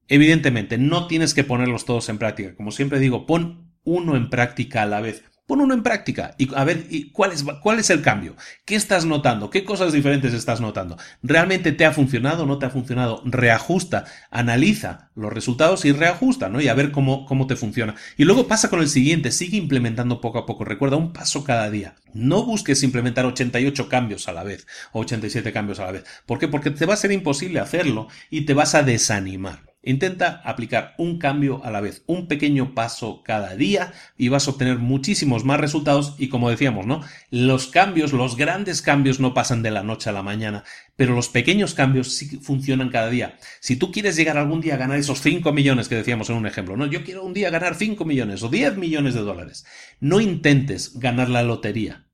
[0.08, 2.56] Evidentemente, no tienes que ponerlos todos en práctica.
[2.56, 5.24] Como siempre digo, pon uno en práctica a la vez.
[5.50, 8.36] Pon uno en práctica y a ver cuál es, cuál es el cambio.
[8.66, 9.50] ¿Qué estás notando?
[9.50, 10.96] ¿Qué cosas diferentes estás notando?
[11.24, 12.46] ¿Realmente te ha funcionado?
[12.46, 13.24] ¿No te ha funcionado?
[13.26, 16.62] Reajusta, analiza los resultados y reajusta, ¿no?
[16.62, 17.96] Y a ver cómo, cómo te funciona.
[18.16, 20.66] Y luego pasa con el siguiente, sigue implementando poco a poco.
[20.66, 21.96] Recuerda, un paso cada día.
[22.14, 26.04] No busques implementar 88 cambios a la vez o 87 cambios a la vez.
[26.28, 26.48] ¿Por qué?
[26.48, 29.69] Porque te va a ser imposible hacerlo y te vas a desanimar.
[29.82, 34.52] Intenta aplicar un cambio a la vez, un pequeño paso cada día y vas a
[34.52, 37.02] obtener muchísimos más resultados y como decíamos, ¿no?
[37.32, 40.66] Los cambios, los grandes cambios no pasan de la noche a la mañana,
[40.98, 43.38] pero los pequeños cambios sí funcionan cada día.
[43.62, 46.46] Si tú quieres llegar algún día a ganar esos 5 millones que decíamos en un
[46.46, 49.66] ejemplo, no, yo quiero un día ganar 5 millones o 10 millones de dólares,
[50.02, 52.09] no intentes ganar la lotería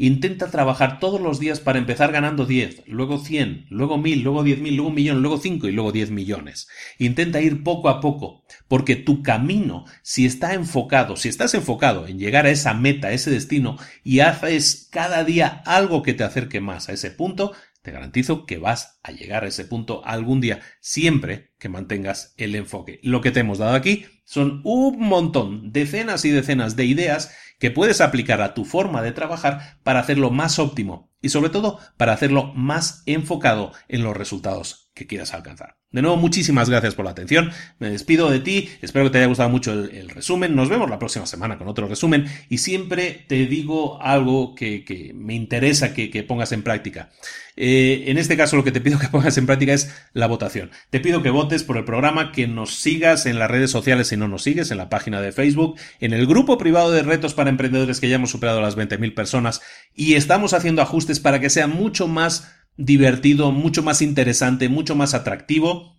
[0.00, 4.76] Intenta trabajar todos los días para empezar ganando 10, luego 100, luego 1000, luego 10.000,
[4.76, 6.68] luego un millón, luego 5 y luego 10 millones.
[6.98, 12.20] Intenta ir poco a poco, porque tu camino, si está enfocado, si estás enfocado en
[12.20, 16.60] llegar a esa meta, a ese destino, y haces cada día algo que te acerque
[16.60, 17.52] más a ese punto,
[17.82, 22.54] te garantizo que vas a llegar a ese punto algún día, siempre que mantengas el
[22.54, 23.00] enfoque.
[23.02, 27.70] Lo que te hemos dado aquí son un montón, decenas y decenas de ideas que
[27.70, 32.12] puedes aplicar a tu forma de trabajar para hacerlo más óptimo y sobre todo para
[32.12, 35.76] hacerlo más enfocado en los resultados que quieras alcanzar.
[35.90, 37.50] De nuevo, muchísimas gracias por la atención.
[37.78, 38.68] Me despido de ti.
[38.82, 40.54] Espero que te haya gustado mucho el, resumen.
[40.54, 42.26] Nos vemos la próxima semana con otro resumen.
[42.50, 47.08] Y siempre te digo algo que, me interesa que, pongas en práctica.
[47.56, 50.70] Eh, en este caso, lo que te pido que pongas en práctica es la votación.
[50.90, 54.18] Te pido que votes por el programa, que nos sigas en las redes sociales si
[54.18, 57.48] no nos sigues, en la página de Facebook, en el grupo privado de retos para
[57.48, 59.62] emprendedores que ya hemos superado las 20.000 personas
[59.94, 65.12] y estamos haciendo ajustes para que sea mucho más divertido, mucho más interesante, mucho más
[65.12, 65.98] atractivo.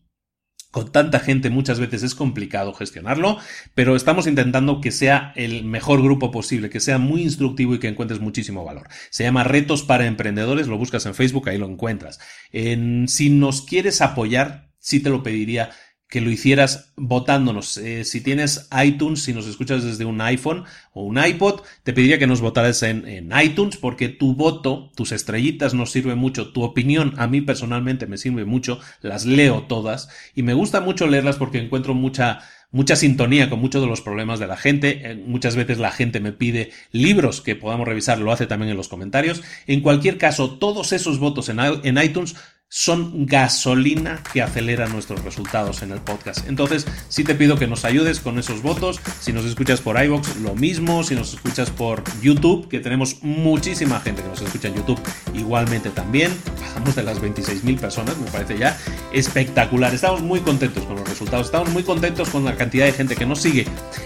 [0.71, 3.39] Con tanta gente muchas veces es complicado gestionarlo,
[3.73, 7.87] pero estamos intentando que sea el mejor grupo posible, que sea muy instructivo y que
[7.87, 8.87] encuentres muchísimo valor.
[9.09, 12.19] Se llama Retos para Emprendedores, lo buscas en Facebook, ahí lo encuentras.
[12.51, 15.71] En, si nos quieres apoyar, sí te lo pediría
[16.09, 17.77] que lo hicieras votándonos.
[17.77, 22.17] Eh, si tienes iTunes, si nos escuchas desde un iPhone o un iPod, te pediría
[22.17, 26.63] que nos votaras en, en, iTunes porque tu voto, tus estrellitas nos sirve mucho, tu
[26.63, 31.37] opinión a mí personalmente me sirve mucho, las leo todas y me gusta mucho leerlas
[31.37, 32.39] porque encuentro mucha
[32.71, 35.01] mucha sintonía con muchos de los problemas de la gente.
[35.03, 38.77] Eh, muchas veces la gente me pide libros que podamos revisar, lo hace también en
[38.77, 39.41] los comentarios.
[39.67, 42.35] En cualquier caso, todos esos votos en, en iTunes
[42.71, 46.47] son gasolina que acelera nuestros resultados en el podcast.
[46.47, 48.99] Entonces, sí te pido que nos ayudes con esos votos.
[49.19, 51.03] Si nos escuchas por iVoox, lo mismo.
[51.03, 54.99] Si nos escuchas por YouTube, que tenemos muchísima gente que nos escucha en YouTube,
[55.33, 56.31] igualmente también.
[56.61, 58.77] Bajamos de las 26.000 personas, me parece ya
[59.11, 59.91] espectacular.
[59.91, 61.47] Estamos muy contentos con los resultados.
[61.47, 63.65] Estamos muy contentos con la cantidad de gente que nos sigue.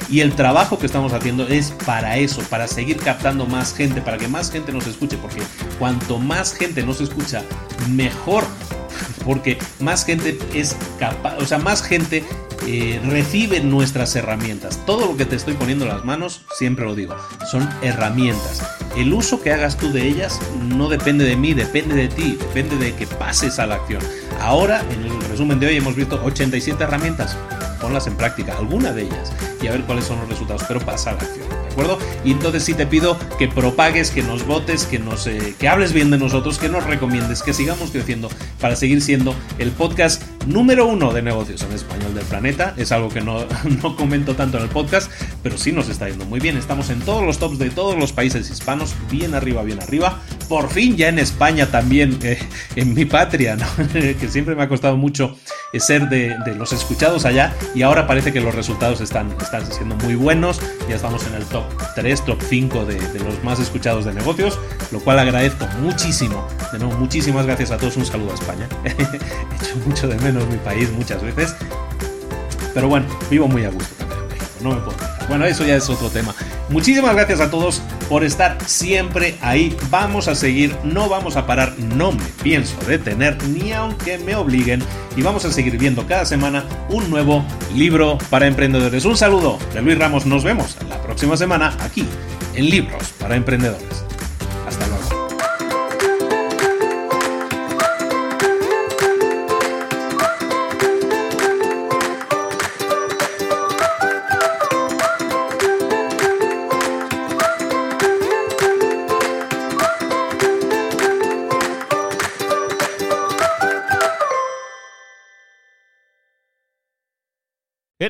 [0.09, 4.17] Y el trabajo que estamos haciendo es para eso, para seguir captando más gente, para
[4.17, 5.17] que más gente nos escuche.
[5.17, 5.41] Porque
[5.79, 7.43] cuanto más gente nos escucha,
[7.89, 8.45] mejor
[9.25, 12.23] porque más gente es capaz, o sea, más gente
[12.67, 14.79] eh, recibe nuestras herramientas.
[14.85, 17.15] Todo lo que te estoy poniendo en las manos, siempre lo digo,
[17.49, 18.63] son herramientas.
[18.95, 22.77] El uso que hagas tú de ellas no depende de mí, depende de ti, depende
[22.77, 24.01] de que pases a la acción.
[24.39, 27.37] Ahora, en el resumen de hoy, hemos visto 87 herramientas.
[27.81, 31.11] Ponlas en práctica, alguna de ellas, y a ver cuáles son los resultados, pero pasa
[31.11, 31.62] a la acción
[32.23, 35.93] Y entonces sí te pido que propagues, que nos votes, que nos eh, que hables
[35.93, 38.29] bien de nosotros, que nos recomiendes, que sigamos creciendo
[38.59, 42.73] para seguir siendo el podcast número uno de negocios en español del planeta.
[42.77, 43.45] Es algo que no,
[43.81, 46.57] no comento tanto en el podcast, pero sí nos está yendo muy bien.
[46.57, 50.21] Estamos en todos los tops de todos los países hispanos, bien arriba, bien arriba.
[50.47, 52.39] Por fin ya en España también, eh,
[52.75, 53.57] en mi patria,
[53.93, 55.35] que siempre me ha costado mucho
[55.79, 59.95] ser de, de, los escuchados allá y ahora parece que los resultados están, están siendo
[59.95, 60.61] muy buenos.
[60.87, 61.63] Ya estamos en el top
[61.95, 64.59] 3, top 5 de, de los más escuchados de negocios,
[64.91, 66.47] lo cual agradezco muchísimo.
[66.71, 67.97] De nuevo, muchísimas gracias a todos.
[67.97, 68.67] Un saludo a España.
[68.83, 71.55] He hecho mucho de menos mi país muchas veces.
[72.73, 74.13] Pero bueno, vivo muy a gusto también
[74.63, 74.97] no me puedo
[75.27, 76.33] Bueno, eso ya es otro tema.
[76.73, 79.77] Muchísimas gracias a todos por estar siempre ahí.
[79.91, 84.81] Vamos a seguir, no vamos a parar, no me pienso detener ni aunque me obliguen.
[85.15, 87.45] Y vamos a seguir viendo cada semana un nuevo
[87.75, 89.05] libro para emprendedores.
[89.05, 92.07] Un saludo de Luis Ramos, nos vemos la próxima semana aquí
[92.55, 94.12] en Libros para Emprendedores.